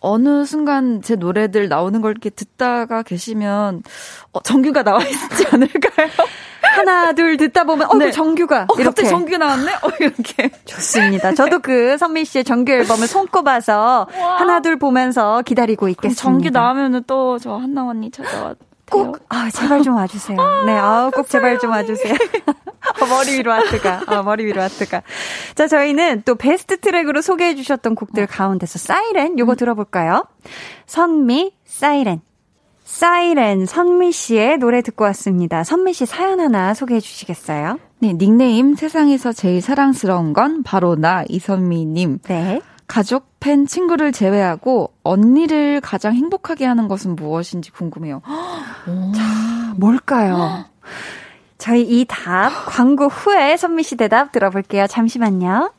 어느 0.00 0.44
순간 0.44 1.00
제 1.02 1.16
노래들 1.16 1.68
나오는 1.68 2.00
걸 2.02 2.10
이렇게 2.12 2.28
듣다가 2.28 3.02
계시면 3.02 3.82
어, 4.32 4.42
정규가 4.42 4.82
나와 4.82 5.00
있지 5.02 5.46
않을까요? 5.50 6.08
하나, 6.76 7.12
둘 7.12 7.36
듣다 7.36 7.62
보면, 7.64 7.88
어, 7.88 7.94
네. 7.94 8.06
그 8.06 8.12
정규가. 8.12 8.62
어, 8.68 8.80
이렇게. 8.80 9.04
정규 9.04 9.36
나왔네? 9.36 9.74
어, 9.74 9.88
이렇게. 10.00 10.50
좋습니다. 10.64 11.32
저도 11.32 11.60
그 11.60 11.96
선미 11.98 12.24
씨의 12.24 12.42
정규 12.42 12.72
앨범을 12.72 13.06
손꼽아서 13.06 14.08
하나, 14.10 14.60
둘 14.60 14.76
보면서 14.76 15.42
기다리고 15.42 15.88
있겠습니다. 15.88 16.20
정규 16.20 16.50
나오면은 16.50 17.04
또 17.06 17.38
저 17.38 17.54
한나 17.56 17.86
언니 17.86 18.10
찾아와. 18.10 18.54
꼭, 18.90 19.18
아, 19.28 19.50
제발 19.50 19.82
좀 19.82 19.96
와주세요. 19.96 20.36
네, 20.66 20.72
아우, 20.76 21.10
꼭 21.10 21.28
제발 21.28 21.58
좀 21.58 21.70
와주세요. 21.70 22.14
어, 22.14 23.06
머리 23.08 23.38
위로 23.38 23.52
하트가, 23.52 24.02
어, 24.06 24.22
머리 24.22 24.44
위로 24.44 24.60
하트가. 24.62 25.02
자, 25.54 25.66
저희는 25.66 26.22
또 26.24 26.34
베스트 26.34 26.78
트랙으로 26.78 27.22
소개해 27.22 27.54
주셨던 27.54 27.94
곡들 27.94 28.26
가운데서 28.26 28.78
사이렌, 28.78 29.38
요거 29.38 29.54
들어볼까요? 29.56 30.26
선미, 30.86 31.52
사이렌. 31.64 32.20
사이렌, 32.84 33.64
선미 33.64 34.12
씨의 34.12 34.58
노래 34.58 34.82
듣고 34.82 35.04
왔습니다. 35.04 35.64
선미 35.64 35.94
씨 35.94 36.04
사연 36.06 36.38
하나 36.38 36.74
소개해 36.74 37.00
주시겠어요? 37.00 37.78
네, 38.00 38.12
닉네임 38.12 38.74
세상에서 38.76 39.32
제일 39.32 39.62
사랑스러운 39.62 40.34
건 40.34 40.62
바로 40.62 40.94
나 40.94 41.24
이선미님. 41.28 42.18
네. 42.28 42.60
가족, 42.86 43.26
팬, 43.40 43.66
친구를 43.66 44.12
제외하고 44.12 44.92
언니를 45.02 45.80
가장 45.80 46.14
행복하게 46.14 46.64
하는 46.66 46.88
것은 46.88 47.16
무엇인지 47.16 47.70
궁금해요. 47.72 48.22
뭘까요? 49.76 50.64
저희 51.58 51.82
이 51.82 52.04
답 52.06 52.50
광고 52.66 53.08
후에 53.08 53.56
선미 53.56 53.82
씨 53.84 53.96
대답 53.96 54.32
들어볼게요. 54.32 54.86
잠시만요. 54.86 55.72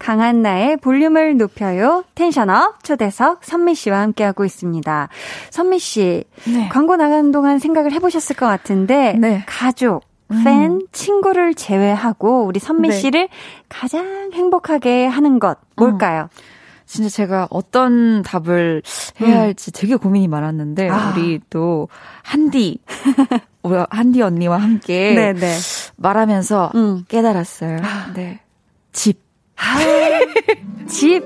강한 0.00 0.40
나의 0.40 0.78
볼륨을 0.78 1.36
높여요. 1.36 2.04
텐션업 2.14 2.82
초대석 2.82 3.44
선미 3.44 3.74
씨와 3.74 4.00
함께하고 4.00 4.44
있습니다. 4.44 5.08
선미 5.50 5.78
씨, 5.78 6.24
네. 6.46 6.68
광고 6.70 6.96
나가는 6.96 7.30
동안 7.30 7.58
생각을 7.58 7.92
해보셨을 7.92 8.34
것 8.34 8.46
같은데 8.46 9.12
네. 9.12 9.44
가족, 9.46 10.04
팬, 10.42 10.80
친구를 10.90 11.54
제외하고 11.54 12.44
우리 12.44 12.58
선미 12.58 12.88
네. 12.88 12.94
씨를 12.94 13.28
가장 13.68 14.30
행복하게 14.32 15.06
하는 15.06 15.38
것 15.38 15.58
뭘까요? 15.76 16.28
진짜 16.86 17.08
제가 17.10 17.46
어떤 17.50 18.22
답을 18.22 18.82
해야 19.20 19.34
음. 19.36 19.40
할지 19.40 19.70
되게 19.70 19.96
고민이 19.96 20.28
많았는데 20.28 20.88
아. 20.88 21.12
우리 21.14 21.40
또 21.50 21.88
한디 22.22 22.78
한디 23.90 24.22
언니와 24.22 24.56
함께 24.56 25.14
네네. 25.14 25.56
말하면서 25.96 26.72
음. 26.74 27.04
깨달았어요. 27.06 27.78
네. 28.14 28.40
집. 28.92 29.29
집. 30.86 31.24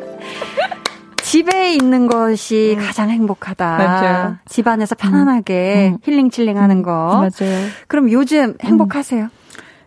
집에 1.23 1.73
있는 1.75 2.07
것이 2.07 2.77
가장 2.79 3.11
행복하다. 3.11 3.77
음. 3.77 3.79
맞아요. 3.79 4.37
집 4.47 4.69
안에서 4.69 4.95
편안하게 4.95 5.93
음. 5.95 5.99
힐링 6.05 6.31
칠링 6.31 6.59
하는 6.59 6.83
거. 6.83 6.91
맞아요. 7.17 7.67
그럼 7.89 8.11
요즘 8.13 8.57
행복하세요? 8.63 9.29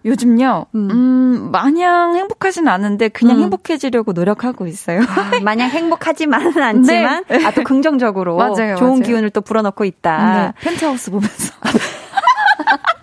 요즘요, 0.05 0.65
음. 0.75 0.89
음, 0.91 1.49
마냥 1.51 2.15
행복하진 2.15 2.67
않은데 2.67 3.09
그냥 3.09 3.37
음. 3.37 3.41
행복해지려고 3.43 4.13
노력하고 4.13 4.65
있어요. 4.67 5.01
아, 5.01 5.39
마냥 5.43 5.69
행복하지만은 5.69 6.57
않지만 6.63 7.23
네. 7.27 7.45
아 7.45 7.51
또 7.51 7.63
긍정적으로 7.63 8.37
맞아요, 8.37 8.75
좋은 8.77 8.91
맞아요. 8.91 9.03
기운을 9.03 9.29
또 9.31 9.41
불어넣고 9.41 9.83
있다. 9.85 10.53
네, 10.57 10.69
펜트하우스 10.69 11.11
보면서. 11.11 11.53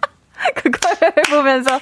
보면서 1.35 1.79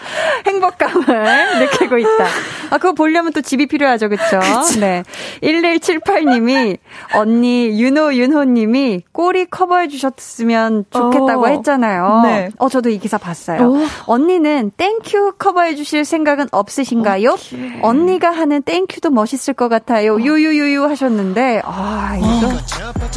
행복감을 0.46 1.04
느끼고 1.60 1.98
있다. 1.98 2.26
아, 2.70 2.78
그거 2.78 2.92
보려면 2.92 3.32
또 3.32 3.40
집이 3.40 3.66
필요하죠, 3.66 4.08
그쵸? 4.08 4.40
네. 4.80 5.02
1178님이, 5.42 6.78
언니, 7.14 7.80
윤호, 7.80 8.14
윤호님이 8.14 9.02
꼬리 9.12 9.44
커버해 9.46 9.88
주셨으면 9.88 10.86
좋겠다고 10.90 11.44
어. 11.44 11.46
했잖아요. 11.48 12.20
네. 12.24 12.50
어, 12.58 12.68
저도 12.68 12.88
이 12.90 12.98
기사 12.98 13.18
봤어요. 13.18 13.60
오. 13.62 13.86
언니는 14.06 14.72
Thank 14.76 15.24
U 15.24 15.34
커버해 15.38 15.74
주실 15.74 16.04
생각은 16.04 16.48
없으신가요? 16.50 17.36
언니가 17.82 18.30
하는 18.30 18.62
Thank 18.62 18.92
U도 18.92 19.10
멋있을 19.10 19.54
것 19.54 19.68
같아요. 19.68 20.20
유유유유 20.20 20.84
하셨는데, 20.84 21.62
아, 21.64 22.16
이거 22.18 22.52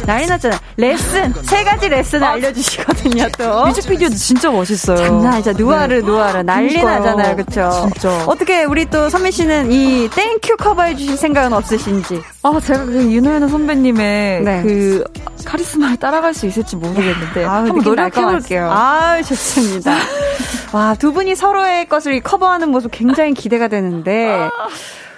난리 0.06 0.26
났잖아. 0.26 0.58
레슨, 0.76 1.32
세 1.42 1.64
가지 1.64 1.88
레슨을 1.88 2.26
알려주시거든요, 2.26 3.28
또. 3.38 3.66
뮤직비디오도 3.66 4.14
진짜 4.14 4.50
멋있어요. 4.50 4.96
장난 4.96 5.34
아니죠. 5.34 5.52
누아르, 5.52 6.00
누아르. 6.02 6.25
알아. 6.26 6.42
난리 6.42 6.68
그러니까요. 6.68 6.98
나잖아요. 6.98 7.36
그쵸? 7.36 7.70
진짜. 7.92 8.24
어떻게 8.26 8.64
우리 8.64 8.86
또 8.86 9.08
선미 9.08 9.32
씨는 9.32 9.72
이 9.72 10.08
Thank 10.10 10.48
U 10.48 10.56
커버해 10.56 10.94
주실 10.96 11.16
생각은 11.16 11.52
없으신지? 11.52 12.22
아, 12.42 12.60
제가 12.60 12.84
그 12.84 13.10
유노윤호 13.10 13.48
선배님의 13.48 14.42
네. 14.42 14.62
그 14.62 15.04
카리스마를 15.44 15.96
따라갈 15.96 16.34
수 16.34 16.46
있을지 16.46 16.76
모르겠는데 16.76 17.44
아우, 17.44 17.66
한번 17.66 17.78
노력해볼게요. 17.82 18.68
아, 18.70 19.20
좋습니다. 19.22 19.94
와, 20.72 20.94
두 20.98 21.12
분이 21.12 21.34
서로의 21.34 21.88
것을 21.88 22.20
커버하는 22.20 22.70
모습 22.70 22.90
굉장히 22.90 23.32
기대가 23.34 23.68
되는데, 23.68 24.48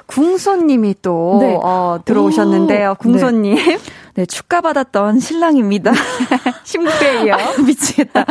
궁소님이 0.06 0.96
또, 1.02 1.38
네. 1.40 1.58
어, 1.62 1.98
들어오셨는데요. 2.04 2.92
오, 2.92 2.94
궁소님. 2.94 3.56
네, 3.56 3.78
축가받았던 4.26 5.20
신랑입니다. 5.20 5.92
신부에 6.64 7.24
이어. 7.26 7.36
미치겠다. 7.64 8.24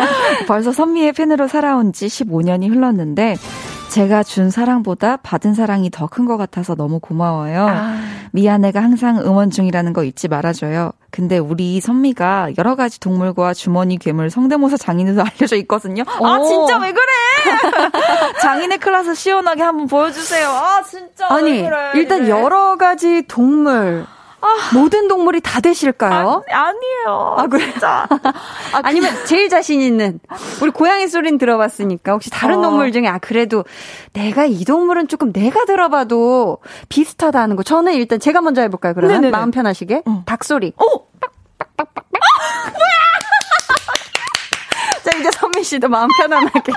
벌써 0.48 0.72
선미의 0.72 1.14
팬으로 1.14 1.48
살아온 1.48 1.94
지 1.94 2.08
15년이 2.08 2.70
흘렀는데, 2.70 3.36
제가 3.90 4.22
준 4.24 4.50
사랑보다 4.52 5.18
받은 5.18 5.54
사랑이 5.54 5.90
더 5.90 6.08
큰 6.08 6.26
것 6.26 6.36
같아서 6.38 6.76
너무 6.76 7.00
고마워요. 7.00 7.68
미안해가 8.32 8.82
항상 8.84 9.18
응원 9.20 9.50
중이라는 9.50 9.94
거 9.94 10.04
잊지 10.04 10.28
말아줘요. 10.28 10.92
근데 11.10 11.38
우리 11.38 11.80
선미가 11.80 12.50
여러 12.58 12.76
가지 12.76 13.00
동물과 13.00 13.54
주머니 13.54 13.98
괴물 13.98 14.30
성대모사 14.30 14.76
장인으로 14.78 15.22
알려져 15.40 15.56
있거든요. 15.58 16.04
아, 16.22 16.38
오. 16.38 16.44
진짜 16.46 16.78
왜 16.80 16.92
그래? 16.92 17.04
장인의 18.42 18.78
클래스 18.80 19.16
시원하게 19.16 19.64
한번 19.64 19.88
보여주세요. 19.88 20.48
아, 20.50 20.84
진짜. 20.84 21.28
아니, 21.30 21.52
왜 21.52 21.64
그래? 21.64 21.92
일단 21.96 22.20
이래. 22.24 22.30
여러 22.30 22.76
가지 22.76 23.24
동물, 23.28 24.06
모든 24.74 25.08
동물이 25.08 25.42
다 25.42 25.60
되실까요? 25.62 26.44
아, 26.52 26.58
아니에요. 26.58 27.36
아, 27.38 27.48
그래? 27.48 27.72
진짜. 27.72 28.08
아 28.84 28.92
니면 28.92 29.26
제일 29.26 29.50
자신 29.50 29.82
있는 29.82 30.20
우리 30.62 30.72
고양이 30.72 31.08
소리는 31.08 31.38
들어봤으니까 31.38 32.14
혹시 32.14 32.30
다른 32.30 32.60
어. 32.60 32.62
동물 32.62 32.92
중에 32.92 33.08
아 33.08 33.18
그래도 33.18 33.66
내가 34.14 34.46
이 34.46 34.64
동물은 34.64 35.08
조금 35.08 35.34
내가 35.34 35.66
들어봐도 35.66 36.60
비슷하다 36.90 37.40
하는 37.42 37.56
거 37.56 37.64
저는 37.64 37.94
일단 37.94 38.20
제가 38.20 38.42
먼저 38.42 38.62
해 38.62 38.70
볼까요 38.70 38.94
그러면 38.94 39.18
네네네. 39.22 39.32
마음 39.32 39.52
편하시게 39.52 40.04
닭 40.26 40.44
소리 40.44 40.74
오! 40.80 41.08
자 45.04 45.18
이제 45.18 45.30
선미 45.32 45.64
씨도 45.64 45.90
마음 45.90 46.08
편안하게 46.20 46.74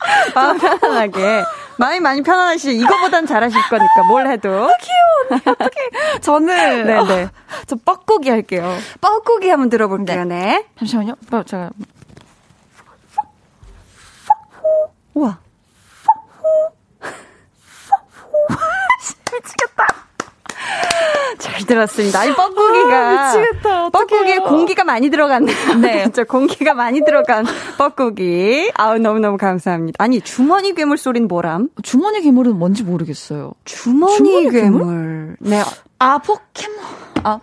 마음 0.34 0.58
편안하게 0.58 1.44
마음이 1.76 2.00
많이 2.00 2.22
편안하시죠 2.22 2.70
이거보단 2.72 3.26
잘하실 3.26 3.60
거니까 3.68 4.02
뭘 4.08 4.26
해도 4.30 4.70
저는. 6.20 6.86
네네. 6.86 7.22
어, 7.24 7.30
저 7.66 7.76
뻐꾸기 7.76 8.28
할게요. 8.28 8.76
뻐꾸기 9.00 9.48
한번 9.48 9.68
들어볼게요 9.70 10.24
네 10.24 10.66
잠시만요. 10.78 11.14
어, 11.32 11.42
제가. 11.42 11.70
우와 15.14 15.38
미치겠다. 19.32 19.86
잘 21.38 21.59
들었습니다. 21.74 22.18
아니, 22.20 22.34
뻐꾸기가. 22.34 22.96
아, 22.96 23.32
미치겠다. 23.36 23.86
어떡해요. 23.86 24.06
뻐꾸기에 24.08 24.38
공기가 24.38 24.82
많이 24.82 25.08
들어갔네요. 25.08 25.74
네. 25.80 26.02
진짜 26.02 26.24
공기가 26.28 26.74
많이 26.74 27.04
들어간 27.04 27.46
뻐꾸기. 27.78 28.72
아우, 28.74 28.98
너무너무 28.98 29.36
감사합니다. 29.36 30.02
아니, 30.02 30.20
주머니 30.20 30.74
괴물 30.74 30.98
소리는 30.98 31.28
뭐람? 31.28 31.68
주머니 31.82 32.20
괴물은 32.22 32.58
뭔지 32.58 32.82
모르겠어요. 32.82 33.52
주머니, 33.64 34.16
주머니 34.16 34.50
괴물. 34.50 35.36
네. 35.38 35.62
아, 36.00 36.18
포켓몬. 36.18 36.84
아, 37.22 37.38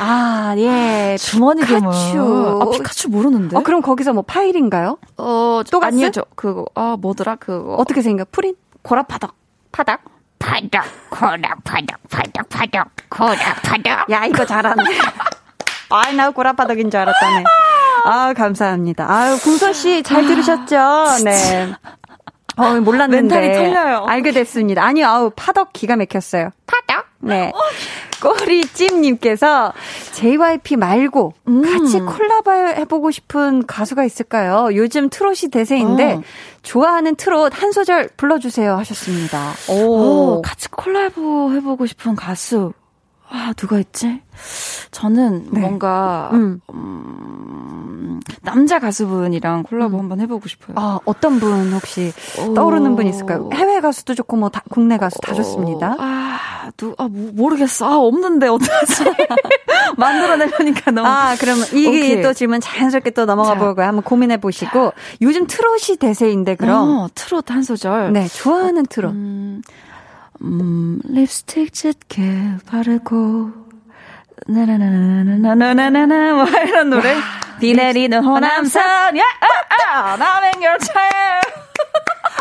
아, 0.00 0.54
예. 0.56 1.16
주머니 1.18 1.60
괴물. 1.62 1.90
피카츄. 1.92 2.60
아, 2.62 2.70
피카츄 2.70 3.10
모르는데? 3.10 3.56
어, 3.56 3.60
그럼 3.62 3.82
거기서 3.82 4.14
뭐 4.14 4.22
파일인가요? 4.22 4.96
어, 5.18 5.60
또? 5.70 5.80
아니요, 5.82 6.10
저, 6.12 6.24
그거, 6.34 6.64
아, 6.74 6.96
뭐더라, 6.98 7.36
그거. 7.36 7.74
어떻게 7.74 8.00
생겨? 8.00 8.24
프린? 8.30 8.54
고라파덕. 8.82 9.34
파닥? 9.72 10.02
파덕 10.38 10.84
코덕 11.10 11.64
파덕 11.64 11.98
파덕 12.10 12.48
파덕 12.48 12.88
코덕 13.08 13.36
파덕 13.62 14.10
야, 14.10 14.24
이거 14.26 14.44
잘하네. 14.44 14.82
아, 15.90 16.12
나 16.12 16.30
고라 16.30 16.52
파덕인 16.52 16.90
줄 16.90 17.00
알았다네. 17.00 17.44
아, 18.06 18.32
감사합니다. 18.34 19.10
아유, 19.10 19.38
궁선 19.42 19.72
씨 19.72 20.02
잘 20.02 20.24
들으셨죠? 20.26 21.24
네. 21.24 21.72
어, 22.56 22.80
몰랐는데. 22.80 23.34
멘탈이 23.34 23.52
털려요. 23.72 24.04
알게 24.06 24.32
됐습니다. 24.32 24.84
아니, 24.84 25.04
아우, 25.04 25.30
파덕 25.34 25.72
기가 25.72 25.96
막혔어요. 25.96 26.50
파덕 26.66 27.06
네. 27.20 27.52
꼬리찜님께서 28.22 29.72
JYP 30.12 30.76
말고 30.76 31.34
음. 31.48 31.62
같이 31.62 32.00
콜라보 32.00 32.50
해보고 32.50 33.10
싶은 33.10 33.66
가수가 33.66 34.04
있을까요? 34.04 34.68
요즘 34.74 35.08
트롯이 35.10 35.50
대세인데 35.52 36.14
어. 36.14 36.22
좋아하는 36.62 37.14
트롯 37.16 37.60
한 37.60 37.72
소절 37.72 38.08
불러주세요 38.16 38.76
하셨습니다. 38.76 39.52
오, 39.68 40.40
같이 40.42 40.68
콜라보 40.68 41.52
해보고 41.52 41.86
싶은 41.86 42.16
가수. 42.16 42.72
아, 43.28 43.52
누가 43.56 43.78
있지? 43.78 44.20
저는 44.92 45.48
네. 45.50 45.60
뭔가, 45.60 46.30
음. 46.32 46.60
음, 46.72 48.20
남자 48.42 48.78
가수분이랑 48.78 49.64
콜라보 49.64 49.98
한번 49.98 50.20
해보고 50.20 50.48
싶어요. 50.48 50.74
아, 50.78 50.98
어떤 51.04 51.40
분 51.40 51.72
혹시 51.72 52.12
오. 52.40 52.54
떠오르는 52.54 52.94
분 52.96 53.06
있을까요? 53.06 53.50
해외 53.52 53.80
가수도 53.80 54.14
좋고 54.14 54.36
뭐 54.36 54.48
다, 54.48 54.62
국내 54.70 54.96
가수 54.98 55.18
다 55.20 55.34
좋습니다. 55.34 55.92
어, 55.92 55.96
아, 55.98 56.70
누, 56.76 56.94
아, 56.98 57.08
모- 57.08 57.32
모르겠어. 57.32 57.86
아, 57.86 57.96
없는데, 57.96 58.48
어떡하지? 58.48 59.04
만들어내려니까 59.96 60.90
너무. 60.90 61.06
아, 61.08 61.34
그러면 61.38 61.64
이게. 61.72 62.20
또 62.22 62.32
질문 62.32 62.60
자연스럽게 62.60 63.10
또 63.10 63.24
넘어가 63.26 63.54
자. 63.54 63.58
보고요. 63.58 63.84
한번 63.86 64.02
고민해 64.02 64.38
보시고 64.38 64.92
요즘 65.22 65.46
트롯이 65.46 65.96
대세인데 65.98 66.56
그럼 66.56 66.88
어, 66.88 67.08
트롯 67.14 67.50
한 67.50 67.62
소절. 67.62 68.12
네 68.12 68.26
좋아하는 68.28 68.84
트롯 68.86 69.12
음, 69.12 69.62
음, 70.42 71.00
립스틱 71.04 71.72
짙게 71.72 72.56
바르고, 72.66 73.50
나나나나나나나나나, 74.48 76.34
뭐 76.34 76.44
이런 76.62 76.90
노래. 76.90 77.16
비 77.60 77.72
내리는 77.74 78.22
호남선, 78.22 79.16
야, 79.16 79.22
아, 79.40 80.12
아, 80.12 80.16
남행열차에. 80.16 81.10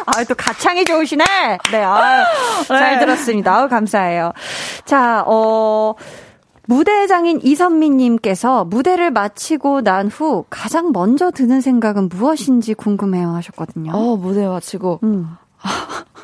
아, 0.08 0.24
또 0.28 0.36
가창이 0.36 0.84
좋으시네. 0.86 1.24
네, 1.72 1.84
아, 1.84 2.26
잘 2.68 2.94
네. 2.94 3.00
들었습니다. 3.00 3.56
아우, 3.56 3.70
감사해요. 3.70 4.34
자, 4.84 5.24
어, 5.26 5.96
무대장인 6.68 7.40
이선미님께서 7.42 8.66
무대를 8.66 9.12
마치고 9.12 9.82
난 9.82 10.10
후 10.10 10.46
가장 10.50 10.92
먼저 10.92 11.32
드는 11.32 11.62
생각은 11.62 12.10
무엇인지 12.10 12.74
궁금해요 12.74 13.30
하셨거든요. 13.36 13.94
어, 13.96 14.18
무대 14.18 14.46
마치고, 14.48 15.00
음, 15.04 15.30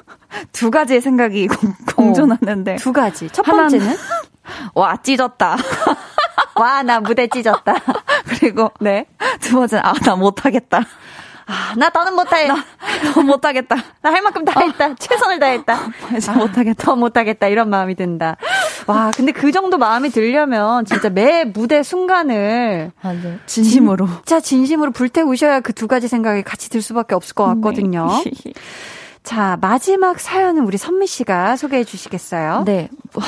두 0.61 0.69
가지의 0.69 1.01
생각이 1.01 1.47
공, 1.49 1.73
공존하는데. 1.95 2.75
두 2.75 2.93
가지. 2.93 3.27
첫 3.31 3.41
번째는 3.41 3.95
와, 4.75 4.95
찢었다. 5.01 5.57
와, 6.55 6.83
나 6.83 6.99
무대 6.99 7.25
찢었다. 7.25 7.73
그리고, 8.27 8.69
네. 8.79 9.07
두 9.39 9.55
번째는, 9.55 9.83
아, 9.83 9.93
나 10.05 10.15
못하겠다. 10.15 10.81
아, 11.47 11.73
나 11.77 11.89
더는 11.89 12.13
못해. 12.13 12.47
나, 12.47 12.63
너 13.15 13.21
못하겠다. 13.23 13.75
할 14.03 14.21
만큼 14.21 14.45
다 14.45 14.59
했다. 14.61 14.93
최선을 14.93 15.39
다했다. 15.39 15.79
진짜 16.09 16.33
못하겠다. 16.33 16.83
더 16.83 16.95
못하겠다. 16.95 17.47
이런 17.47 17.67
마음이 17.71 17.95
든다. 17.95 18.37
와, 18.85 19.09
근데 19.15 19.31
그 19.31 19.51
정도 19.51 19.79
마음이 19.79 20.09
들려면 20.11 20.85
진짜 20.85 21.09
매 21.09 21.43
무대 21.43 21.81
순간을 21.81 22.91
맞아요. 23.01 23.37
진심으로. 23.47 24.07
진짜 24.17 24.39
진심으로 24.39 24.91
불태우셔야 24.91 25.61
그 25.61 25.73
두 25.73 25.87
가지 25.87 26.07
생각이 26.07 26.43
같이 26.43 26.69
들 26.69 26.83
수밖에 26.83 27.15
없을 27.15 27.33
것 27.33 27.45
같거든요. 27.45 28.07
자, 29.23 29.57
마지막 29.61 30.19
사연은 30.19 30.63
우리 30.65 30.77
선미 30.77 31.05
씨가 31.05 31.55
소개해 31.55 31.83
주시겠어요? 31.83 32.63
네. 32.65 32.89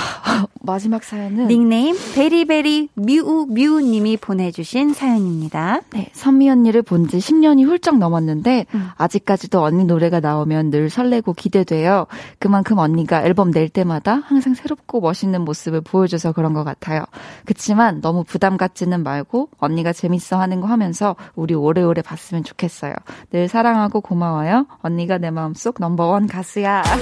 마지막 0.66 1.04
사연은. 1.04 1.48
닉네임 1.50 1.96
베리베리 2.16 2.90
뮤우 2.96 3.46
뮤우님이 3.48 4.18
보내 4.18 4.50
주신 4.50 4.94
사연입니다. 4.94 5.82
네, 5.92 6.10
선미 6.14 6.50
언니를 6.50 6.82
본 6.82 7.04
지 7.08 7.18
10년이 7.18 7.66
훌쩍 7.66 7.98
넘었는데 7.98 8.66
음. 8.74 8.90
아직까지도 8.96 9.62
언니 9.62 9.84
노래가 9.84 10.22
나오면 10.22 10.72
늘 10.72 10.90
설레고 10.90 11.34
기대돼요. 11.34 12.08
그만큼 12.40 12.78
언니가 12.78 13.24
앨범 13.24 13.52
낼 13.52 13.68
때마다 13.68 14.22
항상 14.26 14.54
새롭고 14.54 15.02
멋있는 15.02 15.42
모습을 15.42 15.82
보여줘서 15.82 16.32
그런 16.32 16.54
것 16.54 16.64
같아요. 16.64 17.04
그치만 17.46 18.00
너무 18.00 18.24
부담 18.24 18.56
갖지는 18.56 19.04
말고 19.04 19.50
언니가 19.58 19.92
재밌어 19.92 20.40
하는 20.40 20.62
거 20.62 20.68
하면서 20.68 21.18
우리 21.36 21.54
오래오래 21.56 22.02
봤으면 22.02 22.46
좋겠어요. 22.46 22.94
늘 23.32 23.50
사랑하고 23.50 24.00
고마워요. 24.00 24.66
언니가 24.82 25.18
내 25.18 25.30
마음속 25.30 25.76
넘버원 25.84 26.28
가수야. 26.28 26.82
아, 26.86 27.00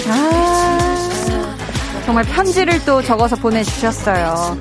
정말 2.04 2.24
편지를 2.24 2.84
또 2.84 3.00
적어서 3.04 3.36
보내주셨어요. 3.36 4.58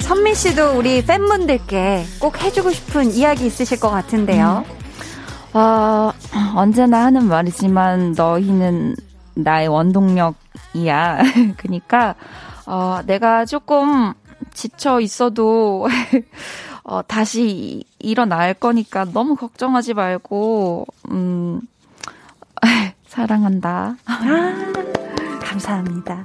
선미 0.00 0.34
씨도 0.34 0.72
우리 0.76 1.06
팬분들께 1.06 2.04
꼭 2.18 2.42
해주고 2.42 2.72
싶은 2.72 3.12
이야기 3.12 3.46
있으실 3.46 3.78
것 3.78 3.90
같은데요. 3.90 4.64
어, 5.52 6.10
언제나 6.56 7.04
하는 7.04 7.28
말이지만 7.28 8.14
너희는 8.16 8.96
나의 9.34 9.68
원동력이야. 9.68 11.18
그니까, 11.56 12.16
어, 12.66 12.98
내가 13.06 13.44
조금 13.44 14.12
지쳐 14.52 14.98
있어도, 14.98 15.86
어, 16.82 17.02
다시 17.02 17.84
일어날 18.00 18.54
거니까 18.54 19.04
너무 19.04 19.36
걱정하지 19.36 19.94
말고, 19.94 20.86
음, 21.12 21.60
사랑한다. 23.10 23.96
아, 24.06 24.72
감사합니다. 25.42 26.24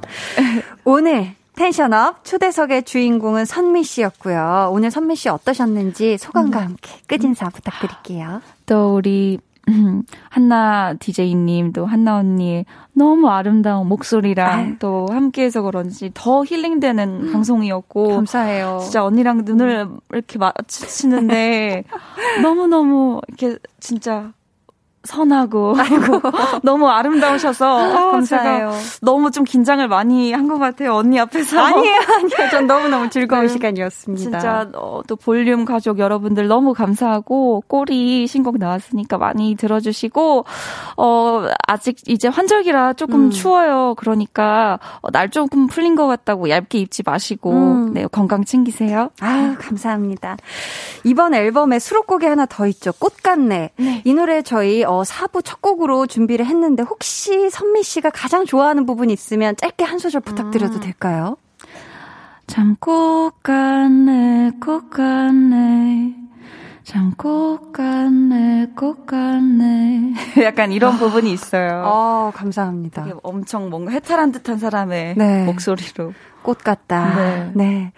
오늘 0.83 1.33
텐션업 1.55 2.23
초대석의 2.23 2.83
주인공은 2.83 3.45
선미 3.45 3.83
씨였고요. 3.83 4.69
오늘 4.71 4.91
선미 4.91 5.15
씨 5.15 5.29
어떠셨는지 5.29 6.17
소감과 6.19 6.61
함께 6.61 6.91
끝인사 7.07 7.49
부탁드릴게요. 7.49 8.41
또 8.67 8.95
우리 8.95 9.39
한나 10.29 10.93
DJ님, 10.99 11.73
또 11.73 11.87
한나 11.87 12.17
언니 12.17 12.65
너무 12.93 13.29
아름다운 13.29 13.87
목소리랑 13.87 14.51
아유. 14.51 14.75
또 14.77 15.07
함께해서 15.09 15.63
그런지 15.63 16.11
더 16.13 16.43
힐링되는 16.45 17.31
방송이었고 17.31 18.09
감사해요. 18.09 18.77
진짜 18.83 19.03
언니랑 19.03 19.41
눈을 19.43 19.89
이렇게 20.11 20.37
마주치는데 20.37 21.83
너무 22.43 22.67
너무 22.67 23.21
이렇게 23.27 23.57
진짜 23.79 24.33
선하고 25.05 25.75
너무 26.63 26.87
아름다우셔서 26.89 27.79
아, 27.79 28.11
감사해요. 28.11 28.71
제가 28.71 28.99
너무 29.01 29.31
좀 29.31 29.43
긴장을 29.43 29.85
많이 29.87 30.33
한 30.33 30.45
것 30.45 30.59
같아요 30.59 30.93
언니 30.95 31.19
앞에서 31.19 31.59
아니에요, 31.59 31.99
아니에요. 32.17 32.49
전 32.51 32.67
너무 32.67 32.87
너무 32.87 33.09
즐거운 33.09 33.43
네. 33.43 33.47
시간이었습니다. 33.47 34.21
진짜 34.23 34.69
어, 34.75 35.01
또 35.07 35.15
볼륨 35.15 35.65
가족 35.65 35.99
여러분들 35.99 36.47
너무 36.47 36.73
감사하고 36.73 37.63
꼬리 37.67 38.27
신곡 38.27 38.57
나왔으니까 38.59 39.17
많이 39.17 39.55
들어주시고 39.55 40.45
어 40.97 41.45
아직 41.67 41.97
이제 42.07 42.27
환절기라 42.27 42.93
조금 42.93 43.25
음. 43.25 43.29
추워요. 43.31 43.95
그러니까 43.97 44.79
어, 45.01 45.09
날 45.11 45.29
조금 45.29 45.67
풀린 45.67 45.95
것 45.95 46.07
같다고 46.07 46.49
얇게 46.49 46.77
입지 46.79 47.01
마시고 47.05 47.51
음. 47.51 47.93
네 47.93 48.05
건강 48.11 48.43
챙기세요. 48.45 49.09
아유, 49.21 49.55
감사합니다. 49.59 50.37
이번 51.03 51.33
앨범에 51.33 51.79
수록곡이 51.79 52.25
하나 52.25 52.45
더 52.45 52.67
있죠. 52.67 52.91
꽃 52.99 53.21
같네. 53.23 53.71
이 54.03 54.13
노래 54.13 54.41
저희 54.41 54.83
어, 54.83 54.94
4부 55.03 55.43
첫 55.43 55.61
곡으로 55.61 56.07
준비를 56.07 56.45
했는데 56.45 56.83
혹시 56.83 57.49
선미 57.49 57.83
씨가 57.83 58.09
가장 58.09 58.45
좋아하는 58.45 58.85
부분 58.85 59.09
있으면 59.09 59.55
짧게 59.55 59.83
한 59.83 59.99
소절 59.99 60.21
부탁드려도 60.21 60.79
될까요? 60.79 61.37
참꽃 62.47 63.41
같네 63.41 64.51
꽃 64.63 64.89
같네 64.89 66.13
참꽃 66.83 67.71
같네 67.71 68.67
꽃 68.75 69.07
같네 69.07 70.13
약간 70.43 70.71
이런 70.71 70.97
부분이 70.97 71.31
있어요. 71.31 71.83
어, 71.85 72.31
감사합니다. 72.35 73.07
엄청 73.23 73.69
뭔가 73.69 73.91
해탈한 73.91 74.31
듯한 74.31 74.59
사람의 74.59 75.15
네. 75.17 75.45
목소리로. 75.45 76.13
꽃 76.45 76.59
같다. 76.63 77.15
네. 77.15 77.51
네. 77.55 77.91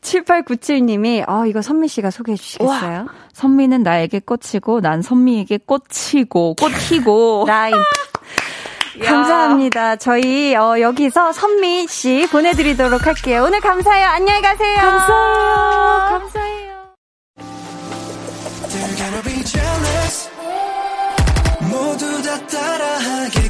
7897님이, 0.00 1.22
어, 1.28 1.44
이거 1.44 1.60
선미 1.60 1.86
씨가 1.88 2.10
소개해 2.10 2.36
주시겠어요? 2.36 3.06
선미는 3.34 3.82
나에게 3.82 4.20
꽂히고 4.20 4.80
난 4.80 5.02
선미에게 5.02 5.58
꽂히고 5.66 6.54
꽂히고 6.54 7.44
라임. 7.48 7.76
감사합니다. 9.04 9.96
저희 9.96 10.54
어, 10.56 10.80
여기서 10.80 11.32
선미 11.32 11.86
씨 11.88 12.26
보내드리도록 12.32 13.06
할게요. 13.06 13.44
오늘 13.46 13.60
감사해요. 13.60 14.06
안녕히 14.08 14.40
가세요. 14.42 14.76
감사해요. 14.76 16.08
감사해요. 16.08 16.70
They're 18.68 18.96
gonna 18.96 19.22
be 19.22 19.44
jealous 19.44 20.30
모두 21.70 22.22
다 22.22 22.46
따라하게 22.46 23.49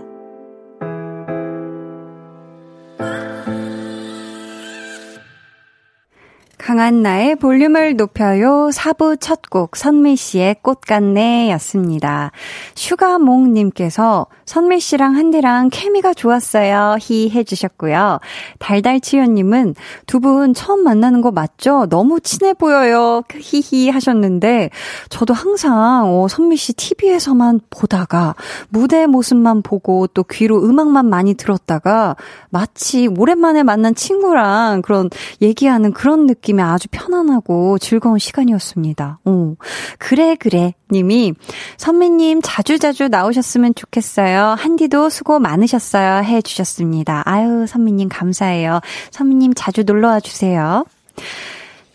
강한 6.63 7.01
나의 7.01 7.37
볼륨을 7.37 7.95
높여요. 7.95 8.69
4부 8.71 9.19
첫 9.19 9.41
곡 9.49 9.75
선미 9.75 10.15
씨의 10.15 10.57
꽃 10.61 10.81
같네 10.81 11.51
였습니다. 11.53 12.31
슈가몽 12.75 13.51
님께서 13.53 14.27
선미 14.45 14.79
씨랑 14.79 15.15
한디랑 15.15 15.69
케미가 15.71 16.13
좋았어요. 16.13 16.97
히 17.01 17.29
해주셨고요. 17.31 18.19
달달치요님은 18.59 19.75
두 20.05 20.21
분 20.21 20.53
처음 20.53 20.83
만나는 20.83 21.21
거 21.21 21.31
맞죠? 21.31 21.87
너무 21.89 22.19
친해 22.19 22.53
보여요. 22.53 23.23
히히 23.33 23.89
하셨는데 23.89 24.69
저도 25.09 25.33
항상 25.33 26.03
어, 26.05 26.27
선미 26.27 26.57
씨 26.57 26.73
TV에서만 26.73 27.61
보다가 27.71 28.35
무대 28.69 29.07
모습만 29.07 29.63
보고 29.63 30.05
또 30.05 30.23
귀로 30.23 30.63
음악만 30.63 31.09
많이 31.09 31.33
들었다가 31.33 32.15
마치 32.51 33.07
오랜만에 33.07 33.63
만난 33.63 33.95
친구랑 33.95 34.83
그런 34.83 35.09
얘기하는 35.41 35.91
그런 35.91 36.27
느낌 36.27 36.50
이 36.57 36.61
아주 36.61 36.87
편안하고 36.91 37.77
즐거운 37.79 38.19
시간이었습니다. 38.19 39.19
어. 39.25 39.55
그래, 39.97 40.35
그래. 40.35 40.73
님이 40.91 41.33
선미님 41.77 42.41
자주자주 42.43 43.07
나오셨으면 43.07 43.75
좋겠어요. 43.75 44.55
한디도 44.57 45.09
수고 45.09 45.39
많으셨어요. 45.39 46.23
해 46.23 46.41
주셨습니다. 46.41 47.23
아유, 47.25 47.65
선미님 47.67 48.09
감사해요. 48.09 48.79
선미님 49.11 49.53
자주 49.55 49.83
놀러와 49.83 50.19
주세요. 50.19 50.85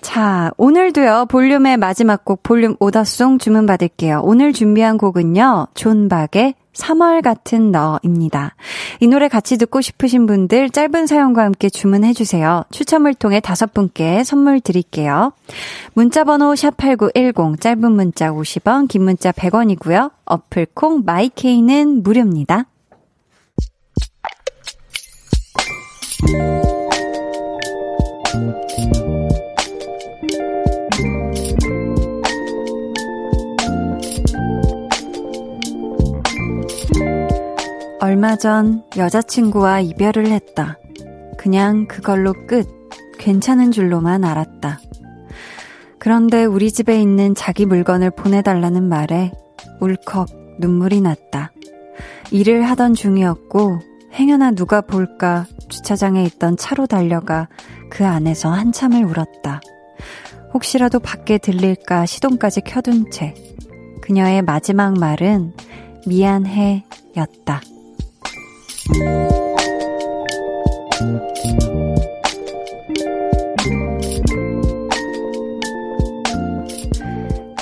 자, 0.00 0.50
오늘도요, 0.56 1.26
볼륨의 1.28 1.76
마지막 1.76 2.24
곡 2.24 2.42
볼륨 2.42 2.76
오더송 2.78 3.38
주문받을게요. 3.38 4.20
오늘 4.22 4.52
준비한 4.52 4.98
곡은요, 4.98 5.68
존박의 5.74 6.54
3월 6.76 7.22
같은 7.22 7.72
너입니다. 7.72 8.54
이 9.00 9.06
노래 9.06 9.28
같이 9.28 9.56
듣고 9.56 9.80
싶으신 9.80 10.26
분들 10.26 10.70
짧은 10.70 11.06
사연과 11.06 11.42
함께 11.42 11.70
주문해 11.70 12.12
주세요. 12.12 12.64
추첨을 12.70 13.14
통해 13.14 13.40
다섯 13.40 13.72
분께 13.72 14.24
선물 14.24 14.60
드릴게요. 14.60 15.32
문자 15.94 16.24
번호 16.24 16.52
샵8910, 16.52 17.60
짧은 17.60 17.92
문자 17.92 18.30
50원, 18.30 18.88
긴 18.88 19.04
문자 19.04 19.32
100원이고요. 19.32 20.12
어플 20.26 20.66
콩 20.74 21.02
마이케이는 21.04 22.02
무료입니다. 22.02 22.66
얼마 37.98 38.36
전 38.36 38.82
여자친구와 38.96 39.80
이별을 39.80 40.26
했다. 40.26 40.78
그냥 41.38 41.86
그걸로 41.86 42.34
끝. 42.46 42.68
괜찮은 43.18 43.70
줄로만 43.70 44.22
알았다. 44.22 44.78
그런데 45.98 46.44
우리 46.44 46.70
집에 46.70 47.00
있는 47.00 47.34
자기 47.34 47.64
물건을 47.64 48.10
보내달라는 48.10 48.86
말에 48.88 49.32
울컥 49.80 50.28
눈물이 50.60 51.00
났다. 51.00 51.52
일을 52.30 52.62
하던 52.64 52.94
중이었고, 52.94 53.80
행여나 54.12 54.50
누가 54.50 54.82
볼까 54.82 55.46
주차장에 55.68 56.22
있던 56.24 56.58
차로 56.58 56.86
달려가 56.86 57.48
그 57.90 58.04
안에서 58.04 58.50
한참을 58.50 59.04
울었다. 59.04 59.60
혹시라도 60.52 61.00
밖에 61.00 61.38
들릴까 61.38 62.04
시동까지 62.06 62.60
켜둔 62.60 63.10
채 63.10 63.34
그녀의 64.02 64.42
마지막 64.42 64.98
말은 64.98 65.54
미안해 66.06 66.84
였다. 67.16 67.60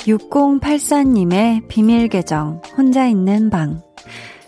6084님의 0.05 1.67
비밀 1.67 2.07
계정, 2.07 2.61
혼자 2.77 3.07
있는 3.07 3.49
방. 3.49 3.81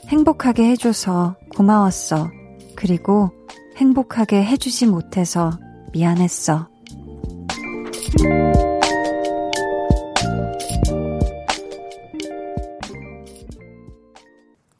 행복하게 0.07 0.69
해줘서 0.69 1.35
고마웠어. 1.55 2.29
그리고 2.75 3.31
행복하게 3.77 4.43
해주지 4.43 4.85
못해서 4.85 5.51
미안했어. 5.93 6.67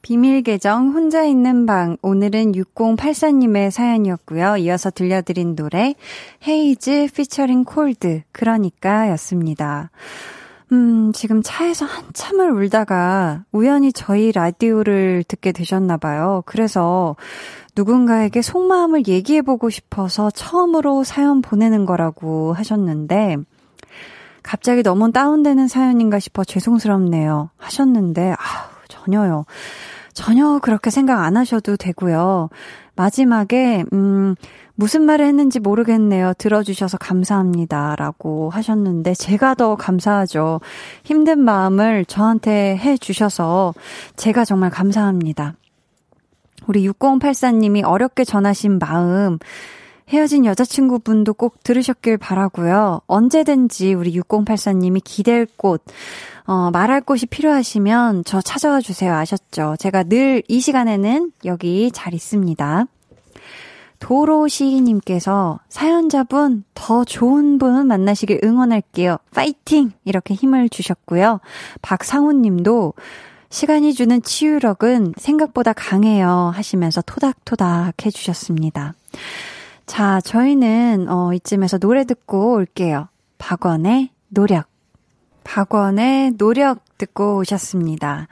비밀 0.08 0.40
계정 0.40 0.92
혼자 0.92 1.22
있는 1.24 1.66
방 1.66 1.98
오늘은 2.00 2.52
6084님의 2.52 3.70
사연이었고요. 3.70 4.56
이어서 4.56 4.88
들려드린 4.88 5.54
노래 5.54 5.94
헤이즈 6.46 7.08
피처링 7.14 7.64
콜드 7.64 8.22
그러니까였습니다. 8.32 9.90
음, 10.72 11.12
지금 11.12 11.42
차에서 11.44 11.84
한참을 11.84 12.52
울다가 12.52 13.44
우연히 13.52 13.92
저희 13.92 14.32
라디오를 14.32 15.24
듣게 15.28 15.52
되셨나 15.52 15.98
봐요. 15.98 16.42
그래서 16.46 17.14
누군가에게 17.76 18.40
속마음을 18.40 19.08
얘기해 19.08 19.42
보고 19.42 19.68
싶어서 19.68 20.30
처음으로 20.30 21.04
사연 21.04 21.42
보내는 21.42 21.84
거라고 21.84 22.54
하셨는데, 22.54 23.36
갑자기 24.42 24.82
너무 24.82 25.12
다운되는 25.12 25.68
사연인가 25.68 26.18
싶어 26.18 26.44
죄송스럽네요. 26.44 27.50
하셨는데, 27.58 28.32
아 28.32 28.70
전혀요. 28.88 29.44
전혀 30.18 30.58
그렇게 30.58 30.90
생각 30.90 31.22
안 31.22 31.36
하셔도 31.36 31.76
되고요. 31.76 32.48
마지막에, 32.96 33.84
음, 33.92 34.34
무슨 34.74 35.02
말을 35.02 35.24
했는지 35.24 35.60
모르겠네요. 35.60 36.32
들어주셔서 36.38 36.98
감사합니다. 36.98 37.94
라고 37.94 38.50
하셨는데, 38.50 39.14
제가 39.14 39.54
더 39.54 39.76
감사하죠. 39.76 40.60
힘든 41.04 41.38
마음을 41.38 42.04
저한테 42.04 42.76
해주셔서, 42.78 43.74
제가 44.16 44.44
정말 44.44 44.70
감사합니다. 44.70 45.54
우리 46.66 46.88
6084님이 46.90 47.86
어렵게 47.86 48.24
전하신 48.24 48.80
마음, 48.80 49.38
헤어진 50.08 50.44
여자친구분도 50.44 51.34
꼭 51.34 51.62
들으셨길 51.62 52.16
바라고요. 52.18 53.00
언제든지 53.06 53.94
우리 53.94 54.18
6084님이 54.18 55.02
기댈 55.04 55.46
곳, 55.56 55.84
어, 56.46 56.70
말할 56.70 57.02
곳이 57.02 57.26
필요하시면 57.26 58.24
저 58.24 58.40
찾아와 58.40 58.80
주세요. 58.80 59.14
아셨죠? 59.14 59.76
제가 59.78 60.04
늘 60.04 60.42
이 60.48 60.60
시간에는 60.60 61.32
여기 61.44 61.90
잘 61.92 62.14
있습니다. 62.14 62.86
도로시님께서 63.98 65.58
사연자분 65.68 66.64
더 66.74 67.04
좋은 67.04 67.58
분 67.58 67.86
만나시길 67.88 68.40
응원할게요. 68.44 69.18
파이팅! 69.34 69.90
이렇게 70.04 70.34
힘을 70.34 70.68
주셨고요. 70.68 71.40
박상훈님도 71.82 72.94
시간이 73.50 73.94
주는 73.94 74.22
치유력은 74.22 75.14
생각보다 75.16 75.72
강해요 75.72 76.52
하시면서 76.54 77.02
토닥토닥 77.02 78.06
해주셨습니다. 78.06 78.94
자, 79.88 80.20
저희는 80.20 81.06
어, 81.08 81.32
이쯤에서 81.32 81.78
노래 81.78 82.04
듣고 82.04 82.52
올게요. 82.52 83.08
박원의 83.38 84.10
노력. 84.28 84.66
박원의 85.42 86.32
노력 86.32 86.84
듣고 86.98 87.38
오셨습니다. 87.38 88.28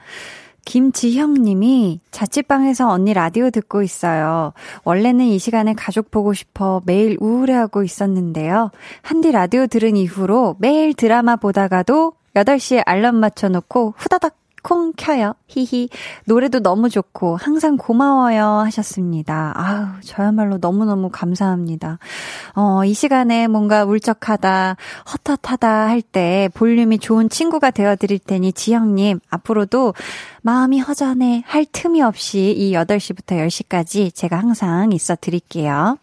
김지형 0.65 1.33
님이 1.33 1.99
자취방에서 2.11 2.89
언니 2.89 3.13
라디오 3.13 3.49
듣고 3.49 3.81
있어요. 3.81 4.53
원래는 4.83 5.25
이 5.25 5.39
시간에 5.39 5.73
가족 5.73 6.11
보고 6.11 6.33
싶어 6.33 6.81
매일 6.85 7.17
우울해하고 7.19 7.83
있었는데요. 7.83 8.69
한디 9.01 9.31
라디오 9.31 9.65
들은 9.65 9.97
이후로 9.97 10.57
매일 10.59 10.93
드라마 10.93 11.37
보다가도 11.37 12.13
8시에 12.35 12.83
알람 12.85 13.15
맞춰놓고 13.15 13.95
후다닥 13.97 14.35
콩 14.67 14.91
켜요. 14.97 15.33
히히. 15.47 15.87
노래도 16.25 16.59
너무 16.59 16.89
좋고 16.89 17.37
항상 17.37 17.77
고마워요 17.77 18.43
하셨습니다. 18.65 19.53
아우, 19.55 20.01
저야말로 20.01 20.57
너무너무 20.57 21.09
감사합니다. 21.09 21.99
어, 22.53 22.83
이 22.83 22.93
시간에 22.93 23.47
뭔가 23.47 23.85
울적하다, 23.85 24.75
헛헛하다 25.25 25.87
할 25.87 26.01
때 26.01 26.49
볼륨이 26.53 26.99
좋은 26.99 27.29
친구가 27.29 27.71
되어 27.71 27.95
드릴 27.95 28.19
테니 28.19 28.51
지영 28.51 28.95
님 28.95 29.21
앞으로도 29.29 29.93
마음이 30.41 30.79
허전해 30.79 31.43
할 31.45 31.65
틈이 31.65 32.01
없이 32.01 32.53
이 32.57 32.73
8시부터 32.73 33.37
10시까지 33.47 34.13
제가 34.13 34.37
항상 34.37 34.91
있어 34.91 35.15
드릴게요. 35.15 35.97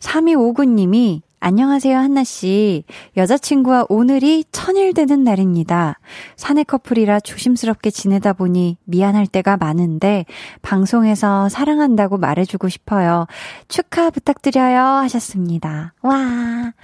3259님이 0.00 1.22
안녕하세요, 1.44 1.98
한나씨. 1.98 2.84
여자친구와 3.16 3.86
오늘이 3.88 4.44
천일 4.52 4.94
되는 4.94 5.24
날입니다. 5.24 5.98
사내 6.36 6.62
커플이라 6.62 7.18
조심스럽게 7.18 7.90
지내다 7.90 8.32
보니 8.32 8.76
미안할 8.84 9.26
때가 9.26 9.56
많은데, 9.56 10.24
방송에서 10.62 11.48
사랑한다고 11.48 12.18
말해주고 12.18 12.68
싶어요. 12.68 13.26
축하 13.66 14.10
부탁드려요. 14.10 14.80
하셨습니다. 15.02 15.94
와. 16.02 16.74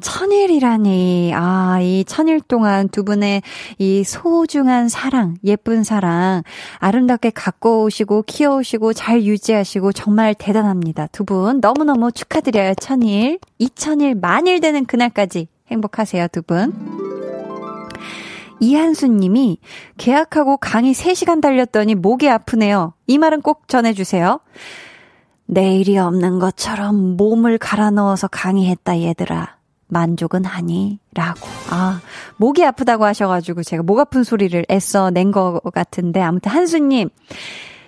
천일이라니. 0.00 1.32
아, 1.34 1.78
이 1.80 2.04
천일 2.04 2.40
동안 2.40 2.88
두 2.88 3.04
분의 3.04 3.42
이 3.78 4.04
소중한 4.04 4.88
사랑, 4.88 5.36
예쁜 5.44 5.84
사랑, 5.84 6.42
아름답게 6.78 7.30
갖고 7.30 7.84
오시고, 7.84 8.22
키워오시고, 8.26 8.92
잘 8.92 9.24
유지하시고, 9.24 9.92
정말 9.92 10.34
대단합니다. 10.34 11.06
두 11.08 11.24
분 11.24 11.60
너무너무 11.60 12.12
축하드려요, 12.12 12.74
천일. 12.74 13.38
이천일, 13.58 14.14
만일 14.14 14.60
되는 14.60 14.84
그날까지 14.84 15.48
행복하세요, 15.70 16.28
두 16.28 16.42
분. 16.42 16.72
이한수 18.60 19.08
님이 19.08 19.58
계약하고 19.98 20.56
강의 20.56 20.94
3시간 20.94 21.42
달렸더니 21.42 21.94
목이 21.94 22.28
아프네요. 22.28 22.94
이 23.06 23.18
말은 23.18 23.42
꼭 23.42 23.68
전해주세요. 23.68 24.40
내일이 25.46 25.98
없는 25.98 26.38
것처럼 26.38 27.16
몸을 27.16 27.58
갈아 27.58 27.90
넣어서 27.90 28.28
강의했다, 28.28 29.00
얘들아. 29.00 29.55
만족은 29.88 30.44
하니? 30.44 30.98
라고. 31.14 31.40
아, 31.70 32.00
목이 32.36 32.64
아프다고 32.64 33.04
하셔가지고 33.04 33.62
제가 33.62 33.82
목 33.82 33.98
아픈 33.98 34.24
소리를 34.24 34.64
애써 34.70 35.10
낸 35.10 35.30
것 35.32 35.60
같은데, 35.72 36.20
아무튼 36.20 36.52
한수님, 36.52 37.08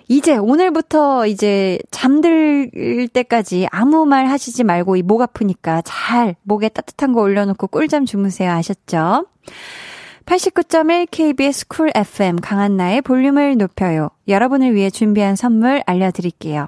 이제 0.07 0.35
오늘부터 0.37 1.27
이제 1.27 1.77
잠들 1.91 3.07
때까지 3.13 3.67
아무 3.71 4.05
말 4.05 4.25
하시지 4.27 4.63
말고 4.63 4.95
이 4.95 5.03
목 5.03 5.21
아프니까 5.21 5.81
잘 5.85 6.35
목에 6.43 6.69
따뜻한 6.69 7.13
거 7.13 7.21
올려놓고 7.21 7.67
꿀잠 7.67 8.05
주무세요. 8.05 8.51
아셨죠? 8.51 9.27
89.1 10.25 11.07
KBS 11.11 11.67
쿨 11.67 11.91
FM 11.95 12.37
강한나의 12.37 13.01
볼륨을 13.01 13.57
높여요. 13.57 14.09
여러분을 14.27 14.73
위해 14.75 14.89
준비한 14.89 15.35
선물 15.35 15.81
알려드릴게요. 15.85 16.67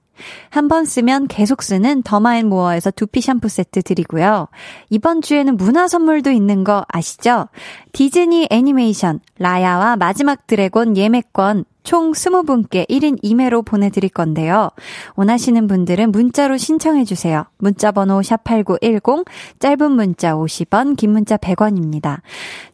한 0.49 0.67
번 0.67 0.85
쓰면 0.85 1.27
계속 1.27 1.63
쓰는 1.63 2.01
더마앤모어에서 2.03 2.91
두피 2.91 3.21
샴푸 3.21 3.49
세트 3.49 3.81
드리고요. 3.81 4.47
이번 4.89 5.21
주에는 5.21 5.57
문화 5.57 5.87
선물도 5.87 6.31
있는 6.31 6.63
거 6.63 6.85
아시죠? 6.87 7.47
디즈니 7.93 8.47
애니메이션 8.49 9.19
라야와 9.37 9.97
마지막 9.97 10.47
드래곤 10.47 10.97
예매권 10.97 11.65
총 11.83 12.11
20분께 12.11 12.87
1인 12.87 13.21
2매로 13.23 13.65
보내드릴 13.65 14.09
건데요. 14.09 14.69
원하시는 15.15 15.67
분들은 15.67 16.11
문자로 16.11 16.57
신청해주세요. 16.57 17.45
문자번호 17.57 18.21
샵8910, 18.21 19.25
짧은 19.59 19.91
문자 19.91 20.33
50원, 20.35 20.95
긴 20.95 21.11
문자 21.11 21.37
100원입니다. 21.37 22.21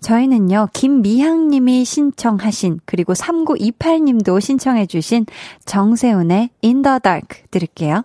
저희는요, 0.02 0.70
김미향님이 0.74 1.86
신청하신, 1.86 2.82
그리고 2.86 3.14
3928님도 3.14 4.42
신청해주신 4.42 5.26
정세훈의 5.66 6.50
In 6.64 6.82
the 6.82 7.00
Dark 7.02 7.44
들을게요. 7.50 8.04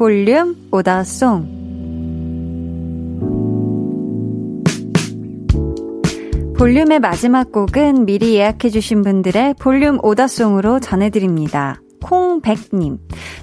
볼륨 0.00 0.56
오더송. 0.70 1.60
볼륨의 6.56 7.00
마지막 7.00 7.52
곡은 7.52 8.06
미리 8.06 8.36
예약해주신 8.36 9.02
분들의 9.02 9.56
볼륨 9.60 9.98
order 10.02 10.32
song으로 10.32 10.80
전해드립니다. 10.80 11.82
콩백님, 12.02 12.96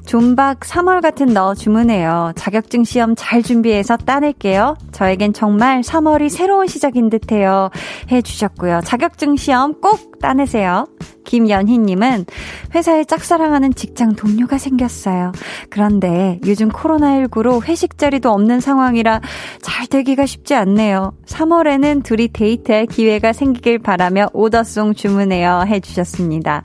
존박 0.08 0.62
3월 0.62 1.04
같은 1.04 1.28
너 1.28 1.54
주문해요. 1.54 2.32
자격증 2.36 2.84
시험 2.86 3.14
잘 3.16 3.44
준비해서 3.44 3.96
따낼게요. 3.96 4.78
저에겐 4.92 5.34
정말 5.34 5.82
3월이 5.82 6.30
새로운 6.30 6.66
시작인 6.66 7.12
듯해요. 7.12 7.70
해주셨고요. 8.12 8.82
자격증 8.84 9.36
시험 9.36 9.80
꼭 9.80 10.18
따내세요. 10.20 10.88
김연희님은 11.28 12.26
회사에 12.74 13.04
짝사랑하는 13.04 13.76
직장 13.76 14.16
동료가 14.16 14.58
생겼어요. 14.58 15.34
그런데 15.70 16.40
요즘 16.48 16.70
코로나19로 16.70 17.64
회식 17.64 17.98
자리도 17.98 18.32
없는 18.32 18.62
상황이라 18.62 19.22
잘 19.62 19.86
되기가 19.88 20.26
쉽지 20.26 20.56
않네요. 20.56 21.14
3월에는 21.26 22.04
둘이 22.04 22.30
데이트할 22.30 22.86
기회가 22.88 23.34
생기길 23.34 23.80
바라며 23.80 24.30
order 24.34 24.67
song 24.67 24.94
주문해요. 24.94 25.66
해주셨습니다. 25.68 26.64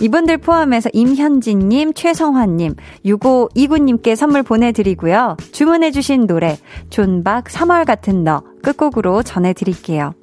이분들 0.00 0.38
포함해서 0.38 0.88
임현진님, 0.92 1.92
최성환님, 1.92 2.74
6529님께 3.04 4.16
선물 4.16 4.42
보내드리고요. 4.42 5.36
주문해주신 5.52 6.26
노래, 6.26 6.58
존박 6.88 7.44
3월 7.44 7.84
같은 7.84 8.24
너 8.24 8.42
끝곡으로 8.62 9.22
전해드릴게요. 9.22 10.14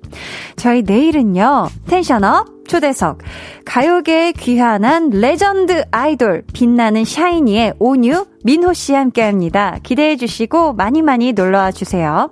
저희 0.56 0.82
내일은요, 0.82 1.68
tension 1.88 2.41
up 2.41 2.57
초대석, 2.68 3.20
가요계의 3.66 4.34
귀환한 4.34 5.10
레전드 5.10 5.84
아이돌, 5.92 6.44
빛나는 6.54 7.06
샤이니의 7.06 7.74
온유, 7.80 8.26
민호 8.44 8.74
씨 8.74 8.94
함께 8.94 9.22
합니다. 9.24 9.78
기대해 9.84 10.16
주시고 10.16 10.74
많이 10.74 11.02
많이 11.02 11.34
놀러와 11.34 11.72
주세요. 11.72 12.30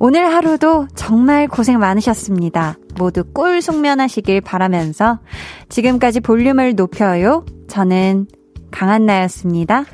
오늘 0.00 0.32
하루도 0.32 0.86
정말 0.94 1.48
고생 1.48 1.78
많으셨습니다. 1.78 2.76
모두 2.96 3.24
꿀 3.24 3.60
숙면하시길 3.60 4.40
바라면서 4.42 5.18
지금까지 5.68 6.20
볼륨을 6.20 6.74
높여요. 6.74 7.44
저는 7.68 8.26
강한나였습니다. 8.70 9.84